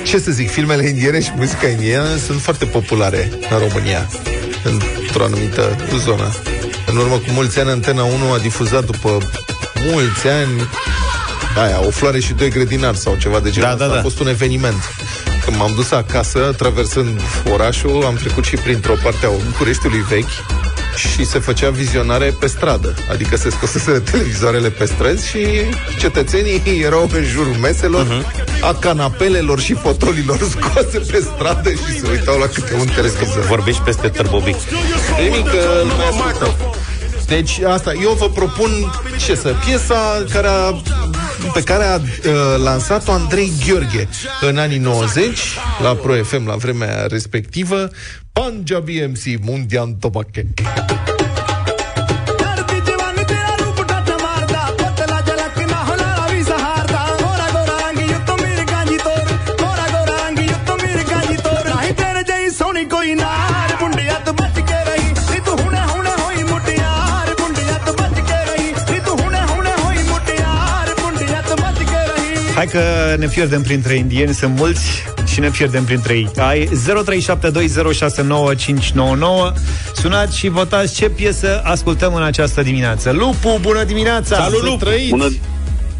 ce 0.03 0.19
să 0.19 0.31
zic, 0.31 0.49
filmele 0.49 0.87
indiene 0.87 1.21
și 1.21 1.31
muzica 1.35 1.67
indiană 1.67 2.15
sunt 2.25 2.41
foarte 2.41 2.65
populare 2.65 3.29
în 3.49 3.57
România, 3.57 4.09
într-o 4.63 5.23
anumită 5.23 5.75
zonă. 5.95 6.31
În 6.85 6.97
urmă 6.97 7.15
cu 7.15 7.31
mulți 7.31 7.59
ani, 7.59 7.69
Antena 7.69 8.03
1 8.03 8.31
a 8.33 8.37
difuzat 8.37 8.85
după 8.85 9.17
mulți 9.91 10.27
ani 10.27 10.67
aia, 11.55 11.85
o 11.85 11.89
floare 11.89 12.19
și 12.19 12.33
doi 12.33 12.49
grădinari 12.49 12.97
sau 12.97 13.15
ceva 13.15 13.39
de 13.39 13.49
genul 13.49 13.67
Da, 13.67 13.73
ăsta. 13.73 13.87
da, 13.87 13.93
da. 13.93 13.99
A 13.99 14.01
fost 14.01 14.19
un 14.19 14.27
eveniment. 14.27 14.83
Când 15.45 15.57
m-am 15.57 15.71
dus 15.75 15.91
acasă, 15.91 16.53
traversând 16.57 17.21
orașul, 17.53 18.03
am 18.05 18.15
trecut 18.15 18.43
și 18.43 18.55
printr-o 18.55 18.93
parte 19.03 19.25
a 19.25 19.29
Bucureștiului 19.51 20.05
vechi 20.09 20.29
și 20.95 21.25
se 21.25 21.39
făcea 21.39 21.69
vizionare 21.69 22.35
pe 22.39 22.47
stradă. 22.47 22.93
Adică 23.11 23.35
se 23.35 23.49
scoseseră 23.49 23.99
televizoarele 24.11 24.69
pe 24.69 24.85
străzi 24.85 25.27
și 25.27 25.45
cetățenii 25.99 26.61
erau 26.83 27.09
în 27.13 27.23
jurul 27.23 27.53
meselor, 27.61 28.05
uh-huh. 28.05 28.61
a 28.61 28.73
canapelelor 28.73 29.59
și 29.59 29.73
fotolilor 29.73 30.37
scoase 30.57 30.97
pe 31.11 31.27
stradă 31.33 31.69
și 31.69 31.99
se 31.99 32.07
uitau 32.11 32.37
la 32.37 32.45
câte 32.47 32.73
un 32.73 32.87
televizor. 32.95 33.45
Vorbești 33.47 33.81
peste 33.81 34.07
Turbo 34.07 34.37
B. 34.37 34.43
Nimic, 34.43 35.49
că 35.49 35.81
lumea 35.81 36.07
ascultă. 36.07 36.55
Deci 37.27 37.59
asta, 37.59 37.91
eu 38.01 38.15
vă 38.19 38.29
propun 38.29 38.69
ce 39.25 39.35
să, 39.35 39.55
piesa 39.65 40.23
care 40.33 40.47
a, 40.47 40.81
pe 41.53 41.61
care 41.61 41.83
a 41.83 41.95
uh, 41.95 42.01
lansat-o 42.63 43.11
Andrei 43.11 43.51
Gheorghe 43.65 44.09
în 44.41 44.57
anii 44.57 44.77
90 44.77 45.39
la 45.81 45.95
Pro 45.95 46.13
FM 46.13 46.47
la 46.47 46.55
vremea 46.55 47.05
respectivă 47.05 47.89
Punjabi 48.31 49.05
MC 49.05 49.41
Mundian 49.41 49.95
Tobache. 49.95 50.45
Hai 72.57 72.65
că 72.65 72.81
ne 73.17 73.27
pierdem 73.27 73.61
printre 73.61 73.93
indieni, 73.93 74.33
sunt 74.33 74.57
mulți 74.57 75.03
și 75.25 75.39
ne 75.39 75.49
pierdem 75.49 75.83
printre 75.83 76.13
ei. 76.13 76.29
Ai 76.37 76.65
0372069599. 76.65 76.71
Sunați 79.93 80.37
și 80.37 80.47
votați 80.47 80.95
ce 80.95 81.09
piesă 81.09 81.61
ascultăm 81.63 82.13
în 82.13 82.23
această 82.23 82.61
dimineață. 82.61 83.11
Lupu, 83.11 83.57
bună 83.61 83.83
dimineața! 83.83 84.35
Salut, 84.35 84.63
Lupu! 84.63 84.85
Trăiți! 84.85 85.09
Bună, 85.09 85.27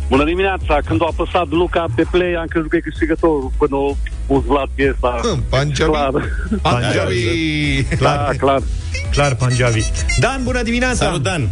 bună 0.10 0.24
dimineața! 0.24 0.80
Când 0.86 1.02
a 1.02 1.08
apăsat 1.10 1.50
Luca 1.50 1.86
pe 1.96 2.06
play, 2.12 2.34
am 2.34 2.46
crezut 2.50 2.70
că 2.70 2.76
e 2.76 2.80
câștigătorul 2.80 3.52
până 3.58 3.76
o 3.76 3.96
pus 4.26 4.44
Vlad 4.44 4.70
piesa. 4.76 5.20
Punjabi. 5.50 5.92
Clar. 5.92 6.12
Punjabi. 6.62 7.86
Da, 8.00 8.30
clar. 8.38 8.62
Clar, 9.12 9.36
Punjabi. 9.36 9.84
Dan, 10.20 10.42
bună 10.44 10.62
dimineața! 10.62 11.06
Salut, 11.06 11.24
Dan! 11.24 11.50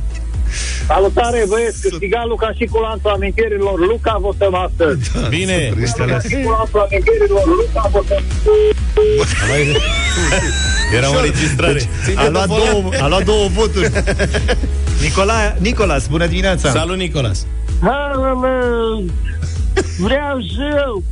Salutare, 0.88 1.44
băieți! 1.48 1.82
Câștiga 1.82 2.24
Luca 2.28 2.52
și 2.58 2.66
cu 2.66 2.80
lanțul 2.80 3.10
amintirilor. 3.10 3.80
Luca 3.80 4.18
votăm 4.22 4.56
astăzi. 4.56 5.12
Bine! 5.30 5.74
Și 6.30 6.36
cu 6.44 6.50
lanțul 6.50 6.88
amintirilor. 6.90 7.44
Luca 7.46 7.90
votăm. 7.92 8.24
Era 10.96 11.10
o 11.10 11.16
înregistrare. 11.16 11.82
A 12.16 12.28
luat, 12.28 12.48
două, 12.48 12.84
a 13.02 13.08
luat 13.08 13.24
două 13.24 13.48
voturi. 13.48 13.92
Nicola, 15.02 15.56
Nicolas, 15.58 16.08
bună 16.08 16.26
dimineața! 16.26 16.70
Salut, 16.70 16.98
Nicolas! 16.98 17.46
Vreau 19.98 20.40
și 20.40 20.60
eu 20.86 21.04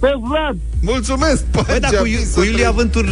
pe, 0.00 0.06
pe 0.06 0.12
Vlad. 0.28 0.56
Mulțumesc, 0.80 1.44
Băi, 1.50 1.80
dar 1.80 1.90
cu, 1.94 2.06
Iu- 2.06 2.18
cu 2.34 2.42
Iulia 2.42 2.70
Vântur, 2.70 3.08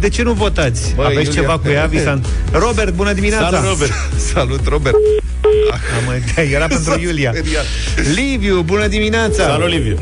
de 0.00 0.08
ce 0.08 0.22
nu 0.22 0.32
votați? 0.32 0.92
Băi, 0.94 1.04
Aveți 1.04 1.24
Iulia. 1.26 1.40
ceva 1.40 1.58
cu 1.58 1.68
ea? 1.68 1.86
Vi 1.86 1.98
s-a... 1.98 2.20
Robert, 2.52 2.92
bună 2.94 3.12
dimineața! 3.12 3.46
Salut, 3.50 3.68
Robert! 3.68 3.92
Salut, 4.34 4.66
Robert. 4.68 4.94
Am, 5.70 6.22
era 6.52 6.66
pentru 6.74 7.00
Iulia. 7.00 7.32
Speriat. 7.34 7.64
Liviu, 8.14 8.60
bună 8.62 8.86
dimineața! 8.86 9.42
Salut, 9.42 9.68
Liviu! 9.68 9.96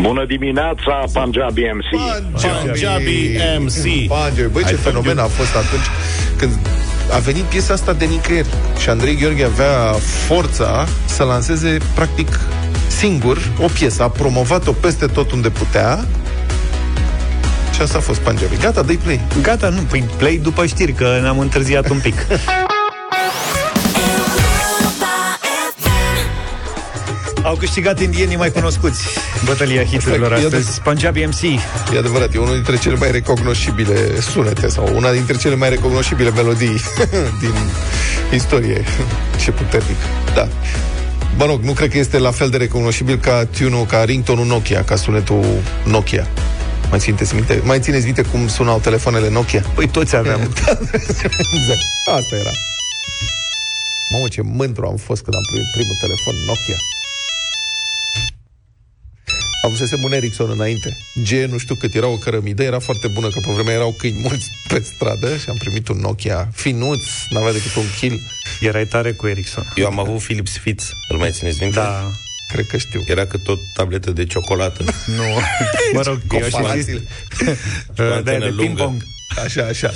Bună 0.00 0.24
dimineața, 0.26 1.04
Punjabi 1.12 1.60
MC. 1.60 2.00
Punjabi 2.30 3.36
MC. 3.58 3.72
Punjabi. 3.82 4.52
Băi, 4.52 4.62
ce 4.62 4.68
Ai 4.68 4.74
fenomen 4.74 5.18
a 5.18 5.24
fost 5.24 5.54
atunci 5.56 5.86
când 6.36 6.52
a 7.12 7.18
venit 7.18 7.42
piesa 7.42 7.72
asta 7.72 7.92
de 7.92 8.04
nicăieri 8.04 8.48
și 8.78 8.88
Andrei 8.88 9.16
Gheorghe 9.16 9.44
avea 9.44 9.92
forța 10.26 10.86
să 11.04 11.22
lanseze 11.22 11.76
practic 11.94 12.40
singur 12.98 13.38
o 13.60 13.66
piesă, 13.66 14.02
a 14.02 14.08
promovat-o 14.08 14.72
peste 14.72 15.06
tot 15.06 15.32
unde 15.32 15.48
putea 15.48 16.04
și 17.74 17.80
asta 17.80 17.98
a 17.98 18.00
fost 18.00 18.20
Punjabi. 18.20 18.56
Gata, 18.56 18.82
dă 18.82 18.94
play. 19.02 19.20
Gata, 19.42 19.68
nu, 19.68 19.80
păi 19.80 20.04
play 20.16 20.36
după 20.42 20.66
știri, 20.66 20.92
că 20.92 21.18
ne-am 21.22 21.38
întârziat 21.38 21.88
un 21.90 21.98
pic. 21.98 22.14
Au 27.42 27.54
câștigat 27.56 28.00
indienii 28.00 28.36
mai 28.36 28.50
cunoscuți 28.50 29.02
bătălia 29.44 29.84
hiturilor 29.84 30.32
Asta 30.32 30.42
e- 30.44 30.46
astăzi. 30.46 30.80
Punjabi 30.80 31.24
MC. 31.24 31.42
E 31.94 31.98
adevărat, 31.98 32.34
e 32.34 32.38
unul 32.38 32.54
dintre 32.54 32.76
cele 32.76 32.94
mai 32.96 33.10
recognoscibile 33.10 34.20
sunete 34.20 34.68
sau 34.68 34.90
una 34.94 35.12
dintre 35.12 35.36
cele 35.36 35.54
mai 35.54 35.68
recognoscibile 35.68 36.30
melodii 36.30 36.80
din 37.40 37.54
istorie. 38.32 38.84
Ce 39.44 39.50
puternic. 39.50 39.96
Da. 40.34 40.48
Mă 41.38 41.44
rog, 41.44 41.62
nu 41.62 41.72
cred 41.72 41.90
că 41.90 41.98
este 41.98 42.18
la 42.18 42.30
fel 42.30 42.48
de 42.48 42.56
recunoscibil 42.56 43.18
ca 43.18 43.44
tune 43.44 43.84
ca 43.88 44.04
ringtone 44.04 44.44
Nokia, 44.44 44.84
ca 44.84 44.96
sunetul 44.96 45.44
Nokia. 45.84 46.26
Mai 46.90 46.98
țineți 46.98 47.34
minte, 47.34 47.60
mai 47.64 47.80
țineți 47.80 48.04
minte 48.04 48.22
cum 48.22 48.48
sunau 48.48 48.78
telefoanele 48.78 49.30
Nokia? 49.30 49.64
Păi 49.74 49.88
toți 49.88 50.16
aveam. 50.16 50.40
exact. 51.56 51.84
Asta 52.06 52.36
era. 52.40 52.50
Mamă, 54.10 54.28
ce 54.28 54.42
mândru 54.42 54.86
am 54.86 54.96
fost 54.96 55.22
când 55.22 55.34
am 55.34 55.42
primit 55.50 55.70
primul 55.74 55.96
telefon 56.00 56.34
Nokia. 56.46 56.78
Avusesem 59.64 60.02
un 60.02 60.12
Ericsson 60.12 60.50
înainte. 60.50 60.96
G, 61.14 61.30
nu 61.30 61.58
știu 61.58 61.74
cât, 61.74 61.94
era 61.94 62.06
o 62.06 62.16
cărămidă, 62.16 62.62
era 62.62 62.78
foarte 62.78 63.08
bună, 63.08 63.28
că 63.28 63.40
pe 63.46 63.52
vremea 63.52 63.74
erau 63.74 63.94
câini 63.98 64.20
mulți 64.20 64.50
pe 64.68 64.82
stradă 64.94 65.36
și 65.36 65.48
am 65.48 65.56
primit 65.56 65.88
un 65.88 65.98
Nokia 65.98 66.48
finuț, 66.54 67.04
n-avea 67.30 67.52
decât 67.52 67.74
un 67.74 67.84
kill. 67.98 68.20
Erai 68.60 68.86
tare 68.86 69.12
cu 69.12 69.26
Ericsson. 69.26 69.72
Eu 69.74 69.86
am 69.86 69.98
avut 69.98 70.22
Philips 70.22 70.58
Fitz, 70.58 70.92
îl 71.08 71.16
mai 71.16 71.30
țineți 71.30 71.62
minte? 71.62 71.78
Da. 71.78 72.10
Cred 72.52 72.66
că 72.66 72.76
știu. 72.76 73.02
Era 73.06 73.26
cât 73.26 73.42
tot 73.42 73.58
tabletă 73.74 74.10
de 74.10 74.26
ciocolată. 74.26 74.84
Nu. 75.16 75.24
Mă 75.92 76.02
rog, 76.02 76.20
eu 76.32 76.42
și 76.42 76.50
Comparațiile. 76.50 77.02
Da, 77.94 78.14
antenă 78.14 78.38
de 78.38 78.44
lungă. 78.44 78.62
ping-pong. 78.62 79.04
Așa, 79.44 79.66
așa. 79.66 79.92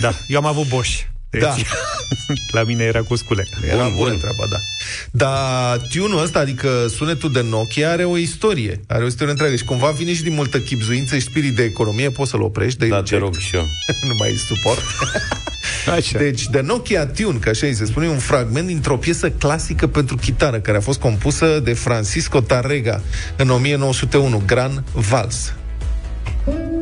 Da, 0.00 0.14
eu 0.26 0.38
am 0.38 0.46
avut 0.46 0.66
Bosch. 0.66 1.00
Deci, 1.32 1.40
Da. 1.42 1.54
la 2.58 2.62
mine 2.64 2.84
era 2.84 3.00
cu 3.02 3.16
scule. 3.16 3.46
Era 3.66 3.82
Bun, 3.82 3.92
bună 3.96 4.10
bun. 4.10 4.18
treaba, 4.18 4.44
da. 4.50 4.56
Dar 5.10 5.78
tune-ul 5.78 6.22
ăsta, 6.22 6.38
adică 6.38 6.86
sunetul 6.96 7.32
de 7.32 7.42
Nokia, 7.48 7.90
are 7.90 8.04
o 8.04 8.16
istorie. 8.16 8.80
Are 8.86 9.02
o 9.02 9.06
istorie 9.06 9.30
întreagă 9.32 9.56
și 9.56 9.64
cumva 9.64 9.90
vine 9.90 10.14
și 10.14 10.22
din 10.22 10.34
multă 10.34 10.58
chipzuință 10.58 11.14
și 11.14 11.20
spirit 11.20 11.54
de 11.56 11.62
economie, 11.62 12.10
poți 12.10 12.30
să-l 12.30 12.42
oprești, 12.42 12.78
de 12.78 12.86
Da, 12.88 13.02
te 13.02 13.16
rog 13.16 13.34
și 13.36 13.56
eu. 13.56 13.62
nu 14.08 14.14
mai 14.18 14.34
suport. 14.46 14.82
Așa. 15.96 16.18
Deci, 16.18 16.46
de 16.48 16.60
Nokia 16.60 17.06
Tune, 17.06 17.38
că 17.38 17.48
așa 17.48 17.66
îi 17.66 17.74
se 17.74 17.84
spune, 17.84 18.06
e 18.06 18.08
un 18.08 18.18
fragment 18.18 18.66
dintr-o 18.66 18.96
piesă 18.96 19.30
clasică 19.30 19.86
pentru 19.86 20.16
chitară, 20.16 20.60
care 20.60 20.76
a 20.76 20.80
fost 20.80 21.00
compusă 21.00 21.60
de 21.64 21.72
Francisco 21.72 22.40
Tarrega 22.40 23.02
în 23.36 23.50
1901, 23.50 24.42
Gran 24.46 24.84
Vals. 24.92 25.52
Mm? 26.46 26.81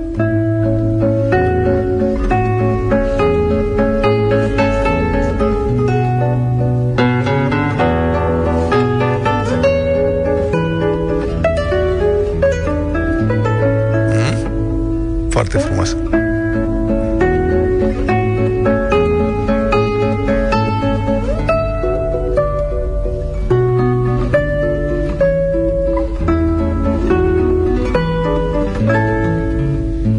Foarte 15.50 15.68
frumos. 15.68 15.96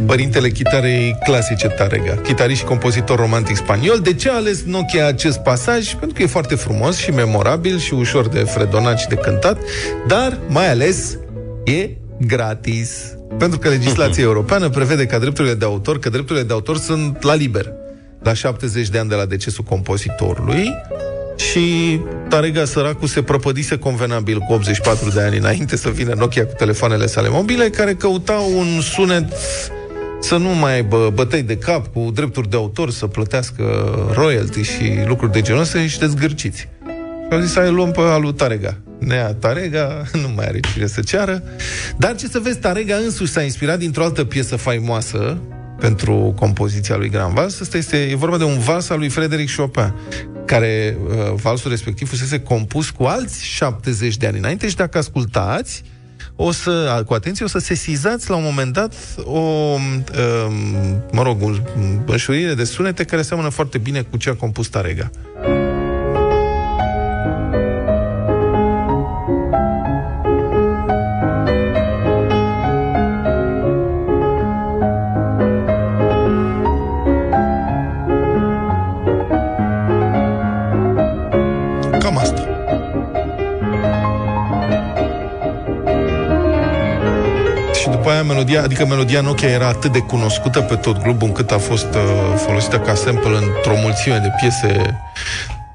părintele 0.05 0.49
chitarei 0.49 1.17
clasice 1.23 1.67
Tarega, 1.67 2.15
chitarist 2.15 2.59
și 2.59 2.65
compozitor 2.65 3.19
romantic 3.19 3.55
spaniol. 3.55 3.99
De 3.99 4.13
ce 4.13 4.29
a 4.29 4.35
ales 4.35 4.63
Nokia 4.63 5.07
acest 5.07 5.39
pasaj? 5.39 5.95
Pentru 5.95 6.17
că 6.17 6.23
e 6.23 6.25
foarte 6.25 6.55
frumos 6.55 6.97
și 6.97 7.11
memorabil 7.11 7.77
și 7.77 7.93
ușor 7.93 8.27
de 8.27 8.39
fredonat 8.39 8.99
și 8.99 9.07
de 9.07 9.15
cântat, 9.15 9.57
dar 10.07 10.37
mai 10.47 10.69
ales 10.69 11.17
e 11.63 11.89
gratis. 12.17 13.20
Pentru 13.37 13.59
că 13.59 13.69
legislația 13.69 14.23
europeană 14.23 14.69
prevede 14.69 15.05
ca 15.05 15.19
drepturile 15.19 15.53
de 15.53 15.65
autor, 15.65 15.99
că 15.99 16.09
drepturile 16.09 16.45
de 16.45 16.53
autor 16.53 16.77
sunt 16.77 17.23
la 17.23 17.33
liber. 17.33 17.71
La 18.23 18.33
70 18.33 18.89
de 18.89 18.97
ani 18.97 19.09
de 19.09 19.15
la 19.15 19.25
decesul 19.25 19.63
compozitorului, 19.63 20.73
și 21.51 21.99
Tarega 22.29 22.65
săracul 22.65 23.07
se 23.07 23.21
prăpădise 23.21 23.77
convenabil 23.77 24.39
cu 24.39 24.53
84 24.53 25.09
de 25.09 25.21
ani 25.21 25.37
înainte 25.37 25.75
să 25.75 25.89
vină 25.89 26.13
Nokia 26.13 26.45
cu 26.45 26.53
telefoanele 26.57 27.05
sale 27.05 27.29
mobile, 27.29 27.69
care 27.69 27.93
căutau 27.93 28.57
un 28.57 28.81
sunet 28.81 29.33
să 30.19 30.37
nu 30.37 30.49
mai 30.49 30.73
aibă 30.73 31.11
bătăi 31.13 31.41
de 31.41 31.57
cap 31.57 31.87
cu 31.93 32.11
drepturi 32.13 32.49
de 32.49 32.55
autor, 32.55 32.91
să 32.91 33.07
plătească 33.07 33.63
royalty 34.13 34.61
și 34.61 35.03
lucruri 35.05 35.31
de 35.31 35.41
genul 35.41 35.61
ăsta, 35.61 35.81
ești 35.81 36.05
zgârciți. 36.05 36.59
Și 36.59 36.67
au 37.31 37.39
zis, 37.39 37.55
hai 37.55 37.69
luăm 37.69 37.91
pe 37.91 38.01
alu 38.01 38.31
Tarega. 38.31 38.77
Nea 39.01 39.33
Tarega 39.33 40.03
nu 40.21 40.31
mai 40.35 40.45
are 40.45 40.59
cine 40.59 40.85
să 40.85 41.01
ceară. 41.01 41.43
Dar 41.97 42.15
ce 42.15 42.27
să 42.27 42.39
vezi, 42.39 42.57
Tarega 42.57 42.95
însuși 42.95 43.31
s-a 43.31 43.41
inspirat 43.41 43.79
dintr-o 43.79 44.03
altă 44.03 44.23
piesă 44.23 44.55
faimoasă 44.55 45.37
pentru 45.79 46.33
compoziția 46.39 46.95
lui 46.95 47.09
Grand 47.09 47.33
Vals. 47.33 47.61
Asta 47.61 47.77
este, 47.77 47.97
e 47.97 48.15
vorba 48.15 48.37
de 48.37 48.43
un 48.43 48.59
vals 48.59 48.89
al 48.89 48.97
lui 48.97 49.09
Frederic 49.09 49.55
Chopin, 49.55 49.93
care 50.45 50.97
uh, 51.07 51.33
valsul 51.41 51.69
respectiv 51.69 52.09
fusese 52.09 52.39
compus 52.39 52.89
cu 52.89 53.03
alți 53.03 53.45
70 53.45 54.17
de 54.17 54.27
ani 54.27 54.37
înainte 54.37 54.69
și 54.69 54.75
dacă 54.75 54.97
ascultați, 54.97 55.83
o 56.35 56.51
să, 56.51 57.03
cu 57.05 57.13
atenție, 57.13 57.45
o 57.45 57.47
să 57.47 57.59
sesizați 57.59 58.29
la 58.29 58.35
un 58.35 58.43
moment 58.43 58.73
dat 58.73 58.93
o, 59.23 59.39
um, 59.39 59.79
mă 61.11 61.21
rog, 61.23 61.41
o 61.41 61.49
înșurire 62.05 62.53
de 62.53 62.63
sunete 62.63 63.03
care 63.03 63.21
seamănă 63.21 63.49
foarte 63.49 63.77
bine 63.77 64.01
cu 64.01 64.17
ce 64.17 64.29
a 64.29 64.33
compus 64.33 64.67
Tarega. 64.67 65.11
Melodia, 88.51 88.63
adică 88.63 88.85
melodia 88.85 89.21
Nokia 89.21 89.49
era 89.49 89.67
atât 89.67 89.91
de 89.91 89.99
cunoscută 89.99 90.61
pe 90.61 90.75
tot 90.75 91.03
globul 91.03 91.27
încât 91.27 91.51
a 91.51 91.57
fost 91.57 91.93
uh, 91.93 92.33
folosită 92.35 92.79
ca 92.79 92.93
sample 92.93 93.35
într-o 93.35 93.75
mulțime 93.81 94.17
de 94.17 94.29
piese 94.39 94.99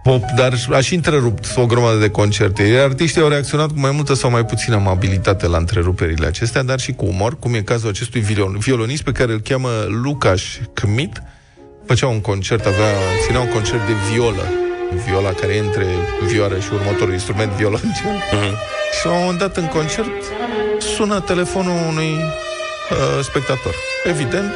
pop, 0.02 0.22
dar 0.36 0.52
a 0.72 0.80
și 0.80 0.94
întrerupt 0.94 1.56
o 1.56 1.66
grămadă 1.66 1.98
de 1.98 2.10
concerte. 2.10 2.62
Iar 2.62 2.84
artiștii 2.84 3.20
au 3.20 3.28
reacționat 3.28 3.68
cu 3.68 3.78
mai 3.78 3.90
multă 3.90 4.14
sau 4.14 4.30
mai 4.30 4.44
puțină 4.44 4.76
amabilitate 4.76 5.46
la 5.46 5.56
întreruperile 5.56 6.26
acestea, 6.26 6.62
dar 6.62 6.78
și 6.78 6.92
cu 6.92 7.04
umor, 7.04 7.38
cum 7.38 7.54
e 7.54 7.60
cazul 7.60 7.88
acestui 7.88 8.20
violon, 8.20 8.58
violonist 8.58 9.02
pe 9.02 9.12
care 9.12 9.32
îl 9.32 9.40
cheamă 9.40 9.68
Lucas 10.02 10.40
Kmit. 10.72 11.22
Făcea 11.86 12.06
un 12.06 12.20
concert, 12.20 12.66
avea, 12.66 12.92
ținea 13.26 13.40
un 13.40 13.48
concert 13.48 13.86
de 13.86 13.92
violă, 14.12 14.42
viola 15.06 15.30
care 15.30 15.52
e 15.52 15.58
între 15.58 15.86
vioară 16.26 16.58
și 16.58 16.68
următorul 16.72 17.12
instrument 17.12 17.50
violoncel. 17.50 17.90
Uh-huh. 18.32 18.52
Și 18.98 19.06
la 19.06 19.12
un 19.12 19.18
moment 19.20 19.38
dat 19.38 19.56
în 19.56 19.66
concert 19.66 20.22
sună 20.78 21.20
telefonul 21.20 21.76
unui 21.88 22.14
uh, 22.91 23.22
spectator. 23.22 23.74
Evident, 24.05 24.53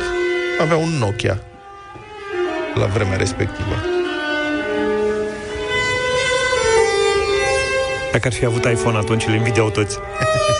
avea 0.60 0.76
un 0.76 0.88
Nokia 0.98 1.40
la 2.74 2.86
vremea 2.86 3.16
respectivă. 3.16 3.74
Dacă 8.12 8.26
ar 8.26 8.32
fi 8.32 8.44
avut 8.44 8.64
iPhone 8.64 8.96
atunci, 8.96 9.26
îl 9.26 9.34
invidiau 9.34 9.70
toți. 9.70 9.98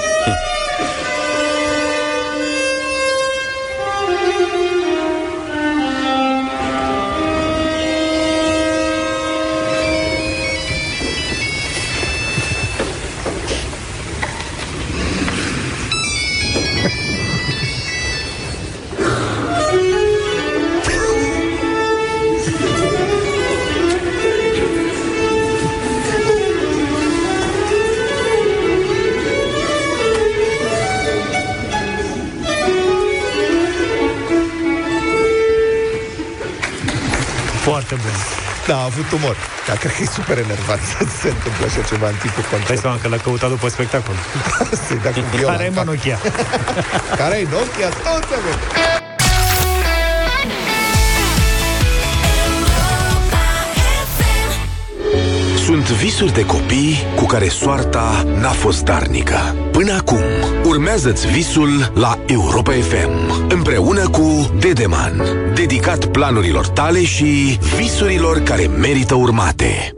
avut 38.90 39.08
umor. 39.18 39.36
Dar 39.68 39.76
cred 39.82 39.92
că 39.96 40.02
e 40.02 40.08
super 40.18 40.38
enervat 40.46 40.80
să 40.92 40.98
se 41.20 41.28
întâmple 41.36 41.64
așa 41.70 41.82
ceva 41.90 42.06
în 42.14 42.18
timpul 42.24 42.42
Dai 42.42 42.52
concert. 42.54 42.80
seama 42.84 42.96
că 43.02 43.06
l-a 43.12 43.20
căutat 43.26 43.50
după 43.56 43.68
spectacol. 43.76 44.16
Să-i 44.86 45.00
dea 45.04 45.12
cu 45.16 45.22
viola 45.34 45.52
Care 45.52 45.64
e 45.64 45.70
în 45.72 45.74
mă 45.74 45.82
cap. 45.82 45.88
Nokia? 45.90 46.18
Care 47.20 47.36
e 47.42 47.46
Nokia? 47.54 47.88
Toți 48.06 48.32
avem. 48.38 48.99
Visuri 55.92 56.32
de 56.32 56.46
copii 56.46 56.96
cu 57.16 57.24
care 57.24 57.48
soarta 57.48 58.24
n-a 58.40 58.50
fost 58.50 58.82
darnică. 58.82 59.38
Până 59.72 59.92
acum, 59.92 60.22
urmează-ți 60.64 61.26
visul 61.26 61.92
la 61.94 62.18
Europa 62.26 62.72
FM, 62.72 63.46
împreună 63.48 64.08
cu 64.08 64.50
Dedeman, 64.60 65.22
dedicat 65.54 66.06
planurilor 66.06 66.68
tale 66.68 67.04
și 67.04 67.58
visurilor 67.76 68.38
care 68.38 68.66
merită 68.66 69.14
urmate. 69.14 69.94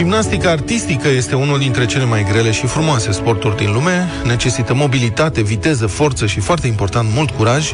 Gimnastica 0.00 0.50
artistică 0.50 1.08
este 1.08 1.34
unul 1.34 1.58
dintre 1.58 1.86
cele 1.86 2.04
mai 2.04 2.26
grele 2.30 2.50
și 2.50 2.66
frumoase 2.66 3.12
sporturi 3.12 3.56
din 3.56 3.72
lume. 3.72 4.08
Necesită 4.24 4.74
mobilitate, 4.74 5.42
viteză, 5.42 5.86
forță 5.86 6.26
și, 6.26 6.40
foarte 6.40 6.66
important, 6.66 7.08
mult 7.14 7.30
curaj. 7.30 7.72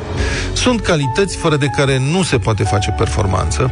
Sunt 0.52 0.80
calități 0.80 1.36
fără 1.36 1.56
de 1.56 1.66
care 1.66 1.98
nu 1.98 2.22
se 2.22 2.38
poate 2.38 2.62
face 2.62 2.90
performanță. 2.90 3.70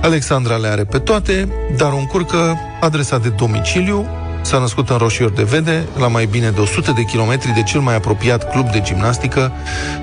Alexandra 0.00 0.56
le 0.56 0.68
are 0.68 0.84
pe 0.84 0.98
toate, 0.98 1.48
dar 1.76 1.92
o 1.92 1.96
încurcă 1.96 2.58
adresa 2.80 3.18
de 3.18 3.28
domiciliu 3.28 4.06
S-a 4.42 4.58
născut 4.58 4.90
în 4.90 4.96
Roșiori 4.96 5.34
de 5.34 5.42
Vede, 5.42 5.86
la 5.98 6.08
mai 6.08 6.26
bine 6.26 6.50
de 6.50 6.60
100 6.60 6.92
de 6.92 7.02
kilometri 7.02 7.52
de 7.54 7.62
cel 7.62 7.80
mai 7.80 7.94
apropiat 7.94 8.50
club 8.50 8.70
de 8.70 8.80
gimnastică 8.80 9.52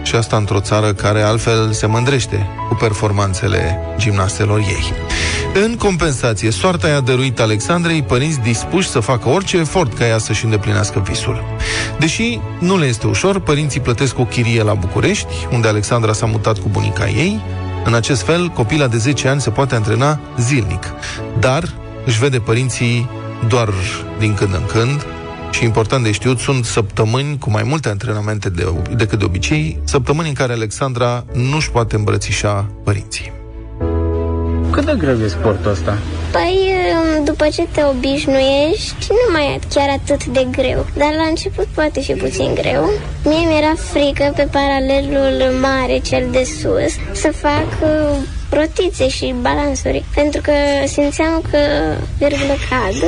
și 0.03 0.15
asta 0.15 0.37
într-o 0.37 0.59
țară 0.59 0.93
care 0.93 1.21
altfel 1.21 1.71
se 1.71 1.85
mândrește 1.85 2.47
cu 2.67 2.75
performanțele 2.75 3.79
gimnastelor 3.97 4.59
ei. 4.59 4.93
În 5.53 5.75
compensație, 5.75 6.49
soarta 6.49 6.87
i-a 6.87 6.99
dăruit 6.99 7.39
Alexandrei 7.39 8.03
părinți 8.03 8.39
dispuși 8.39 8.89
să 8.89 8.99
facă 8.99 9.29
orice 9.29 9.57
efort 9.57 9.97
ca 9.97 10.07
ea 10.07 10.17
să-și 10.17 10.43
îndeplinească 10.43 10.99
visul. 10.99 11.43
Deși 11.99 12.39
nu 12.59 12.77
le 12.77 12.85
este 12.85 13.07
ușor, 13.07 13.39
părinții 13.39 13.79
plătesc 13.79 14.19
o 14.19 14.25
chirie 14.25 14.63
la 14.63 14.73
București, 14.73 15.33
unde 15.51 15.67
Alexandra 15.67 16.13
s-a 16.13 16.25
mutat 16.25 16.59
cu 16.59 16.69
bunica 16.69 17.07
ei. 17.07 17.39
În 17.85 17.93
acest 17.93 18.21
fel, 18.21 18.47
copila 18.47 18.87
de 18.87 18.97
10 18.97 19.27
ani 19.27 19.41
se 19.41 19.49
poate 19.49 19.75
antrena 19.75 20.19
zilnic, 20.37 20.83
dar 21.39 21.73
își 22.05 22.19
vede 22.19 22.39
părinții 22.39 23.09
doar 23.47 23.69
din 24.19 24.33
când 24.33 24.53
în 24.53 24.65
când, 24.65 25.05
și 25.51 25.63
important 25.63 26.03
de 26.03 26.11
știut, 26.11 26.39
sunt 26.39 26.65
săptămâni 26.65 27.37
cu 27.37 27.49
mai 27.49 27.63
multe 27.63 27.89
antrenamente 27.89 28.49
de, 28.49 28.73
decât 28.95 29.19
de 29.19 29.25
obicei, 29.25 29.79
săptămâni 29.83 30.27
în 30.27 30.33
care 30.33 30.53
Alexandra 30.53 31.25
nu-și 31.33 31.71
poate 31.71 31.95
îmbrățișa 31.95 32.69
părinții. 32.83 33.38
Cât 34.79 34.87
de 34.87 34.97
greu 34.97 35.17
e 35.23 35.27
sportul 35.27 35.71
ăsta? 35.71 35.97
Păi, 36.31 36.57
după 37.23 37.47
ce 37.53 37.67
te 37.71 37.81
obișnuiești, 37.83 39.05
nu 39.09 39.33
mai 39.33 39.45
e 39.53 39.59
chiar 39.73 39.89
atât 39.89 40.25
de 40.25 40.47
greu. 40.51 40.85
Dar 40.97 41.11
la 41.21 41.27
început 41.29 41.65
poate 41.65 41.99
fi 41.99 42.13
puțin 42.13 42.53
greu. 42.53 42.89
Mie 43.23 43.45
mi-era 43.47 43.73
frică 43.91 44.33
pe 44.35 44.47
paralelul 44.51 45.59
mare, 45.59 45.97
cel 46.09 46.27
de 46.31 46.43
sus, 46.43 46.93
să 47.21 47.29
fac 47.31 47.67
uh, 47.81 48.15
rotițe 48.49 49.07
și 49.07 49.35
balansuri, 49.41 50.03
pentru 50.15 50.41
că 50.41 50.53
simțeam 50.85 51.41
că 51.51 51.59
virgulă 52.17 52.55
cad. 52.69 52.99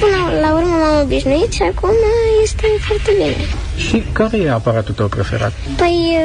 Până 0.00 0.40
la 0.40 0.54
urmă 0.54 0.76
m-am 0.80 1.02
obișnuit 1.02 1.52
și 1.52 1.62
acum 1.62 1.94
este 2.42 2.66
foarte 2.86 3.10
bine. 3.16 3.44
Și 3.76 4.04
care 4.12 4.36
e 4.36 4.50
aparatul 4.50 4.94
tău 4.94 5.06
preferat? 5.06 5.52
Păi 5.76 6.16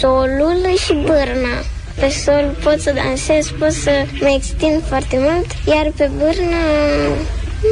solul 0.00 0.62
și 0.84 0.92
bârna. 0.92 1.56
Pe 2.00 2.08
sol 2.08 2.56
pot 2.62 2.80
să 2.80 2.92
dansez, 2.94 3.52
pot 3.58 3.72
să 3.72 3.90
mă 4.20 4.32
extind 4.36 4.82
foarte 4.88 5.16
mult, 5.18 5.46
iar 5.66 5.92
pe 5.96 6.10
bârnă 6.18 6.62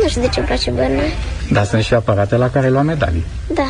nu 0.03 0.09
știu 0.09 0.21
de 0.21 0.29
ce 0.29 0.39
îmi 0.39 0.49
place 0.49 0.71
bârna. 0.71 1.03
Dar 1.51 1.65
sunt 1.65 1.83
și 1.83 1.95
aparate 1.95 2.37
la 2.37 2.51
care 2.51 2.69
lua 2.69 2.83
medalii. 2.83 3.25
Da. 3.55 3.69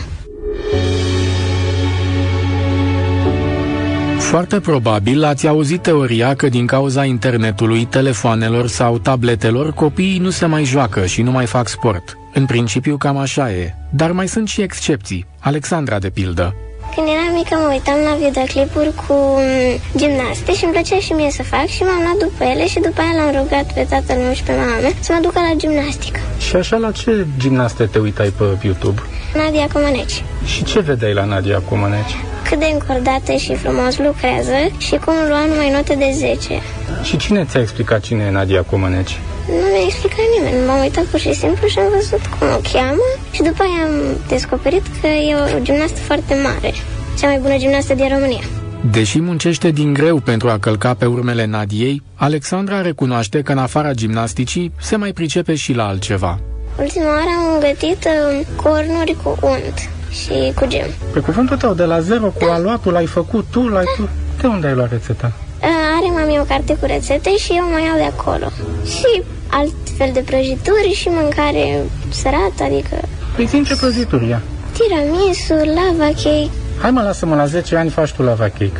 Foarte 4.18 4.60
probabil 4.60 5.24
ați 5.24 5.46
auzit 5.46 5.82
teoria 5.82 6.34
că 6.34 6.48
din 6.48 6.66
cauza 6.66 7.04
internetului, 7.04 7.84
telefoanelor 7.84 8.68
sau 8.68 8.98
tabletelor, 8.98 9.72
copiii 9.72 10.18
nu 10.18 10.30
se 10.30 10.46
mai 10.46 10.64
joacă 10.64 11.06
și 11.06 11.22
nu 11.22 11.30
mai 11.30 11.46
fac 11.46 11.68
sport. 11.68 12.18
În 12.34 12.46
principiu 12.46 12.96
cam 12.96 13.16
așa 13.16 13.52
e, 13.52 13.74
dar 13.92 14.12
mai 14.12 14.28
sunt 14.28 14.48
și 14.48 14.60
excepții. 14.60 15.26
Alexandra, 15.40 15.98
de 15.98 16.10
pildă. 16.10 16.54
Când 16.94 17.06
eram 17.14 17.32
mică 17.40 17.54
mă 17.62 17.68
uitam 17.76 17.98
la 18.08 18.14
videoclipuri 18.24 18.92
cu 19.02 19.14
mm, 19.44 19.74
gimnaste 19.98 20.50
și 20.58 20.64
îmi 20.64 20.72
plăcea 20.72 20.98
și 21.06 21.12
mie 21.12 21.30
să 21.30 21.42
fac 21.42 21.66
și 21.66 21.82
m-am 21.82 22.02
luat 22.06 22.18
după 22.26 22.42
ele 22.52 22.66
și 22.72 22.78
după 22.86 23.00
aia 23.00 23.14
l-am 23.18 23.30
rugat 23.40 23.66
pe 23.74 23.86
tatăl 23.90 24.16
meu 24.24 24.32
și 24.32 24.42
pe 24.42 24.52
mama 24.60 24.76
mea 24.80 24.92
să 25.00 25.10
mă 25.12 25.20
ducă 25.26 25.38
la 25.48 25.52
gimnastică. 25.56 26.20
Și 26.46 26.56
așa 26.56 26.76
la 26.76 26.90
ce 26.90 27.26
gimnaste 27.38 27.84
te 27.86 27.98
uitai 27.98 28.30
pe 28.38 28.44
YouTube? 28.62 29.00
Nadia 29.34 29.66
Comăneci. 29.72 30.24
Și 30.44 30.64
ce 30.64 30.78
vedeai 30.80 31.14
la 31.14 31.24
Nadia 31.24 31.60
Comăneci? 31.68 32.14
Cât 32.50 32.58
de 32.58 32.70
încordată 32.72 33.32
și 33.32 33.54
frumos 33.54 33.98
lucrează 33.98 34.58
și 34.78 34.96
cum 35.04 35.14
lua 35.28 35.44
numai 35.46 35.70
note 35.70 35.94
de 35.94 36.10
10. 36.12 36.60
Și 37.02 37.16
cine 37.16 37.44
ți-a 37.44 37.60
explicat 37.60 38.00
cine 38.00 38.24
e 38.24 38.30
Nadia 38.30 38.62
Comăneci? 38.62 39.18
Nu 39.48 39.66
mi-a 39.72 39.84
explicat 39.86 40.26
nimeni, 40.36 40.66
m-am 40.66 40.80
uitat 40.80 41.04
pur 41.04 41.18
și 41.18 41.32
simplu 41.34 41.66
și 41.68 41.78
am 41.78 41.92
văzut 41.96 42.26
cum 42.26 42.46
o 42.48 42.60
cheamă 42.72 43.06
și 43.30 43.42
după 43.42 43.62
aia 43.62 43.82
am 43.88 43.94
descoperit 44.28 44.82
că 45.00 45.06
e 45.06 45.34
o 45.34 45.62
gimnastă 45.62 45.98
foarte 46.00 46.34
mare, 46.34 46.72
cea 47.18 47.26
mai 47.26 47.38
bună 47.38 47.56
gimnastă 47.56 47.94
din 47.94 48.08
România. 48.08 48.44
Deși 48.90 49.20
muncește 49.20 49.70
din 49.70 49.92
greu 49.92 50.16
pentru 50.16 50.48
a 50.48 50.58
călca 50.58 50.94
pe 50.94 51.06
urmele 51.06 51.44
Nadiei, 51.46 52.02
Alexandra 52.14 52.80
recunoaște 52.80 53.42
că 53.42 53.52
în 53.52 53.58
afara 53.58 53.92
gimnasticii 53.92 54.72
se 54.80 54.96
mai 54.96 55.12
pricepe 55.12 55.54
și 55.54 55.72
la 55.72 55.86
altceva. 55.86 56.40
Ultima 56.78 57.06
oară 57.06 57.30
am 57.38 57.60
gătit 57.60 58.04
uh, 58.04 58.46
cornuri 58.62 59.16
cu 59.22 59.38
unt 59.42 59.90
și 60.10 60.52
cu 60.54 60.66
gem. 60.66 60.86
Pe 61.12 61.20
cuvântul 61.20 61.56
tău, 61.56 61.72
de 61.74 61.84
la 61.84 62.00
zero 62.00 62.26
cu 62.26 62.44
aluatul 62.50 62.92
l-ai 62.92 63.06
făcut 63.06 63.44
tu, 63.50 63.60
l-ai 63.68 63.84
tu. 63.96 64.08
De 64.40 64.46
unde 64.46 64.66
ai 64.66 64.74
luat 64.74 64.90
rețeta? 64.90 65.32
Uh, 65.62 65.66
Are 65.98 66.20
mami 66.20 66.38
o 66.40 66.44
carte 66.44 66.76
cu 66.80 66.86
rețete 66.86 67.36
și 67.36 67.52
eu 67.52 67.64
mai 67.72 67.84
iau 67.84 67.96
de 67.96 68.02
acolo. 68.18 68.46
Și 68.84 69.22
alt 69.50 69.74
fel 69.96 70.10
de 70.12 70.20
prăjituri 70.20 70.92
și 70.94 71.08
mâncare 71.08 71.82
sărată, 72.08 72.62
adică 72.62 72.96
Păi 73.36 73.46
zi 73.46 73.62
ce 73.64 73.76
prăjituri 73.76 74.28
ia. 74.28 74.40
tiramisu, 74.72 75.52
lava 75.54 76.04
cake. 76.04 76.48
Hai 76.80 76.90
mă, 76.90 77.02
lasă-mă, 77.02 77.34
la 77.34 77.46
10 77.46 77.76
ani 77.76 77.90
faci 77.90 78.12
tu 78.12 78.22
lava 78.22 78.44
cake. 78.44 78.72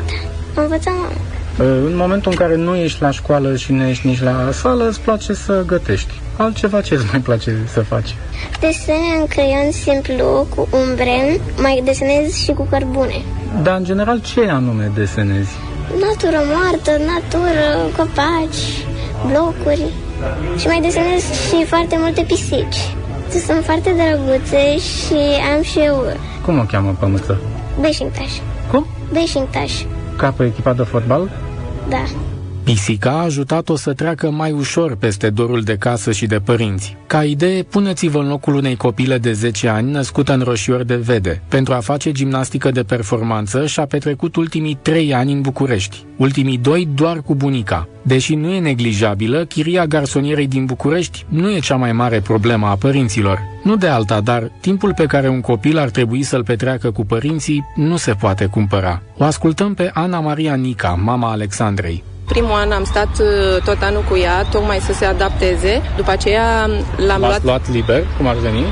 Am 0.57 0.63
învățat 0.63 0.93
mama. 0.95 1.11
Uh, 1.59 1.67
În 1.67 1.97
momentul 1.97 2.31
în 2.31 2.37
care 2.37 2.57
nu 2.57 2.77
ești 2.77 3.03
la 3.03 3.11
școală 3.11 3.57
și 3.57 3.73
nu 3.73 3.85
ești 3.85 4.07
nici 4.07 4.23
la 4.23 4.49
sală, 4.53 4.89
îți 4.89 5.01
place 5.01 5.33
să 5.33 5.63
gătești. 5.67 6.13
Altceva 6.37 6.81
ce 6.81 6.95
îți 6.95 7.05
mai 7.11 7.21
place 7.21 7.57
să 7.73 7.81
faci? 7.81 8.15
Desene 8.61 9.11
în 9.21 9.27
creion 9.27 9.71
simplu 9.71 10.47
cu 10.55 10.69
umbre, 10.73 11.41
mai 11.63 11.83
desenez 11.85 12.35
și 12.35 12.53
cu 12.53 12.67
cărbune. 12.71 13.23
Dar, 13.63 13.77
în 13.77 13.85
general, 13.85 14.21
ce 14.21 14.49
anume 14.51 14.91
desenezi? 14.95 15.51
Natură 16.01 16.41
moartă, 16.53 16.91
natură, 16.91 17.67
copaci, 17.97 18.65
blocuri. 19.31 19.85
Și 20.59 20.67
mai 20.67 20.81
desenez 20.81 21.23
și 21.49 21.65
foarte 21.67 21.97
multe 21.99 22.23
pisici. 22.27 22.81
Sunt 23.47 23.65
foarte 23.65 23.95
drăguțe 23.99 24.79
și 24.79 25.19
am 25.57 25.63
și 25.63 25.79
eu 25.79 26.05
Cum 26.45 26.59
o 26.59 26.63
cheamă 26.63 26.97
pămâță? 26.99 27.41
Beșintaș. 27.81 28.31
Cum? 28.71 28.87
Beșintaș, 29.13 29.73
Ca 30.17 30.31
pe 30.31 30.45
echipa 30.45 30.73
de 30.73 30.83
fotbal? 30.83 31.29
da. 31.89 32.30
Pisica 32.65 33.11
a 33.11 33.23
ajutat-o 33.23 33.77
să 33.77 33.93
treacă 33.93 34.31
mai 34.31 34.53
ușor 34.53 34.97
peste 34.97 35.31
dorul 35.31 35.61
de 35.63 35.77
casă 35.77 36.13
și 36.13 36.27
de 36.27 36.39
părinți. 36.39 36.97
Ca 37.07 37.25
idee, 37.25 37.63
puneți-vă 37.63 38.19
în 38.19 38.29
locul 38.29 38.55
unei 38.55 38.77
copile 38.77 39.19
de 39.19 39.33
10 39.33 39.69
ani 39.69 39.91
născută 39.91 40.33
în 40.33 40.41
roșior 40.41 40.83
de 40.83 40.97
vede. 40.97 41.43
Pentru 41.49 41.75
a 41.75 41.81
face 41.81 42.13
gimnastică 42.13 42.71
de 42.71 42.83
performanță 42.83 43.67
și-a 43.67 43.87
petrecut 43.87 44.37
ultimii 44.37 44.79
3 44.83 45.15
ani 45.15 45.33
în 45.33 45.41
București, 45.41 46.05
ultimii 46.17 46.59
2 46.59 46.89
doar 46.95 47.23
cu 47.23 47.35
bunica. 47.35 47.89
Deși 48.03 48.35
nu 48.35 48.51
e 48.51 48.61
neglijabilă, 48.61 49.45
chiria 49.45 49.87
garsonierei 49.87 50.47
din 50.47 50.65
București 50.65 51.25
nu 51.29 51.51
e 51.51 51.59
cea 51.59 51.77
mai 51.77 51.93
mare 51.93 52.21
problemă 52.21 52.67
a 52.67 52.77
părinților. 52.77 53.39
Nu 53.63 53.77
de 53.77 53.87
alta, 53.87 54.21
dar 54.21 54.51
timpul 54.61 54.95
pe 54.95 55.07
care 55.07 55.29
un 55.29 55.41
copil 55.41 55.79
ar 55.79 55.91
trebui 55.91 56.23
să-l 56.23 56.45
petreacă 56.45 56.91
cu 56.91 57.05
părinții 57.05 57.65
nu 57.75 57.97
se 57.97 58.13
poate 58.13 58.47
cumpăra. 58.47 59.03
O 59.17 59.25
ascultăm 59.25 59.75
pe 59.75 59.91
Ana 59.95 60.21
Maria 60.21 60.55
Nica, 60.55 60.89
mama 60.89 61.31
Alexandrei. 61.31 62.03
Primul 62.35 62.51
an 62.53 62.71
am 62.73 62.85
stat 62.85 63.09
uh, 63.21 63.63
tot 63.65 63.77
anul 63.83 64.05
cu 64.09 64.17
ea, 64.17 64.43
tocmai 64.43 64.79
să 64.79 64.93
se 64.93 65.05
adapteze. 65.05 65.83
După 65.97 66.11
aceea 66.11 66.71
l-am 67.07 67.19
luat... 67.21 67.31
L-ați 67.31 67.45
luat 67.45 67.71
liber, 67.73 68.03
cum 68.17 68.27
ar 68.27 68.35
veni? 68.35 68.65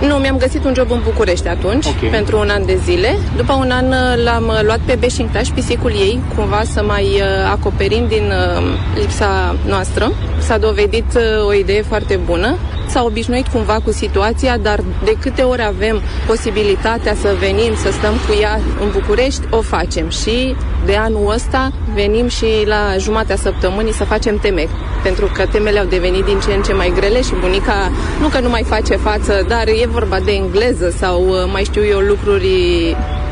Nu, 0.00 0.14
mi-am 0.14 0.36
găsit 0.36 0.64
un 0.64 0.74
job 0.74 0.90
în 0.90 1.00
București 1.04 1.48
atunci, 1.48 1.86
Ok. 1.86 2.10
pentru 2.10 2.38
un 2.38 2.48
an 2.48 2.66
de 2.66 2.78
zile. 2.84 3.18
După 3.36 3.52
un 3.52 3.70
an 3.70 3.86
uh, 3.86 4.24
l-am 4.24 4.46
uh, 4.48 4.60
luat 4.62 4.80
pe 4.84 4.94
Beșinctaș, 4.94 5.48
pisicul 5.48 5.90
ei, 5.90 6.22
cumva 6.36 6.62
să 6.72 6.82
mai 6.82 7.04
uh, 7.04 7.50
acoperim 7.50 8.06
din 8.08 8.32
uh, 8.56 8.62
lipsa 8.94 9.54
noastră. 9.66 10.12
S-a 10.38 10.58
dovedit 10.58 11.14
uh, 11.14 11.46
o 11.46 11.52
idee 11.52 11.82
foarte 11.82 12.20
bună. 12.24 12.56
S-a 12.88 13.02
obișnuit 13.04 13.46
cumva 13.46 13.80
cu 13.84 13.92
situația, 13.92 14.58
dar 14.58 14.80
de 15.04 15.16
câte 15.20 15.42
ori 15.42 15.62
avem 15.62 16.00
posibilitatea 16.26 17.14
să 17.14 17.34
venim, 17.38 17.74
să 17.76 17.90
stăm 17.92 18.12
cu 18.12 18.40
ea 18.40 18.60
în 18.80 18.90
București, 18.92 19.40
o 19.50 19.60
facem. 19.60 20.08
Și 20.10 20.54
de 20.84 20.96
anul 20.96 21.32
ăsta 21.34 21.72
venim 21.94 22.28
și 22.28 22.46
la 22.64 22.96
jumatea 23.06 23.36
săptămânii 23.36 23.92
să 23.92 24.04
facem 24.04 24.36
teme, 24.38 24.64
pentru 25.02 25.26
că 25.34 25.46
temele 25.46 25.78
au 25.78 25.86
devenit 25.86 26.24
din 26.24 26.38
ce 26.44 26.52
în 26.54 26.62
ce 26.62 26.72
mai 26.72 26.92
grele 26.94 27.20
și 27.22 27.34
bunica 27.40 27.90
nu 28.20 28.28
că 28.28 28.38
nu 28.40 28.48
mai 28.48 28.62
face 28.62 28.96
față, 28.96 29.44
dar 29.48 29.66
e 29.68 29.86
vorba 29.98 30.18
de 30.20 30.32
engleză 30.32 30.88
sau 30.90 31.28
uh, 31.28 31.36
mai 31.52 31.64
știu 31.64 31.84
eu 31.84 31.98
lucruri 31.98 32.50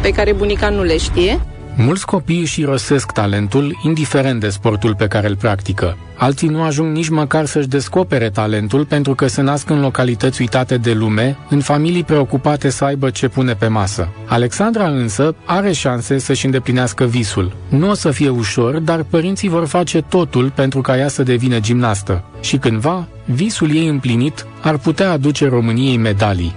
pe 0.02 0.10
care 0.10 0.32
bunica 0.32 0.68
nu 0.68 0.82
le 0.82 0.96
știe. 0.96 1.40
Mulți 1.76 2.06
copii 2.06 2.40
își 2.40 2.60
irosesc 2.60 3.12
talentul, 3.12 3.78
indiferent 3.82 4.40
de 4.40 4.48
sportul 4.48 4.94
pe 4.94 5.06
care 5.06 5.28
îl 5.28 5.36
practică. 5.36 5.96
Alții 6.16 6.48
nu 6.48 6.62
ajung 6.62 6.96
nici 6.96 7.08
măcar 7.08 7.44
să-și 7.44 7.68
descopere 7.68 8.30
talentul 8.30 8.84
pentru 8.84 9.14
că 9.14 9.26
se 9.26 9.42
nasc 9.42 9.70
în 9.70 9.80
localități 9.80 10.40
uitate 10.40 10.76
de 10.76 10.92
lume, 10.92 11.36
în 11.48 11.60
familii 11.60 12.04
preocupate 12.04 12.68
să 12.68 12.84
aibă 12.84 13.10
ce 13.10 13.28
pune 13.28 13.54
pe 13.54 13.66
masă. 13.66 14.08
Alexandra 14.26 14.86
însă 14.88 15.34
are 15.44 15.72
șanse 15.72 16.18
să-și 16.18 16.44
îndeplinească 16.44 17.04
visul. 17.04 17.52
Nu 17.68 17.90
o 17.90 17.94
să 17.94 18.10
fie 18.10 18.28
ușor, 18.28 18.78
dar 18.78 19.02
părinții 19.02 19.48
vor 19.48 19.66
face 19.66 20.00
totul 20.00 20.50
pentru 20.54 20.80
ca 20.80 20.98
ea 20.98 21.08
să 21.08 21.22
devină 21.22 21.60
gimnastă. 21.60 22.24
Și 22.40 22.56
cândva, 22.56 23.08
visul 23.24 23.74
ei 23.74 23.86
împlinit 23.86 24.46
ar 24.60 24.76
putea 24.76 25.10
aduce 25.10 25.48
României 25.48 25.96
medalii. 25.96 26.54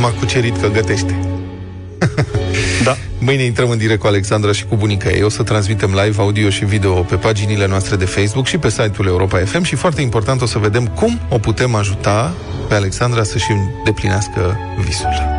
M-a 0.00 0.08
cucerit 0.08 0.56
că 0.56 0.70
gătește. 0.70 1.39
Da. 2.84 2.96
Mâine 3.18 3.42
intrăm 3.42 3.70
în 3.70 3.78
direct 3.78 4.00
cu 4.00 4.06
Alexandra 4.06 4.52
și 4.52 4.64
cu 4.64 4.76
bunica 4.76 5.10
ei. 5.10 5.22
O 5.22 5.28
să 5.28 5.42
transmitem 5.42 5.98
live 6.04 6.20
audio 6.20 6.50
și 6.50 6.64
video 6.64 6.92
pe 6.92 7.16
paginile 7.16 7.66
noastre 7.66 7.96
de 7.96 8.04
Facebook 8.04 8.46
și 8.46 8.58
pe 8.58 8.70
site-ul 8.70 9.06
Europa 9.06 9.38
FM 9.38 9.62
și 9.62 9.74
foarte 9.74 10.00
important 10.00 10.42
o 10.42 10.46
să 10.46 10.58
vedem 10.58 10.86
cum 10.86 11.20
o 11.28 11.38
putem 11.38 11.74
ajuta 11.74 12.34
pe 12.68 12.74
Alexandra 12.74 13.22
să-și 13.22 13.50
îndeplinească 13.50 14.58
visul. 14.86 15.38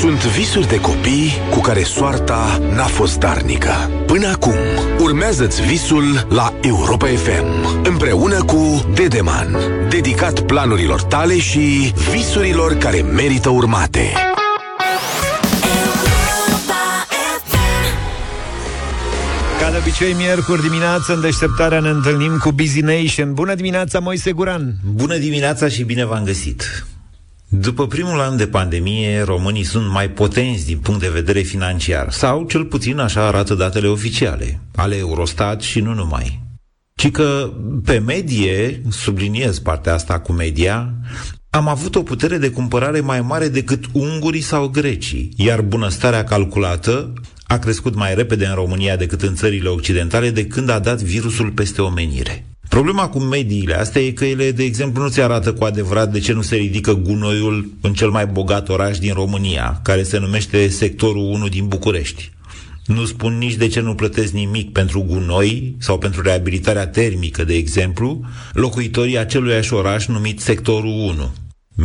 Sunt 0.00 0.24
visuri 0.24 0.68
de 0.68 0.80
copii 0.80 1.32
cu 1.50 1.60
care 1.60 1.82
soarta 1.82 2.58
n-a 2.74 2.86
fost 2.86 3.18
darnică. 3.18 3.93
Până 4.14 4.28
acum, 4.28 4.54
urmează-ți 4.98 5.62
visul 5.62 6.26
la 6.28 6.54
Europa 6.62 7.06
FM, 7.06 7.82
împreună 7.84 8.42
cu 8.42 8.84
Dedeman, 8.94 9.56
dedicat 9.88 10.40
planurilor 10.40 11.02
tale 11.02 11.38
și 11.38 11.94
visurilor 12.10 12.74
care 12.74 13.02
merită 13.02 13.48
urmate. 13.48 14.12
Ca 19.60 19.70
de 19.70 19.76
obicei, 19.76 20.12
miercuri 20.12 20.62
dimineață, 20.62 21.14
în 21.14 21.20
deșteptarea 21.20 21.80
ne 21.80 21.88
întâlnim 21.88 22.38
cu 22.38 22.52
Busy 22.52 22.80
Nation. 22.80 23.34
Bună 23.34 23.54
dimineața, 23.54 23.98
Moise 23.98 24.32
Guran! 24.32 24.74
Bună 24.92 25.16
dimineața 25.16 25.68
și 25.68 25.82
bine 25.82 26.04
v-am 26.04 26.24
găsit! 26.24 26.84
După 27.60 27.86
primul 27.86 28.20
an 28.20 28.36
de 28.36 28.46
pandemie, 28.46 29.22
românii 29.22 29.62
sunt 29.62 29.90
mai 29.90 30.10
potenți 30.10 30.66
din 30.66 30.78
punct 30.78 31.00
de 31.00 31.08
vedere 31.08 31.40
financiar, 31.40 32.10
sau 32.10 32.44
cel 32.44 32.64
puțin 32.64 32.98
așa 32.98 33.26
arată 33.26 33.54
datele 33.54 33.86
oficiale, 33.86 34.60
ale 34.74 34.96
Eurostat 34.96 35.60
și 35.60 35.80
nu 35.80 35.94
numai. 35.94 36.42
Ci 36.94 37.10
că, 37.10 37.52
pe 37.84 37.98
medie, 37.98 38.82
subliniez 38.90 39.58
partea 39.58 39.94
asta 39.94 40.18
cu 40.18 40.32
media, 40.32 40.94
am 41.50 41.68
avut 41.68 41.94
o 41.94 42.02
putere 42.02 42.38
de 42.38 42.50
cumpărare 42.50 43.00
mai 43.00 43.20
mare 43.20 43.48
decât 43.48 43.84
ungurii 43.92 44.40
sau 44.40 44.68
grecii, 44.68 45.32
iar 45.36 45.60
bunăstarea 45.60 46.24
calculată 46.24 47.12
a 47.46 47.58
crescut 47.58 47.94
mai 47.94 48.14
repede 48.14 48.46
în 48.46 48.54
România 48.54 48.96
decât 48.96 49.22
în 49.22 49.34
țările 49.34 49.68
occidentale 49.68 50.30
de 50.30 50.46
când 50.46 50.68
a 50.68 50.78
dat 50.78 51.02
virusul 51.02 51.50
peste 51.50 51.82
omenire. 51.82 52.46
Problema 52.74 53.08
cu 53.08 53.18
mediile 53.18 53.78
astea 53.78 54.02
e 54.02 54.10
că 54.10 54.24
ele, 54.24 54.50
de 54.50 54.62
exemplu, 54.62 55.02
nu 55.02 55.08
ți 55.08 55.20
arată 55.20 55.52
cu 55.52 55.64
adevărat 55.64 56.12
de 56.12 56.18
ce 56.18 56.32
nu 56.32 56.42
se 56.42 56.56
ridică 56.56 56.94
gunoiul 56.94 57.72
în 57.80 57.92
cel 57.92 58.10
mai 58.10 58.26
bogat 58.26 58.68
oraș 58.68 58.98
din 58.98 59.12
România, 59.12 59.80
care 59.82 60.02
se 60.02 60.18
numește 60.18 60.68
sectorul 60.68 61.22
1 61.22 61.48
din 61.48 61.66
București. 61.66 62.30
Nu 62.86 63.04
spun 63.04 63.38
nici 63.38 63.54
de 63.54 63.66
ce 63.66 63.80
nu 63.80 63.94
plătesc 63.94 64.32
nimic 64.32 64.72
pentru 64.72 65.00
gunoi 65.00 65.74
sau 65.78 65.98
pentru 65.98 66.22
reabilitarea 66.22 66.86
termică, 66.86 67.44
de 67.44 67.54
exemplu, 67.54 68.20
locuitorii 68.52 69.18
aceluiași 69.18 69.74
oraș 69.74 70.06
numit 70.06 70.40
sectorul 70.40 70.90
1. 70.90 71.34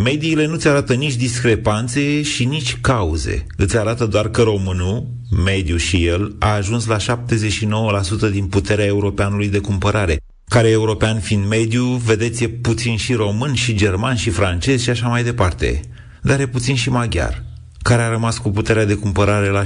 Mediile 0.03 0.45
nu-ți 0.45 0.67
arată 0.67 0.93
nici 0.93 1.15
discrepanțe 1.15 2.21
și 2.21 2.45
nici 2.45 2.77
cauze. 2.81 3.45
Îți 3.57 3.77
arată 3.77 4.05
doar 4.05 4.29
că 4.29 4.41
românul, 4.41 5.07
mediu 5.45 5.77
și 5.77 6.05
el, 6.05 6.35
a 6.39 6.53
ajuns 6.53 6.85
la 6.85 6.97
79% 6.97 8.31
din 8.31 8.45
puterea 8.45 8.85
europeanului 8.85 9.47
de 9.47 9.59
cumpărare. 9.59 10.19
Care 10.49 10.69
european 10.69 11.19
fiind 11.19 11.47
mediu, 11.47 11.83
vedeți, 11.83 12.43
e 12.43 12.47
puțin 12.49 12.97
și 12.97 13.13
român, 13.13 13.53
și 13.53 13.75
german, 13.75 14.15
și 14.15 14.29
francez 14.29 14.81
și 14.81 14.89
așa 14.89 15.07
mai 15.07 15.23
departe. 15.23 15.81
Dar 16.21 16.39
e 16.39 16.47
puțin 16.47 16.75
și 16.75 16.89
maghiar, 16.89 17.43
care 17.81 18.01
a 18.01 18.09
rămas 18.09 18.37
cu 18.37 18.49
puterea 18.49 18.85
de 18.85 18.93
cumpărare 18.93 19.49
la 19.49 19.61
69% 19.61 19.65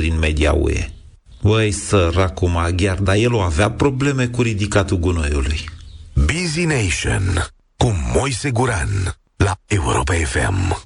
din 0.00 0.18
media 0.18 0.52
UE. 0.52 0.88
Băi, 1.42 1.70
săracul 1.70 2.48
maghiar, 2.48 2.98
dar 2.98 3.16
el 3.16 3.34
o 3.34 3.40
avea 3.40 3.70
probleme 3.70 4.26
cu 4.26 4.42
ridicatul 4.42 4.98
gunoiului. 4.98 5.64
Busy 6.12 6.64
Nation 6.64 7.46
cu 7.76 7.94
Moise 8.14 8.50
Guran 8.50 9.18
la 9.36 9.56
Europa 9.66 10.14
FM. 10.14 10.82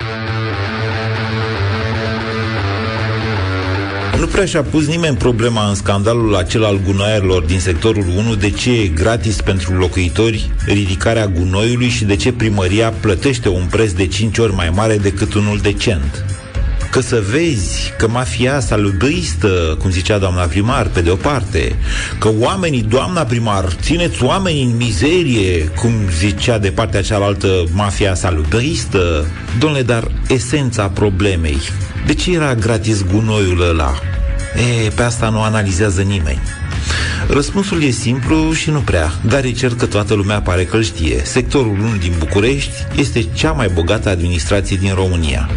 Nu 4.22 4.28
prea 4.28 4.44
și-a 4.44 4.62
pus 4.62 4.86
nimeni 4.86 5.16
problema 5.16 5.68
în 5.68 5.74
scandalul 5.74 6.36
acela 6.36 6.66
al 6.66 6.80
gunoaierilor 6.84 7.42
din 7.42 7.60
sectorul 7.60 8.04
1 8.16 8.34
de 8.34 8.50
ce 8.50 8.80
e 8.80 8.86
gratis 8.86 9.40
pentru 9.40 9.74
locuitori 9.74 10.50
ridicarea 10.66 11.26
gunoiului 11.26 11.88
și 11.88 12.04
de 12.04 12.16
ce 12.16 12.32
primăria 12.32 12.90
plătește 12.90 13.48
un 13.48 13.66
preț 13.70 13.92
de 13.92 14.06
5 14.06 14.38
ori 14.38 14.54
mai 14.54 14.70
mare 14.70 14.96
decât 14.96 15.34
unul 15.34 15.58
decent 15.58 16.24
că 16.92 17.00
să 17.00 17.22
vezi 17.30 17.92
că 17.98 18.08
mafia 18.08 18.60
salubristă, 18.60 19.76
cum 19.78 19.90
zicea 19.90 20.18
doamna 20.18 20.42
primar, 20.42 20.86
pe 20.86 21.00
de 21.00 21.10
o 21.10 21.14
parte, 21.14 21.76
că 22.18 22.30
oamenii, 22.38 22.82
doamna 22.82 23.22
primar, 23.22 23.64
țineți 23.80 24.22
oamenii 24.22 24.62
în 24.62 24.76
mizerie, 24.76 25.64
cum 25.64 25.92
zicea 26.18 26.58
de 26.58 26.70
partea 26.70 27.02
cealaltă 27.02 27.64
mafia 27.70 28.14
salubristă. 28.14 29.26
Domnule, 29.58 29.82
dar 29.82 30.10
esența 30.28 30.88
problemei, 30.88 31.58
de 32.06 32.14
ce 32.14 32.32
era 32.32 32.54
gratis 32.54 33.04
gunoiul 33.04 33.68
ăla? 33.68 33.92
E, 34.84 34.88
pe 34.88 35.02
asta 35.02 35.28
nu 35.28 35.42
analizează 35.42 36.02
nimeni. 36.02 36.40
Răspunsul 37.28 37.82
e 37.82 37.90
simplu 37.90 38.52
și 38.52 38.70
nu 38.70 38.78
prea, 38.78 39.12
dar 39.26 39.44
e 39.44 39.50
cert 39.50 39.78
că 39.78 39.86
toată 39.86 40.14
lumea 40.14 40.40
pare 40.40 40.64
că 40.64 40.80
știe. 40.80 41.20
Sectorul 41.24 41.78
1 41.80 41.96
din 41.96 42.12
București 42.18 42.72
este 42.96 43.22
cea 43.22 43.52
mai 43.52 43.68
bogată 43.74 44.08
administrație 44.08 44.76
din 44.76 44.94
România. 44.94 45.48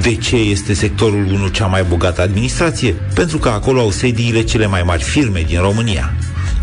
De 0.00 0.14
ce 0.14 0.36
este 0.36 0.74
sectorul 0.74 1.26
1 1.32 1.48
cea 1.48 1.66
mai 1.66 1.84
bogată 1.88 2.20
administrație? 2.22 2.94
Pentru 3.14 3.38
că 3.38 3.48
acolo 3.48 3.80
au 3.80 3.90
sediile 3.90 4.42
cele 4.42 4.66
mai 4.66 4.82
mari 4.82 5.02
firme 5.02 5.44
din 5.46 5.60
România. 5.60 6.14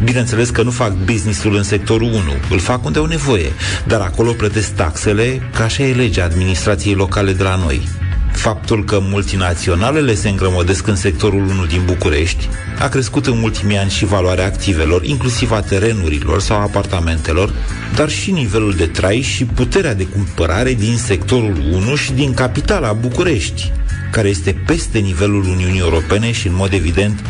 Bineînțeles 0.04 0.50
că 0.50 0.62
nu 0.62 0.72
fac 0.72 0.94
businessul 0.94 1.56
în 1.56 1.64
sectorul 1.64 2.08
1, 2.08 2.22
îl 2.50 2.60
fac 2.60 2.86
unde 2.86 3.00
au 3.00 3.06
nevoie, 3.06 3.52
dar 3.88 4.02
acolo 4.02 4.32
plătesc 4.32 4.76
taxele, 4.76 5.50
ca 5.54 5.64
așa 5.64 5.84
e 5.84 5.94
legea 5.94 6.24
administrației 6.24 6.94
locale 6.94 7.34
de 7.34 7.44
la 7.44 7.56
noi. 7.56 7.88
Faptul 8.34 8.84
că 8.84 9.00
multinaționalele 9.02 10.14
se 10.14 10.30
îngrămădesc 10.30 10.88
în 10.88 10.96
sectorul 10.96 11.42
1 11.42 11.66
din 11.66 11.82
București 11.86 12.50
a 12.80 12.88
crescut 12.88 13.26
în 13.26 13.44
ultimii 13.44 13.78
ani 13.78 13.90
și 13.90 14.06
valoarea 14.06 14.46
activelor, 14.46 15.04
inclusiv 15.04 15.52
a 15.52 15.62
terenurilor 15.62 16.42
sau 16.42 16.62
apartamentelor, 16.62 17.54
dar 17.96 18.10
și 18.10 18.32
nivelul 18.32 18.74
de 18.74 18.86
trai 18.86 19.22
și 19.22 19.46
puterea 19.46 19.94
de 19.94 20.06
cumpărare 20.06 20.74
din 20.74 20.98
sectorul 20.98 21.64
1 21.72 21.96
și 21.96 22.12
din 22.12 22.34
capitala 22.34 22.94
București, 22.94 23.72
care 24.12 24.28
este 24.28 24.64
peste 24.66 25.00
nivelul 25.00 25.44
Uniunii 25.44 25.80
Europene 25.80 26.32
și, 26.32 26.48
în 26.48 26.56
mod 26.56 26.74
evident, 26.74 27.24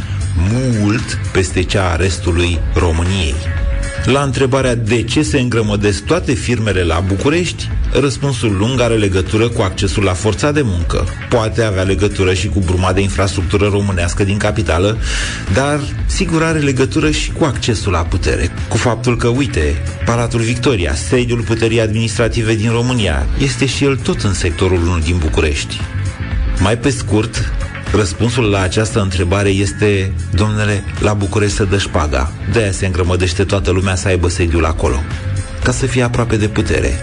mult 0.52 1.20
peste 1.32 1.64
cea 1.64 1.92
a 1.92 1.96
restului 1.96 2.60
României. 2.76 3.36
La 4.06 4.22
întrebarea 4.22 4.76
de 4.76 5.04
ce 5.04 5.22
se 5.22 5.40
îngrămădesc 5.40 6.04
toate 6.04 6.34
firmele 6.34 6.84
la 6.84 7.00
București, 7.00 7.70
răspunsul 7.92 8.56
lung 8.58 8.82
are 8.82 8.96
legătură 8.96 9.50
cu 9.50 9.62
accesul 9.62 10.04
la 10.04 10.14
forța 10.14 10.52
de 10.52 10.62
muncă. 10.62 11.08
Poate 11.30 11.64
avea 11.64 11.84
legătură 11.84 12.34
și 12.34 12.48
cu 12.48 12.60
bruma 12.60 12.94
de 12.94 13.02
infrastructură 13.02 13.68
românească 13.68 14.24
din 14.24 14.38
capitală, 14.38 14.98
dar 15.54 15.80
sigur 16.06 16.44
are 16.44 16.60
legătură 16.60 17.12
și 17.12 17.32
cu 17.32 17.44
accesul 17.44 17.92
la 17.92 18.00
putere. 18.00 18.52
Cu 18.70 18.78
faptul 18.78 19.18
că, 19.18 19.28
uite, 19.28 19.82
Palatul 20.06 20.40
Victoria, 20.40 20.94
sediul 20.94 21.42
puterii 21.42 21.82
administrative 21.82 22.56
din 22.56 22.72
România, 22.72 23.26
este 23.40 23.66
și 23.66 23.84
el 23.84 23.96
tot 23.96 24.22
în 24.22 24.34
sectorul 24.34 24.88
1 24.88 25.00
din 25.00 25.18
București. 25.18 25.82
Mai 26.60 26.78
pe 26.78 26.90
scurt, 26.90 27.54
Răspunsul 27.96 28.50
la 28.50 28.62
această 28.62 29.02
întrebare 29.02 29.50
este, 29.50 30.14
domnule, 30.32 30.84
la 31.00 31.14
București 31.14 31.56
să 31.56 31.64
dă 31.64 31.78
șpaga. 31.78 32.32
De-aia 32.52 32.72
se 32.72 32.86
îngrămădește 32.86 33.44
toată 33.44 33.72
lumea 33.72 33.96
să 33.96 34.08
aibă 34.08 34.28
sediul 34.28 34.66
acolo. 34.66 34.96
Ca 35.64 35.72
să 35.72 35.86
fie 35.86 36.04
aproape 36.04 36.38
de 36.38 36.48
putere. 36.48 37.00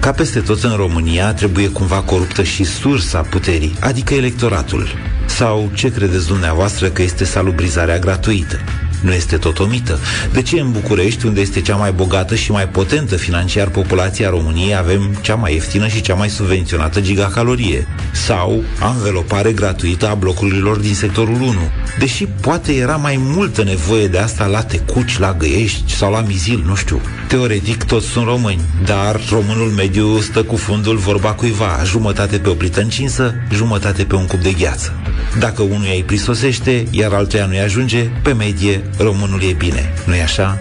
Ca 0.00 0.10
peste 0.10 0.40
tot 0.40 0.62
în 0.62 0.76
România, 0.76 1.32
trebuie 1.32 1.68
cumva 1.68 2.02
coruptă 2.02 2.42
și 2.42 2.64
sursa 2.64 3.20
puterii, 3.20 3.76
adică 3.80 4.14
electoratul. 4.14 4.88
Sau 5.26 5.70
ce 5.74 5.92
credeți 5.92 6.26
dumneavoastră 6.26 6.88
că 6.88 7.02
este 7.02 7.24
salubrizarea 7.24 7.98
gratuită? 7.98 8.58
Nu 9.02 9.12
este 9.12 9.36
tot 9.36 9.58
o 9.58 9.64
mită. 9.64 9.98
De 10.32 10.42
ce 10.42 10.60
în 10.60 10.72
București, 10.72 11.26
unde 11.26 11.40
este 11.40 11.60
cea 11.60 11.76
mai 11.76 11.92
bogată 11.92 12.34
și 12.34 12.50
mai 12.50 12.68
potentă 12.68 13.16
financiar 13.16 13.68
populația 13.68 14.30
României, 14.30 14.76
avem 14.76 15.18
cea 15.20 15.34
mai 15.34 15.52
ieftină 15.52 15.86
și 15.88 16.00
cea 16.00 16.14
mai 16.14 16.28
subvenționată 16.28 17.00
gigacalorie? 17.00 17.86
Sau 18.12 18.62
anvelopare 18.80 19.52
gratuită 19.52 20.08
a 20.08 20.14
blocurilor 20.14 20.76
din 20.76 20.94
sectorul 20.94 21.34
1? 21.34 21.54
Deși 21.98 22.26
poate 22.40 22.72
era 22.72 22.96
mai 22.96 23.16
multă 23.20 23.62
nevoie 23.62 24.06
de 24.06 24.18
asta 24.18 24.46
la 24.46 24.62
Tecuci, 24.62 25.18
la 25.18 25.34
Găiești 25.38 25.94
sau 25.94 26.12
la 26.12 26.20
Mizil, 26.20 26.62
nu 26.66 26.74
știu. 26.74 27.00
Teoretic 27.28 27.84
toți 27.84 28.06
sunt 28.06 28.24
români, 28.24 28.60
dar 28.84 29.20
românul 29.30 29.70
mediu 29.70 30.20
stă 30.20 30.42
cu 30.42 30.56
fundul 30.56 30.96
vorba 30.96 31.32
cuiva, 31.32 31.80
jumătate 31.84 32.38
pe 32.38 32.48
o 32.48 32.54
plită 32.54 32.80
încinsă, 32.80 33.34
jumătate 33.52 34.04
pe 34.04 34.14
un 34.14 34.26
cup 34.26 34.42
de 34.42 34.52
gheață. 34.52 35.01
Dacă 35.38 35.62
unuia 35.62 35.92
îi 35.94 36.04
prisosește, 36.06 36.86
iar 36.90 37.12
altuia 37.12 37.46
nu-i 37.46 37.60
ajunge, 37.60 38.10
pe 38.22 38.32
medie 38.32 38.82
românul 38.98 39.42
e 39.42 39.52
bine. 39.52 39.92
Nu-i 40.06 40.20
așa? 40.20 40.58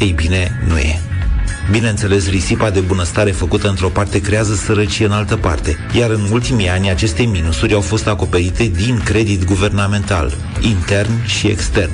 Ei 0.00 0.12
bine, 0.12 0.60
nu 0.68 0.78
e. 0.78 1.00
Bineînțeles, 1.70 2.30
risipa 2.30 2.70
de 2.70 2.80
bunăstare 2.80 3.30
făcută 3.30 3.68
într-o 3.68 3.88
parte 3.88 4.20
creează 4.20 4.54
sărăcie 4.54 5.06
în 5.06 5.12
altă 5.12 5.36
parte, 5.36 5.78
iar 5.98 6.10
în 6.10 6.28
ultimii 6.32 6.68
ani 6.68 6.90
aceste 6.90 7.22
minusuri 7.22 7.74
au 7.74 7.80
fost 7.80 8.06
acoperite 8.06 8.64
din 8.64 9.00
credit 9.04 9.44
guvernamental, 9.44 10.32
intern 10.60 11.26
și 11.26 11.46
extern. 11.46 11.90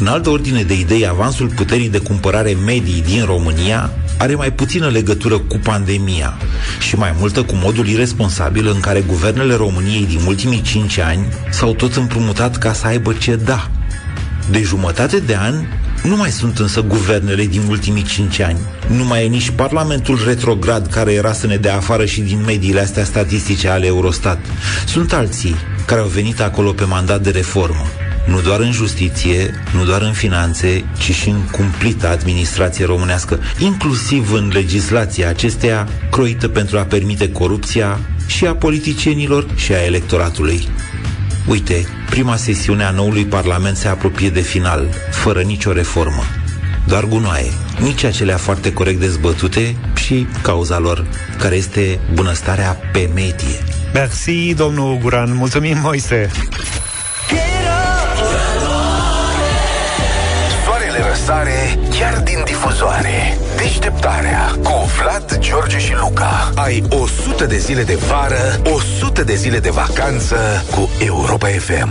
În 0.00 0.06
altă 0.06 0.30
ordine 0.30 0.62
de 0.62 0.78
idei, 0.78 1.08
avansul 1.08 1.48
puterii 1.48 1.90
de 1.90 1.98
cumpărare 1.98 2.56
medii 2.64 3.02
din 3.02 3.24
România 3.24 3.90
are 4.22 4.34
mai 4.34 4.52
puțină 4.52 4.88
legătură 4.88 5.38
cu 5.38 5.58
pandemia 5.58 6.38
și 6.80 6.96
mai 6.96 7.14
multă 7.18 7.42
cu 7.42 7.54
modul 7.54 7.88
irresponsabil 7.88 8.68
în 8.68 8.80
care 8.80 9.00
guvernele 9.00 9.54
României 9.54 10.06
din 10.06 10.20
ultimii 10.26 10.60
cinci 10.60 10.98
ani 10.98 11.26
s-au 11.50 11.74
tot 11.74 11.96
împrumutat 11.96 12.58
ca 12.58 12.72
să 12.72 12.86
aibă 12.86 13.12
ce 13.12 13.36
da. 13.36 13.70
De 14.50 14.60
jumătate 14.60 15.18
de 15.18 15.36
an 15.36 15.54
nu 16.02 16.16
mai 16.16 16.30
sunt 16.30 16.58
însă 16.58 16.80
guvernele 16.80 17.46
din 17.46 17.62
ultimii 17.68 18.02
cinci 18.02 18.40
ani. 18.40 18.58
Nu 18.86 19.04
mai 19.04 19.24
e 19.24 19.28
nici 19.28 19.50
Parlamentul 19.50 20.22
retrograd 20.26 20.86
care 20.86 21.12
era 21.12 21.32
să 21.32 21.46
ne 21.46 21.56
dea 21.56 21.76
afară 21.76 22.04
și 22.04 22.20
din 22.20 22.42
mediile 22.46 22.80
astea 22.80 23.04
statistice 23.04 23.68
ale 23.68 23.86
Eurostat. 23.86 24.38
Sunt 24.86 25.12
alții 25.12 25.54
care 25.86 26.00
au 26.00 26.08
venit 26.08 26.40
acolo 26.40 26.72
pe 26.72 26.84
mandat 26.84 27.22
de 27.22 27.30
reformă 27.30 27.86
nu 28.26 28.40
doar 28.40 28.60
în 28.60 28.72
justiție, 28.72 29.54
nu 29.74 29.84
doar 29.84 30.02
în 30.02 30.12
finanțe, 30.12 30.84
ci 30.98 31.14
și 31.14 31.28
în 31.28 31.40
cumplită 31.50 32.08
administrație 32.08 32.84
românească, 32.84 33.38
inclusiv 33.58 34.32
în 34.32 34.50
legislația 34.52 35.28
acesteia 35.28 35.88
croită 36.10 36.48
pentru 36.48 36.78
a 36.78 36.82
permite 36.82 37.30
corupția 37.30 37.98
și 38.26 38.46
a 38.46 38.54
politicienilor 38.54 39.46
și 39.54 39.72
a 39.72 39.84
electoratului. 39.84 40.68
Uite, 41.46 41.86
prima 42.10 42.36
sesiune 42.36 42.84
a 42.84 42.90
noului 42.90 43.24
Parlament 43.24 43.76
se 43.76 43.88
apropie 43.88 44.30
de 44.30 44.40
final, 44.40 44.88
fără 45.10 45.40
nicio 45.40 45.72
reformă. 45.72 46.22
Doar 46.86 47.04
gunoaie, 47.04 47.50
nici 47.80 48.04
acelea 48.04 48.36
foarte 48.36 48.72
corect 48.72 49.00
dezbătute 49.00 49.76
și 49.94 50.26
cauza 50.42 50.78
lor, 50.78 51.06
care 51.38 51.56
este 51.56 51.98
bunăstarea 52.14 52.76
pe 52.92 53.10
medie. 53.14 53.58
Merci, 53.92 54.54
domnul 54.56 54.98
Guran. 54.98 55.34
Mulțumim, 55.34 55.78
Moise. 55.82 56.30
Soarele 61.24 61.52
răsare 61.52 61.78
chiar 61.90 62.20
din 62.22 62.42
difuzoare. 62.44 63.38
Deșteptarea 63.56 64.54
cu 64.62 64.90
Vlad, 65.00 65.38
George 65.38 65.78
și 65.78 65.92
Luca. 66.00 66.52
Ai 66.54 66.82
100 66.88 67.44
de 67.44 67.56
zile 67.56 67.82
de 67.82 67.94
vară, 67.94 68.60
100 68.74 69.22
de 69.22 69.34
zile 69.34 69.58
de 69.58 69.70
vacanță 69.70 70.36
cu 70.70 70.90
Europa 70.98 71.46
FM. 71.46 71.90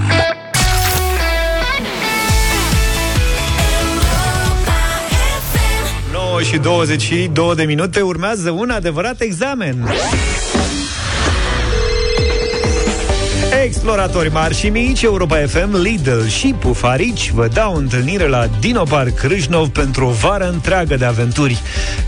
9 6.11 6.41
și 6.41 6.57
22 6.57 7.55
de 7.55 7.63
minute 7.63 8.01
urmează 8.01 8.49
un 8.49 8.69
adevărat 8.69 9.21
examen. 9.21 9.89
Exploratori 13.63 14.31
mari 14.31 14.55
și 14.55 14.69
mici, 14.69 15.01
Europa 15.01 15.37
FM, 15.47 15.81
Lidl 15.81 16.25
și 16.25 16.55
Pufarici 16.59 17.31
vă 17.31 17.47
dau 17.47 17.75
întâlnire 17.75 18.27
la 18.27 18.47
Dinopark 18.59 19.15
Crâșnov 19.15 19.67
pentru 19.67 20.05
o 20.05 20.09
vară 20.09 20.49
întreagă 20.49 20.95
de 20.95 21.05
aventuri. 21.05 21.61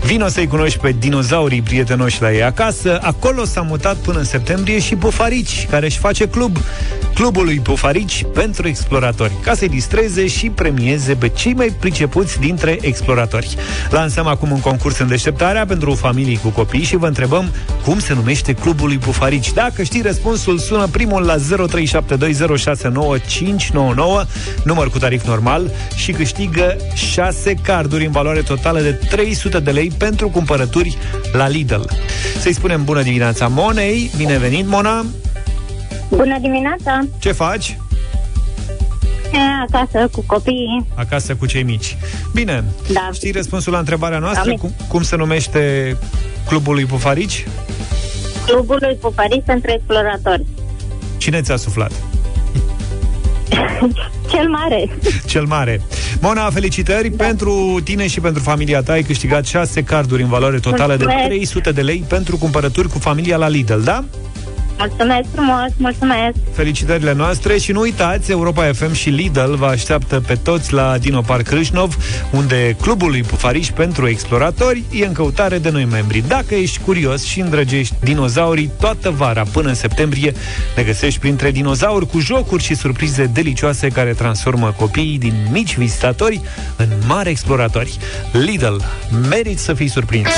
Vino 0.04 0.28
să-i 0.28 0.46
cunoști 0.46 0.78
pe 0.78 0.94
dinozaurii 0.98 1.62
prietenoși 1.62 2.22
la 2.22 2.32
ei 2.32 2.42
acasă. 2.42 2.98
Acolo 3.02 3.44
s-a 3.44 3.60
mutat 3.60 3.96
până 3.96 4.18
în 4.18 4.24
septembrie 4.24 4.78
și 4.78 4.96
Pufarici, 4.96 5.66
care 5.70 5.86
își 5.86 5.98
face 5.98 6.28
club. 6.28 6.56
Clubul 7.14 7.44
lui 7.44 7.60
Pufarici 7.60 8.24
pentru 8.34 8.68
exploratori, 8.68 9.32
ca 9.42 9.54
să-i 9.54 9.68
distreze 9.68 10.26
și 10.26 10.50
premieze 10.50 11.14
pe 11.14 11.28
cei 11.28 11.54
mai 11.54 11.76
pricepuți 11.80 12.38
dintre 12.38 12.78
exploratori. 12.80 13.56
Lansăm 13.90 14.26
acum 14.26 14.50
un 14.50 14.60
concurs 14.60 14.98
în 14.98 15.08
deșteptarea 15.08 15.66
pentru 15.66 15.94
familii 15.94 16.38
cu 16.42 16.48
copii 16.48 16.82
și 16.82 16.96
vă 16.96 17.06
întrebăm 17.06 17.52
cum 17.84 17.98
se 17.98 18.14
numește 18.14 18.52
Clubul 18.52 18.86
lui 18.86 18.98
Pufarici. 18.98 19.52
Dacă 19.52 19.82
știi 19.82 20.02
răspunsul, 20.02 20.58
sună 20.58 20.86
primul 20.86 21.22
la 21.22 21.36
0372069599, 21.36 21.40
număr 24.64 24.90
cu 24.90 24.98
tarif 24.98 25.26
normal 25.26 25.70
și 25.96 26.12
câștigă 26.12 26.76
6 26.94 27.54
carduri 27.62 28.04
în 28.04 28.12
valoare 28.12 28.40
totală 28.40 28.80
de 28.80 28.92
300 28.92 29.60
de 29.60 29.70
lei 29.70 29.92
pentru 29.98 30.28
cumpărături 30.28 30.98
la 31.32 31.48
Lidl. 31.48 31.82
Să-i 32.40 32.54
spunem 32.54 32.84
bună 32.84 33.02
dimineața 33.02 33.48
Monei, 33.48 34.10
bine 34.16 34.38
venit 34.38 34.66
Mona! 34.66 35.04
Bună 36.08 36.38
dimineața! 36.40 37.00
Ce 37.18 37.32
faci? 37.32 37.78
E, 39.32 39.38
acasă 39.68 40.08
cu 40.12 40.24
copiii. 40.26 40.86
Acasă 40.94 41.34
cu 41.34 41.46
cei 41.46 41.62
mici. 41.62 41.96
Bine, 42.32 42.64
Da. 42.92 43.08
știi 43.12 43.30
răspunsul 43.32 43.72
la 43.72 43.78
întrebarea 43.78 44.18
noastră? 44.18 44.50
Am- 44.50 44.56
Cum, 44.56 44.74
cum 44.88 45.02
se 45.02 45.16
numește 45.16 45.96
clubul 46.46 46.74
lui 46.74 46.84
Pufarici? 46.84 47.46
Clubul 48.46 48.78
lui 48.80 48.94
Puparici 49.00 49.42
pentru 49.46 49.70
exploratori. 49.70 50.44
Cine 51.16 51.40
ți-a 51.40 51.56
suflat? 51.56 51.92
Cel 54.30 54.48
mare. 54.48 54.88
Cel 55.26 55.44
mare. 55.44 55.80
Mona, 56.20 56.50
felicitări 56.50 57.08
da. 57.08 57.24
pentru 57.24 57.80
tine 57.84 58.06
și 58.06 58.20
pentru 58.20 58.42
familia 58.42 58.82
ta. 58.82 58.92
Ai 58.92 59.02
câștigat 59.02 59.46
6 59.46 59.82
carduri 59.82 60.22
în 60.22 60.28
valoare 60.28 60.58
totală 60.58 60.96
de 60.96 61.02
Mulțumesc. 61.04 61.28
300 61.28 61.72
de 61.72 61.80
lei 61.82 62.04
pentru 62.08 62.36
cumpărături 62.36 62.88
cu 62.88 62.98
familia 62.98 63.36
la 63.36 63.48
Lidl, 63.48 63.80
da? 63.84 64.04
Mulțumesc 64.78 65.28
frumos, 65.34 65.70
mulțumesc. 65.76 66.36
Felicitările 66.52 67.12
noastre 67.12 67.58
și 67.58 67.72
nu 67.72 67.80
uitați, 67.80 68.30
Europa 68.30 68.72
FM 68.72 68.92
și 68.92 69.08
Lidl 69.08 69.54
vă 69.54 69.66
așteaptă 69.66 70.20
pe 70.26 70.34
toți 70.34 70.72
la 70.72 70.98
Dino 70.98 71.20
Park 71.20 71.48
Râșnov, 71.48 71.96
unde 72.32 72.76
clubul 72.80 73.10
lui 73.10 73.22
Pufariș 73.22 73.68
pentru 73.68 74.08
exploratori 74.08 74.82
e 74.90 75.06
în 75.06 75.12
căutare 75.12 75.58
de 75.58 75.70
noi 75.70 75.84
membri. 75.84 76.24
Dacă 76.28 76.54
ești 76.54 76.80
curios 76.84 77.24
și 77.24 77.40
îndrăgești 77.40 77.94
dinozaurii 78.00 78.70
toată 78.80 79.10
vara 79.10 79.42
până 79.52 79.68
în 79.68 79.74
septembrie, 79.74 80.32
ne 80.76 80.82
găsești 80.82 81.20
printre 81.20 81.50
dinozauri 81.50 82.06
cu 82.06 82.18
jocuri 82.18 82.62
și 82.62 82.74
surprize 82.74 83.24
delicioase 83.24 83.88
care 83.88 84.12
transformă 84.12 84.74
copiii 84.78 85.18
din 85.18 85.34
mici 85.50 85.76
vizitatori 85.76 86.40
în 86.76 86.88
mari 87.06 87.30
exploratori. 87.30 87.98
Lidl, 88.32 88.76
merit 89.28 89.58
să 89.58 89.74
fii 89.74 89.88
surprins! 89.88 90.28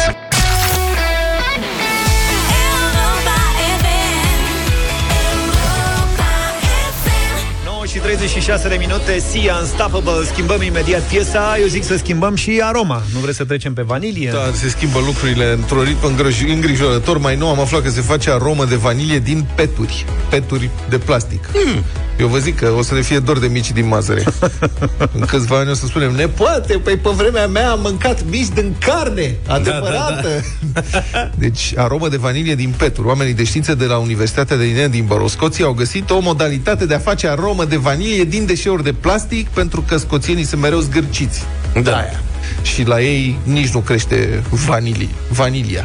Și 8.27 8.33
36 8.33 8.69
de 8.69 8.77
minute 8.87 9.19
Sia 9.19 9.57
Unstoppable 9.61 10.25
Schimbăm 10.25 10.63
imediat 10.63 11.03
piesa 11.03 11.57
Eu 11.61 11.67
zic 11.67 11.85
să 11.85 11.97
schimbăm 11.97 12.35
și 12.35 12.61
aroma 12.63 13.03
Nu 13.13 13.19
vreți 13.19 13.37
să 13.37 13.45
trecem 13.45 13.73
pe 13.75 13.83
vanilie? 13.83 14.31
Da, 14.33 14.51
se 14.53 14.69
schimbă 14.69 14.99
lucrurile 15.07 15.53
într-o 15.53 15.83
ritm 15.83 16.15
îngroj- 16.15 16.49
îngrijorător. 16.53 17.19
Mai 17.19 17.37
nou 17.37 17.49
am 17.49 17.61
aflat 17.61 17.83
că 17.83 17.91
se 17.91 18.01
face 18.01 18.31
aromă 18.31 18.65
de 18.65 18.75
vanilie 18.75 19.19
din 19.19 19.47
peturi. 19.55 20.05
Peturi 20.31 20.71
de 20.89 20.99
plastic. 20.99 21.47
Hmm. 21.47 21.83
Eu 22.19 22.27
vă 22.27 22.39
zic 22.39 22.57
că 22.57 22.71
o 22.79 22.83
să 22.83 22.95
ne 22.95 23.01
fie 23.01 23.19
dor 23.19 23.39
de 23.39 23.47
mici 23.47 23.73
din 23.73 23.87
mazăre. 23.87 24.25
în 25.19 25.21
câțiva 25.21 25.59
ani 25.59 25.71
o 25.71 25.75
să 25.75 25.87
spunem, 25.87 26.15
nepoate, 26.15 26.79
păi 26.79 26.97
pe 26.97 27.11
vremea 27.17 27.47
mea 27.47 27.71
am 27.71 27.81
mâncat 27.81 28.25
mici 28.31 28.49
din 28.49 28.75
carne 28.79 29.37
adevărată. 29.47 30.29
Da, 30.73 30.81
da, 30.81 31.05
da. 31.13 31.31
deci, 31.45 31.73
aromă 31.77 32.09
de 32.09 32.17
vanilie 32.17 32.55
din 32.55 32.75
peturi. 32.77 33.07
Oamenii 33.07 33.35
de 33.35 33.45
știință 33.45 33.75
de 33.75 33.85
la 33.85 33.97
Universitatea 33.97 34.57
de 34.57 34.65
Edinburgh, 34.65 35.31
Scoția, 35.31 35.65
au 35.65 35.73
găsit 35.73 36.11
o 36.11 36.19
modalitate 36.19 36.87
de 36.87 36.95
a 36.95 36.99
face 36.99 37.29
aromă 37.29 37.65
de 37.65 37.77
vanilie 37.77 38.25
din 38.25 38.47
deșeuri 38.47 38.83
de 38.83 38.93
plastic, 38.93 39.49
pentru 39.49 39.85
că 39.89 39.97
scoțienii 39.97 40.45
sunt 40.45 40.61
mereu 40.61 40.79
zgârciți. 40.79 41.43
Da. 41.83 41.97
Aia. 41.97 42.21
Și 42.63 42.83
la 42.83 43.01
ei 43.01 43.39
nici 43.43 43.69
nu 43.69 43.79
crește 43.79 44.43
vanilii, 44.51 45.11
vanilia. 45.29 45.85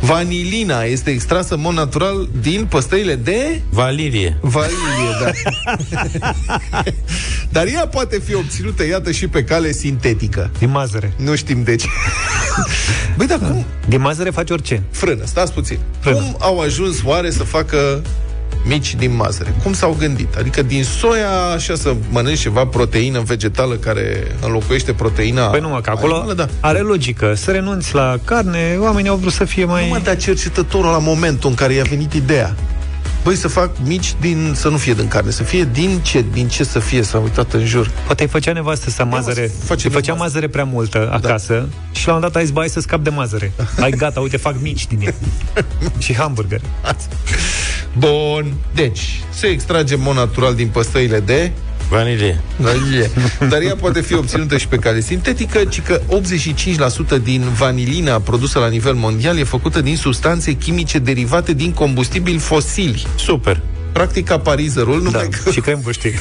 Vanilina 0.00 0.82
este 0.82 1.10
extrasă 1.10 1.54
în 1.54 1.60
mod 1.60 1.74
natural 1.74 2.28
din 2.40 2.66
păstările 2.66 3.14
de... 3.14 3.60
Valilie. 3.70 4.38
Valilie, 4.40 5.10
da. 5.22 5.30
Dar 7.52 7.66
ea 7.66 7.86
poate 7.86 8.20
fi 8.24 8.34
obținută, 8.34 8.86
iată, 8.86 9.10
și 9.10 9.28
pe 9.28 9.44
cale 9.44 9.72
sintetică. 9.72 10.50
Din 10.58 10.70
mazăre. 10.70 11.12
Nu 11.16 11.34
știm 11.36 11.62
de 11.62 11.76
ce. 11.76 11.86
Băi, 13.16 13.26
dar 13.26 13.38
cum? 13.38 13.64
Din 13.88 14.00
mazăre 14.00 14.30
faci 14.30 14.50
orice. 14.50 14.82
Frână, 14.90 15.24
stați 15.24 15.52
puțin. 15.52 15.78
Frână. 16.00 16.16
Cum 16.16 16.36
au 16.38 16.60
ajuns 16.60 16.96
oare 17.04 17.30
să 17.30 17.42
facă 17.42 18.02
mici 18.64 18.94
din 18.94 19.16
mazăre? 19.16 19.54
Cum 19.62 19.72
s-au 19.72 19.96
gândit? 19.98 20.34
Adică 20.34 20.62
din 20.62 20.84
soia, 20.84 21.30
așa 21.54 21.74
să 21.74 21.94
mănânci 22.10 22.38
ceva 22.40 22.66
proteină 22.66 23.20
vegetală 23.20 23.74
care 23.74 24.36
înlocuiește 24.40 24.92
proteina 24.92 25.46
Păi 25.46 25.60
nu, 25.60 25.68
mă, 25.68 25.80
că 25.80 25.90
acolo 25.90 26.14
animală, 26.14 26.34
da. 26.34 26.48
are 26.60 26.78
logică. 26.78 27.34
Să 27.34 27.50
renunți 27.50 27.94
la 27.94 28.16
carne, 28.24 28.76
oamenii 28.80 29.10
au 29.10 29.16
vrut 29.16 29.32
să 29.32 29.44
fie 29.44 29.64
mai... 29.64 29.82
Nu 29.82 29.88
mă, 29.88 30.00
dar 30.02 30.16
cercetătorul 30.16 30.90
la 30.90 30.98
momentul 30.98 31.50
în 31.50 31.54
care 31.54 31.72
i-a 31.72 31.84
venit 31.88 32.12
ideea 32.12 32.54
Băi, 33.24 33.36
să 33.36 33.48
fac 33.48 33.70
mici 33.84 34.14
din, 34.20 34.52
să 34.54 34.68
nu 34.68 34.76
fie 34.76 34.94
din 34.94 35.08
carne, 35.08 35.30
să 35.30 35.42
fie 35.42 35.68
din 35.72 35.98
ce, 36.02 36.24
din 36.32 36.48
ce 36.48 36.64
să 36.64 36.78
fie, 36.78 37.02
s-a 37.02 37.18
uitat 37.18 37.52
în 37.52 37.64
jur. 37.66 37.90
Poate 38.06 38.22
ai 38.22 38.28
făcea 38.28 38.52
nevastă 38.52 38.90
să 38.90 39.04
mazăre, 39.04 39.50
face 39.64 39.86
îi 39.86 39.92
făcea 39.92 40.12
nevastă. 40.12 40.22
mazăre 40.22 40.48
prea 40.48 40.64
multă 40.64 41.10
acasă 41.12 41.54
da. 41.54 41.98
și 41.98 42.06
la 42.06 42.14
un 42.14 42.20
dat 42.20 42.36
ai 42.36 42.42
zis, 42.42 42.52
"Bă, 42.52 42.58
hai 42.60 42.68
să 42.68 42.80
scap 42.80 43.00
de 43.00 43.10
mazăre. 43.10 43.52
Hai 43.80 43.90
gata, 43.90 44.20
uite, 44.20 44.36
fac 44.36 44.54
mici 44.60 44.86
din 44.86 45.00
ea. 45.02 45.14
și 45.98 46.14
hamburger. 46.14 46.60
Bun, 47.98 48.54
deci, 48.74 49.20
se 49.32 49.46
extrage 49.46 49.94
în 49.94 50.00
mod 50.02 50.14
natural 50.16 50.54
din 50.54 50.68
păstăile 50.68 51.20
de 51.20 51.50
Vanilie. 51.90 52.40
Vanilie. 52.56 53.10
Dar 53.48 53.60
ea 53.60 53.74
poate 53.74 54.00
fi 54.00 54.14
obținută 54.14 54.56
și 54.56 54.68
pe 54.68 54.76
cale 54.76 55.00
sintetică, 55.00 55.64
ci 55.64 55.82
că 55.82 56.00
85% 57.18 57.22
din 57.22 57.42
vanilina 57.58 58.20
produsă 58.20 58.58
la 58.58 58.68
nivel 58.68 58.94
mondial 58.94 59.38
e 59.38 59.44
făcută 59.44 59.80
din 59.80 59.96
substanțe 59.96 60.52
chimice 60.52 60.98
derivate 60.98 61.52
din 61.52 61.72
combustibili 61.72 62.38
fosili. 62.38 63.06
Super. 63.16 63.60
Practic 63.92 64.26
ca 64.26 64.38
parizerul, 64.38 65.02
numai 65.02 65.28
Da, 65.30 65.38
că... 65.44 65.50
și 65.50 65.60
crem 65.60 65.80
buștic. 65.82 66.14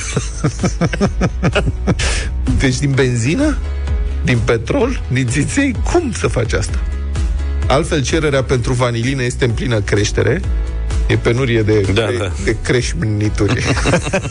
Deci 2.59 2.77
din 2.77 2.91
benzină? 2.91 3.57
Din 4.23 4.37
petrol? 4.45 5.01
Din 5.11 5.27
țiței? 5.27 5.75
Cum 5.91 6.11
să 6.11 6.27
faci 6.27 6.53
asta? 6.53 6.79
Altfel, 7.67 8.03
cererea 8.03 8.43
pentru 8.43 8.73
vanilină 8.73 9.23
este 9.23 9.45
în 9.45 9.51
plină 9.51 9.79
creștere. 9.79 10.41
E 11.09 11.17
penurie 11.17 11.61
de, 11.61 11.81
Da, 11.93 12.05
de, 12.05 12.17
da. 12.17 12.31
de 12.43 12.55
creșmnituri. 12.63 13.63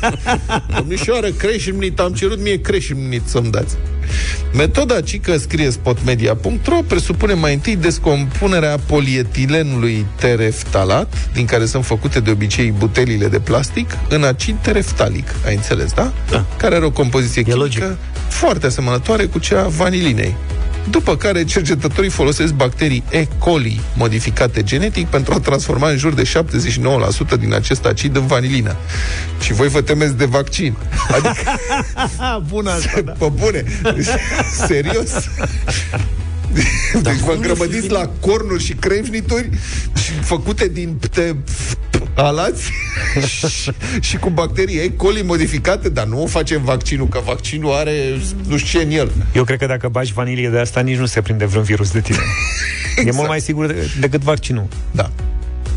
Domnișoară, 0.76 1.28
creșmnit, 1.30 1.98
am 2.00 2.12
cerut 2.12 2.40
mie 2.42 2.60
creșmnit 2.60 3.22
să-mi 3.24 3.50
dați. 3.50 3.76
Metoda 4.52 5.00
cică 5.00 5.36
scrie 5.36 5.70
spotmedia.ro 5.70 6.76
presupune 6.86 7.32
mai 7.32 7.54
întâi 7.54 7.76
descompunerea 7.76 8.78
polietilenului 8.86 10.06
tereftalat, 10.16 11.28
din 11.32 11.44
care 11.44 11.64
sunt 11.66 11.84
făcute 11.84 12.20
de 12.20 12.30
obicei 12.30 12.70
butelile 12.78 13.28
de 13.28 13.38
plastic, 13.38 13.90
în 14.08 14.22
acid 14.24 14.56
tereftalic. 14.62 15.28
Ai 15.46 15.54
înțeles, 15.54 15.92
da? 15.92 16.12
Da. 16.30 16.44
Care 16.56 16.74
are 16.74 16.84
o 16.84 16.90
compoziție 16.90 17.42
chimică 17.42 17.60
logic. 17.60 17.84
foarte 18.28 18.66
asemănătoare 18.66 19.24
cu 19.24 19.38
cea 19.38 19.60
a 19.60 19.68
vanilinei. 19.68 20.36
După 20.90 21.16
care 21.16 21.44
cercetătorii 21.44 22.10
folosesc 22.10 22.52
bacterii 22.52 23.04
E. 23.10 23.26
coli 23.38 23.80
modificate 23.96 24.62
genetic 24.62 25.06
pentru 25.06 25.34
a 25.34 25.40
transforma 25.40 25.90
în 25.90 25.96
jur 25.96 26.14
de 26.14 26.22
79% 27.36 27.38
din 27.38 27.54
acest 27.54 27.84
acid 27.84 28.16
în 28.16 28.26
vanilină. 28.26 28.76
Și 29.40 29.52
voi 29.52 29.68
vă 29.68 29.80
temeți 29.80 30.16
de 30.16 30.24
vaccin. 30.24 30.76
Adică, 31.10 31.34
Bună 32.48 32.70
asta, 32.70 33.00
da. 33.00 33.12
pe 33.12 33.30
bune, 33.34 33.64
serios. 34.66 35.10
Deci 37.02 37.18
vă 37.24 37.32
îngrămădiți 37.32 37.90
la 37.90 38.10
cornuri 38.20 38.64
și 38.64 38.72
crevnituri 38.72 39.50
și 39.96 40.12
făcute 40.12 40.68
din 40.68 40.96
pte 41.00 41.36
alați 42.22 42.70
și, 43.26 43.72
și 44.08 44.16
cu 44.16 44.30
bacterii 44.30 44.76
E. 44.78 44.90
coli 44.96 45.22
modificate, 45.22 45.88
dar 45.88 46.04
nu 46.06 46.22
o 46.22 46.26
facem 46.26 46.62
vaccinul, 46.64 47.08
că 47.08 47.20
vaccinul 47.24 47.72
are 47.72 47.92
nu 48.48 48.56
știu 48.56 48.78
ce 48.80 48.86
în 48.86 48.90
el. 48.92 49.10
Eu 49.34 49.44
cred 49.44 49.58
că 49.58 49.66
dacă 49.66 49.88
bagi 49.88 50.12
vanilie 50.12 50.48
de 50.48 50.58
asta, 50.58 50.80
nici 50.80 50.96
nu 50.96 51.06
se 51.06 51.20
prinde 51.20 51.44
vreun 51.46 51.64
virus 51.64 51.90
de 51.90 52.00
tine. 52.00 52.18
exact. 52.96 53.08
E 53.14 53.16
mult 53.16 53.28
mai 53.28 53.40
sigur 53.40 53.66
de- 53.66 53.90
decât 54.00 54.20
vaccinul. 54.20 54.66
Da. 54.90 55.10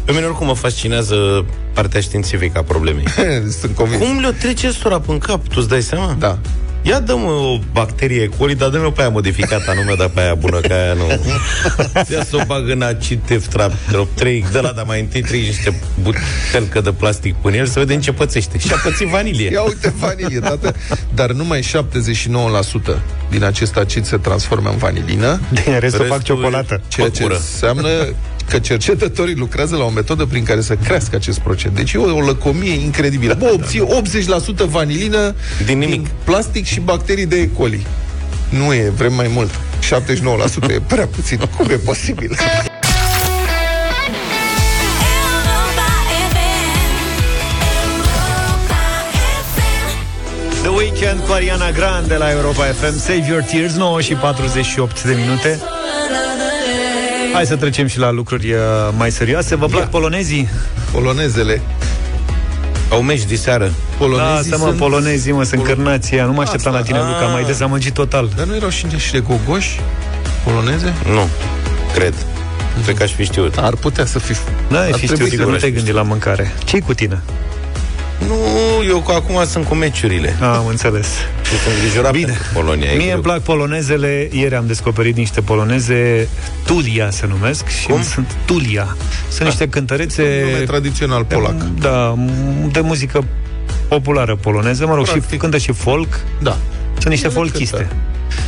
Pe 0.05 0.11
mine 0.11 0.25
oricum 0.25 0.47
mă 0.47 0.53
fascinează 0.53 1.45
partea 1.73 2.01
științifică 2.01 2.57
a 2.57 2.61
problemei. 2.61 3.03
Sunt 3.59 3.75
convins. 3.75 4.01
Cum 4.01 4.19
le-o 4.19 4.31
trece 4.31 4.71
sora 4.71 4.99
până 4.99 5.17
cap? 5.17 5.47
Tu 5.47 5.55
îți 5.57 5.67
dai 5.67 5.81
seama? 5.81 6.15
Da. 6.19 6.37
Ia 6.81 6.99
dă-mă 6.99 7.29
o 7.31 7.59
bacterie 7.71 8.21
E. 8.21 8.29
coli, 8.37 8.55
dar 8.55 8.69
dă-mi 8.69 8.91
pe 8.91 9.01
aia 9.01 9.09
modificată 9.09 9.71
anume, 9.71 9.93
dar 9.97 10.07
pe 10.07 10.19
aia 10.21 10.33
bună, 10.33 10.59
că 10.59 10.73
aia 10.73 10.93
nu. 10.93 11.07
Ia 12.15 12.23
să 12.23 12.35
o 12.35 12.45
bag 12.45 12.69
în 12.69 12.81
acid 12.81 13.19
tetraprop 13.25 14.15
3, 14.15 14.45
de 14.51 14.59
la, 14.59 14.71
dar 14.71 14.85
mai 14.85 14.99
întâi 14.99 15.21
trei 15.21 15.41
niște 15.41 15.79
butelcă 16.01 16.81
de 16.81 16.91
plastic 16.91 17.35
până 17.35 17.55
el 17.55 17.65
să 17.65 17.79
vedem 17.79 17.99
ce 17.99 18.11
pățește. 18.11 18.57
Și 18.57 18.73
a 18.73 18.75
pățit 18.83 19.07
vanilie. 19.07 19.49
Ia 19.51 19.61
uite 19.61 19.93
vanilie, 19.99 20.39
tată. 20.39 20.75
Dar 21.13 21.31
numai 21.31 21.59
79% 21.59 21.63
din 23.29 23.43
acest 23.43 23.77
acid 23.77 24.05
se 24.05 24.17
transformă 24.17 24.69
în 24.69 24.77
vanilină. 24.77 25.39
Din 25.49 25.79
restul 25.79 26.05
fac 26.05 26.17
Restul 26.17 26.35
ciocolată. 26.35 26.81
Ceea 26.87 27.09
ce 27.09 27.21
Păcură. 27.21 27.35
înseamnă 27.35 27.89
că 28.51 28.59
cercetătorii 28.59 29.35
lucrează 29.35 29.75
la 29.75 29.83
o 29.83 29.89
metodă 29.89 30.25
prin 30.25 30.43
care 30.43 30.61
să 30.61 30.75
crească 30.75 31.15
acest 31.15 31.39
procent. 31.39 31.75
Deci 31.75 31.93
e 31.93 31.97
o, 31.97 32.15
o 32.15 32.19
lăcomie 32.19 32.73
incredibilă. 32.73 33.35
Bă, 33.39 33.49
obții 33.53 33.87
80% 34.65 34.65
vanilină 34.69 35.35
Din 35.65 35.77
nimic. 35.77 36.01
din 36.01 36.07
plastic 36.23 36.65
și 36.65 36.79
bacterii 36.79 37.25
de 37.25 37.35
E. 37.35 37.47
coli. 37.57 37.85
Nu 38.49 38.73
e, 38.73 38.91
vrem 38.95 39.13
mai 39.13 39.27
mult. 39.33 39.49
79% 40.69 40.69
e 40.69 40.81
prea 40.87 41.05
puțin. 41.07 41.39
Cum 41.57 41.69
e 41.69 41.75
posibil? 41.75 42.37
The 50.63 50.69
Weekend 50.69 51.19
cu 51.19 51.31
Ariana 51.31 51.71
Grande 51.71 52.15
la 52.15 52.31
Europa 52.31 52.63
FM 52.63 52.97
Save 52.99 53.25
Your 53.29 53.41
Tears, 53.41 53.75
9 53.75 54.01
și 54.01 54.13
48 54.13 55.03
de 55.03 55.13
minute 55.13 55.59
Hai 57.33 57.45
să 57.45 57.55
trecem 57.55 57.87
și 57.87 57.99
la 57.99 58.11
lucruri 58.11 58.51
uh, 58.51 58.59
mai 58.97 59.11
serioase 59.11 59.55
Vă 59.55 59.65
plac 59.65 59.89
polonezii? 59.89 60.49
Polonezele. 60.91 61.61
Au 62.89 63.01
meci 63.01 63.23
de 63.23 63.35
seară. 63.35 63.71
Polonezii 63.97 64.49
Lasă 64.51 64.61
mă, 64.63 64.67
sunt... 64.67 64.77
polonezii 64.77 65.31
mă, 65.31 65.43
sunt 65.43 65.63
cârnați 65.63 66.15
ea. 66.15 66.25
Nu 66.25 66.31
mă 66.33 66.41
așteptam 66.41 66.71
la 66.73 66.79
Asta, 66.79 66.91
tine, 66.91 67.05
Luca, 67.05 67.25
a. 67.25 67.31
m-ai 67.31 67.43
dezamăgit 67.43 67.93
total 67.93 68.29
Dar 68.35 68.45
nu 68.45 68.55
erau 68.55 68.69
și 68.69 68.85
niște 68.91 69.19
gogoși 69.19 69.79
poloneze? 70.43 70.93
Nu, 71.05 71.27
cred. 71.93 72.13
Cred 72.83 72.95
că 72.95 73.03
aș 73.03 73.11
fi 73.11 73.23
știut. 73.23 73.57
Ar 73.57 73.75
putea 73.75 74.05
să 74.05 74.19
fi... 74.19 74.33
N-ai 74.67 74.87
Ar 74.87 74.93
fi 74.93 75.05
trebui 75.05 75.25
știut, 75.25 75.29
să 75.29 75.35
că 75.35 75.43
nu 75.43 75.51
le 75.51 75.57
te-ai 75.57 75.69
știi. 75.71 75.73
gândit 75.73 75.93
la 75.93 76.01
mâncare 76.01 76.53
ce 76.65 76.79
cu 76.79 76.93
tine? 76.93 77.21
Nu, 78.27 78.35
eu 78.87 79.01
cu 79.01 79.11
acum 79.11 79.45
sunt 79.45 79.65
cu 79.65 79.73
meciurile. 79.75 80.35
Ah, 80.39 80.53
am 80.57 80.65
înțeles 80.67 81.07
Și 81.45 81.49
sunt 81.63 81.75
îngrijorat 81.75 82.11
Bine. 82.11 82.25
pentru 82.25 82.43
Polonia. 82.53 82.85
e 82.91 82.95
Mie 82.95 83.03
greu. 83.03 83.13
îmi 83.13 83.23
plac 83.23 83.39
polonezele 83.41 84.29
Ieri 84.31 84.55
am 84.55 84.67
descoperit 84.67 85.15
niște 85.15 85.41
poloneze 85.41 86.27
Tulia 86.65 87.09
se 87.09 87.25
numesc 87.27 87.67
și 87.67 87.85
Cum? 87.85 88.01
sunt 88.03 88.35
Tulia 88.45 88.95
Sunt 89.29 89.47
niște 89.47 89.69
cântărețe 89.69 90.41
Nume 90.51 90.63
tradițional 90.65 91.23
polac. 91.23 91.55
Da, 91.79 92.15
m- 92.17 92.71
de 92.71 92.79
muzică 92.79 93.23
populară 93.87 94.35
poloneză 94.35 94.85
Mă 94.85 94.95
rog, 94.95 95.05
și 95.05 95.11
Practic. 95.11 95.39
cântă 95.39 95.57
și 95.57 95.71
folk 95.71 96.19
Da. 96.41 96.57
Sunt 96.97 97.09
niște 97.13 97.25
Ele 97.25 97.35
folchiste 97.35 97.75
cântă. 97.77 97.95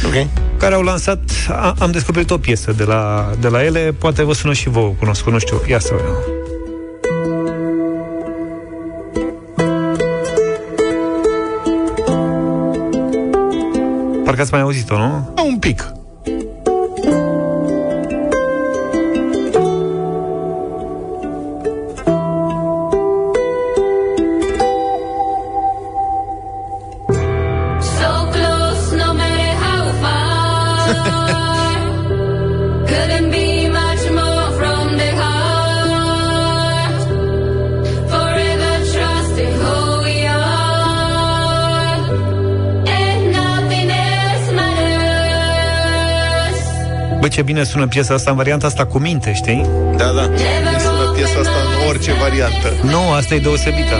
Ok. 0.06 0.28
care 0.58 0.74
au 0.76 0.82
lansat, 0.82 1.20
a, 1.50 1.76
am 1.80 1.92
descoperit 1.92 2.32
o 2.32 2.38
piesă 2.38 2.72
de 2.72 2.84
la, 2.84 3.32
de 3.40 3.48
la 3.48 3.64
ele, 3.64 3.96
poate 3.98 4.24
vă 4.24 4.34
sună 4.34 4.54
și 4.54 4.70
vouă 4.70 4.94
cunoscut, 5.00 5.32
nu 5.32 5.40
știu, 5.40 5.62
ia 5.68 5.80
să 5.80 5.94
vedem. 5.96 6.43
Parcă 14.34 14.48
ați 14.48 14.58
mai 14.58 14.64
auzit-o, 14.64 14.98
nu? 14.98 15.32
Da, 15.36 15.42
un 15.42 15.60
pic. 15.60 15.92
Bă, 47.24 47.30
ce 47.30 47.42
bine 47.42 47.64
sună 47.64 47.88
piesa 47.88 48.14
asta 48.14 48.30
în 48.32 48.36
varianta 48.36 48.68
asta 48.68 48.86
cu 48.86 48.98
minte, 48.98 49.34
știi? 49.34 49.66
Da, 49.98 50.06
da. 50.06 50.22
Îmi 50.22 50.38
sună 50.80 51.12
piesa 51.16 51.40
asta 51.40 51.52
în 51.52 51.88
orice 51.90 52.14
variantă. 52.14 52.74
Nu, 52.82 53.12
asta 53.12 53.36
e 53.36 53.40
deosebită. 53.40 53.96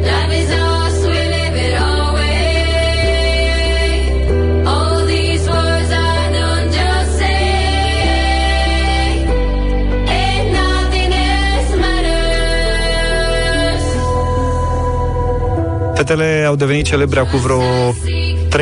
Life 0.00 0.36
is 0.42 0.48
us, 0.48 1.04
we 1.04 1.20
live 1.34 1.58
it 1.66 1.74
our 1.80 2.12
way. 2.14 2.52
All 4.64 5.06
these 5.06 5.48
words 5.50 5.90
I 5.90 5.92
don't 6.38 6.68
just 6.78 7.10
say. 7.18 9.26
And 10.20 10.46
nothing 10.60 11.12
else 11.12 11.74
matters. 11.84 13.84
Fetele 15.94 16.44
au 16.46 16.56
devenit 16.56 16.84
celebre 16.84 17.20
acum 17.20 17.38
vreo 17.40 17.62
3-4 18.56 18.58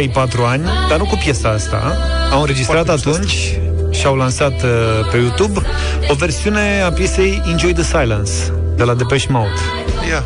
ani, 0.46 0.64
dar 0.88 0.98
nu 0.98 1.04
cu 1.04 1.18
piesa 1.24 1.48
asta. 1.48 1.96
Au 2.32 2.40
înregistrat 2.40 2.88
atunci 2.88 3.58
și 3.90 4.06
au 4.06 4.16
lansat 4.16 4.62
uh, 4.62 5.08
pe 5.10 5.16
YouTube 5.16 5.60
o 6.08 6.14
versiune 6.14 6.82
a 6.84 6.92
piesei 6.92 7.42
Enjoy 7.46 7.72
the 7.72 7.82
Silence 7.82 8.32
de 8.76 8.84
la 8.84 8.94
Depeche 8.94 9.26
Mode. 9.30 9.60
Ia. 10.08 10.24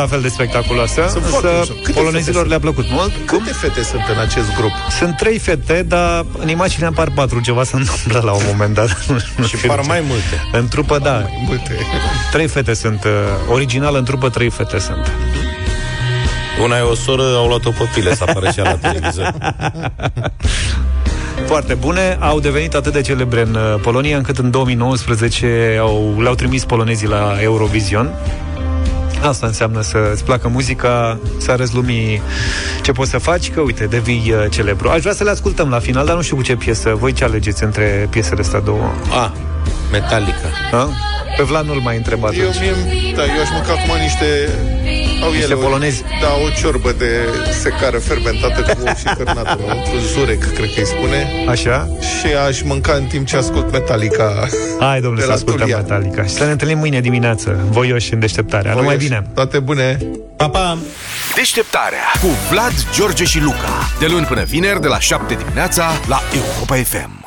La 0.00 0.06
fel 0.06 0.20
de 0.20 0.28
spectaculoasă, 0.28 1.06
Sunt 1.10 1.24
foarte 1.24 1.46
însă 1.48 1.58
mișto. 1.58 1.74
Câte 1.82 1.98
polonezilor 1.98 2.34
fete 2.42 2.48
le-a 2.48 2.58
plăcut 2.58 2.84
mult. 2.90 3.12
Câte 3.26 3.52
fete 3.52 3.82
sunt 3.82 4.02
în 4.14 4.18
acest 4.20 4.54
grup? 4.56 4.70
Sunt 4.98 5.16
trei 5.16 5.38
fete, 5.38 5.84
dar 5.88 6.24
în 6.38 6.48
imagine 6.48 6.86
apar 6.86 7.08
patru, 7.14 7.40
ceva 7.40 7.64
se 7.64 7.76
întâmplă 7.76 8.20
la 8.24 8.32
un 8.32 8.42
moment 8.46 8.74
dat. 8.74 9.06
Nu 9.36 9.44
Și 9.46 9.56
știu 9.56 9.68
par 9.68 9.76
de 9.76 9.82
ce. 9.82 9.88
mai 9.88 10.02
multe. 10.08 10.34
În 10.52 10.68
trupă, 10.68 10.98
da. 10.98 11.22
Multe. 11.46 11.76
Trei 12.32 12.46
fete 12.46 12.74
sunt. 12.74 13.04
uh, 13.04 13.10
Original 13.54 13.94
în 13.94 14.04
trupă, 14.04 14.28
trei 14.28 14.50
fete 14.50 14.78
sunt. 14.78 15.12
Una 16.62 16.76
e 16.78 16.80
o 16.80 16.94
soră, 16.94 17.22
au 17.22 17.46
luat-o 17.46 17.70
pe 17.70 17.84
file 17.92 18.14
să 18.14 18.24
apară 18.28 18.50
și 18.50 18.58
ea 18.58 18.64
la 18.64 18.88
televizor. 18.88 19.34
Foarte 21.46 21.74
bune, 21.74 22.16
au 22.20 22.40
devenit 22.40 22.74
atât 22.74 22.92
de 22.92 23.00
celebre 23.00 23.40
în 23.40 23.54
uh, 23.54 23.80
Polonia 23.82 24.16
încât 24.16 24.38
în 24.38 24.50
2019 24.50 25.76
au, 25.80 26.16
le-au 26.20 26.34
trimis 26.34 26.64
polonezii 26.64 27.08
la 27.08 27.36
Eurovision. 27.42 28.10
Asta 29.22 29.46
înseamnă 29.46 29.80
să 29.80 30.10
îți 30.12 30.24
placă 30.24 30.48
muzica, 30.48 31.18
să 31.38 31.50
arăți 31.50 31.74
lumii 31.74 32.22
ce 32.82 32.92
poți 32.92 33.10
să 33.10 33.18
faci, 33.18 33.50
că 33.50 33.60
uite, 33.60 33.84
devii 33.84 34.32
uh, 34.32 34.50
celebru. 34.50 34.88
Aș 34.88 35.00
vrea 35.00 35.12
să 35.12 35.24
le 35.24 35.30
ascultăm 35.30 35.68
la 35.68 35.78
final, 35.78 36.06
dar 36.06 36.14
nu 36.14 36.22
știu 36.22 36.36
cu 36.36 36.42
ce 36.42 36.56
piesă. 36.56 36.94
Voi 36.94 37.12
ce 37.12 37.24
alegeți 37.24 37.64
între 37.64 38.06
piesele 38.10 38.40
astea 38.40 38.60
două? 38.60 38.92
A, 39.10 39.32
Metallica. 39.92 40.48
Da? 40.70 40.88
Pe 41.38 41.44
Vlad 41.44 41.66
nu-l 41.66 41.80
mai 41.80 41.96
întreb 41.96 42.24
atunci. 42.24 42.38
Eu, 42.40 42.50
mie, 42.60 42.72
da, 43.16 43.22
eu 43.22 43.40
aș 43.42 43.48
mânca 43.52 43.72
acum 43.72 43.96
niște... 44.00 44.26
Au 45.22 45.30
Niște 45.30 45.44
ele, 45.44 45.54
o- 45.54 45.58
polonezi. 45.58 46.02
Da, 46.20 46.28
o 46.44 46.48
ciorbă 46.60 46.92
de 46.98 47.10
secară 47.62 47.98
fermentată 47.98 48.60
cu 48.60 48.82
ou 48.86 48.94
și 48.98 49.04
cărnată 49.16 49.58
înăuntru, 49.64 49.98
zurec, 49.98 50.40
cred 50.54 50.72
că 50.74 50.80
îi 50.80 50.86
spune. 50.86 51.44
Așa? 51.48 51.88
Și 52.00 52.34
aș 52.46 52.62
mânca 52.62 52.92
în 52.92 53.04
timp 53.04 53.26
ce 53.26 53.36
ascult 53.36 53.72
Metallica. 53.72 54.48
Hai, 54.80 55.00
domnule, 55.00 55.14
de 55.16 55.20
să 55.22 55.28
la 55.28 55.34
ascultăm 55.34 55.60
Turia. 55.60 55.76
Metallica. 55.76 56.24
Și 56.24 56.32
să 56.34 56.44
ne 56.44 56.50
întâlnim 56.50 56.78
mâine 56.78 57.00
dimineață, 57.00 57.58
voioși 57.70 58.12
în 58.12 58.20
deșteptarea. 58.20 58.70
Numai 58.74 58.84
Voioși. 58.86 59.06
bine! 59.06 59.22
Toate 59.34 59.58
bune! 59.58 59.98
Pa, 60.36 60.48
pa! 60.48 60.78
Deșteptarea 61.34 62.04
cu 62.20 62.26
Vlad, 62.50 62.72
George 62.94 63.24
și 63.24 63.40
Luca. 63.40 63.90
De 63.98 64.06
luni 64.06 64.24
până 64.26 64.42
vineri, 64.42 64.80
de 64.80 64.88
la 64.88 64.98
7 65.00 65.34
dimineața, 65.34 65.84
la 66.08 66.20
Europa 66.34 66.74
FM. 66.74 67.17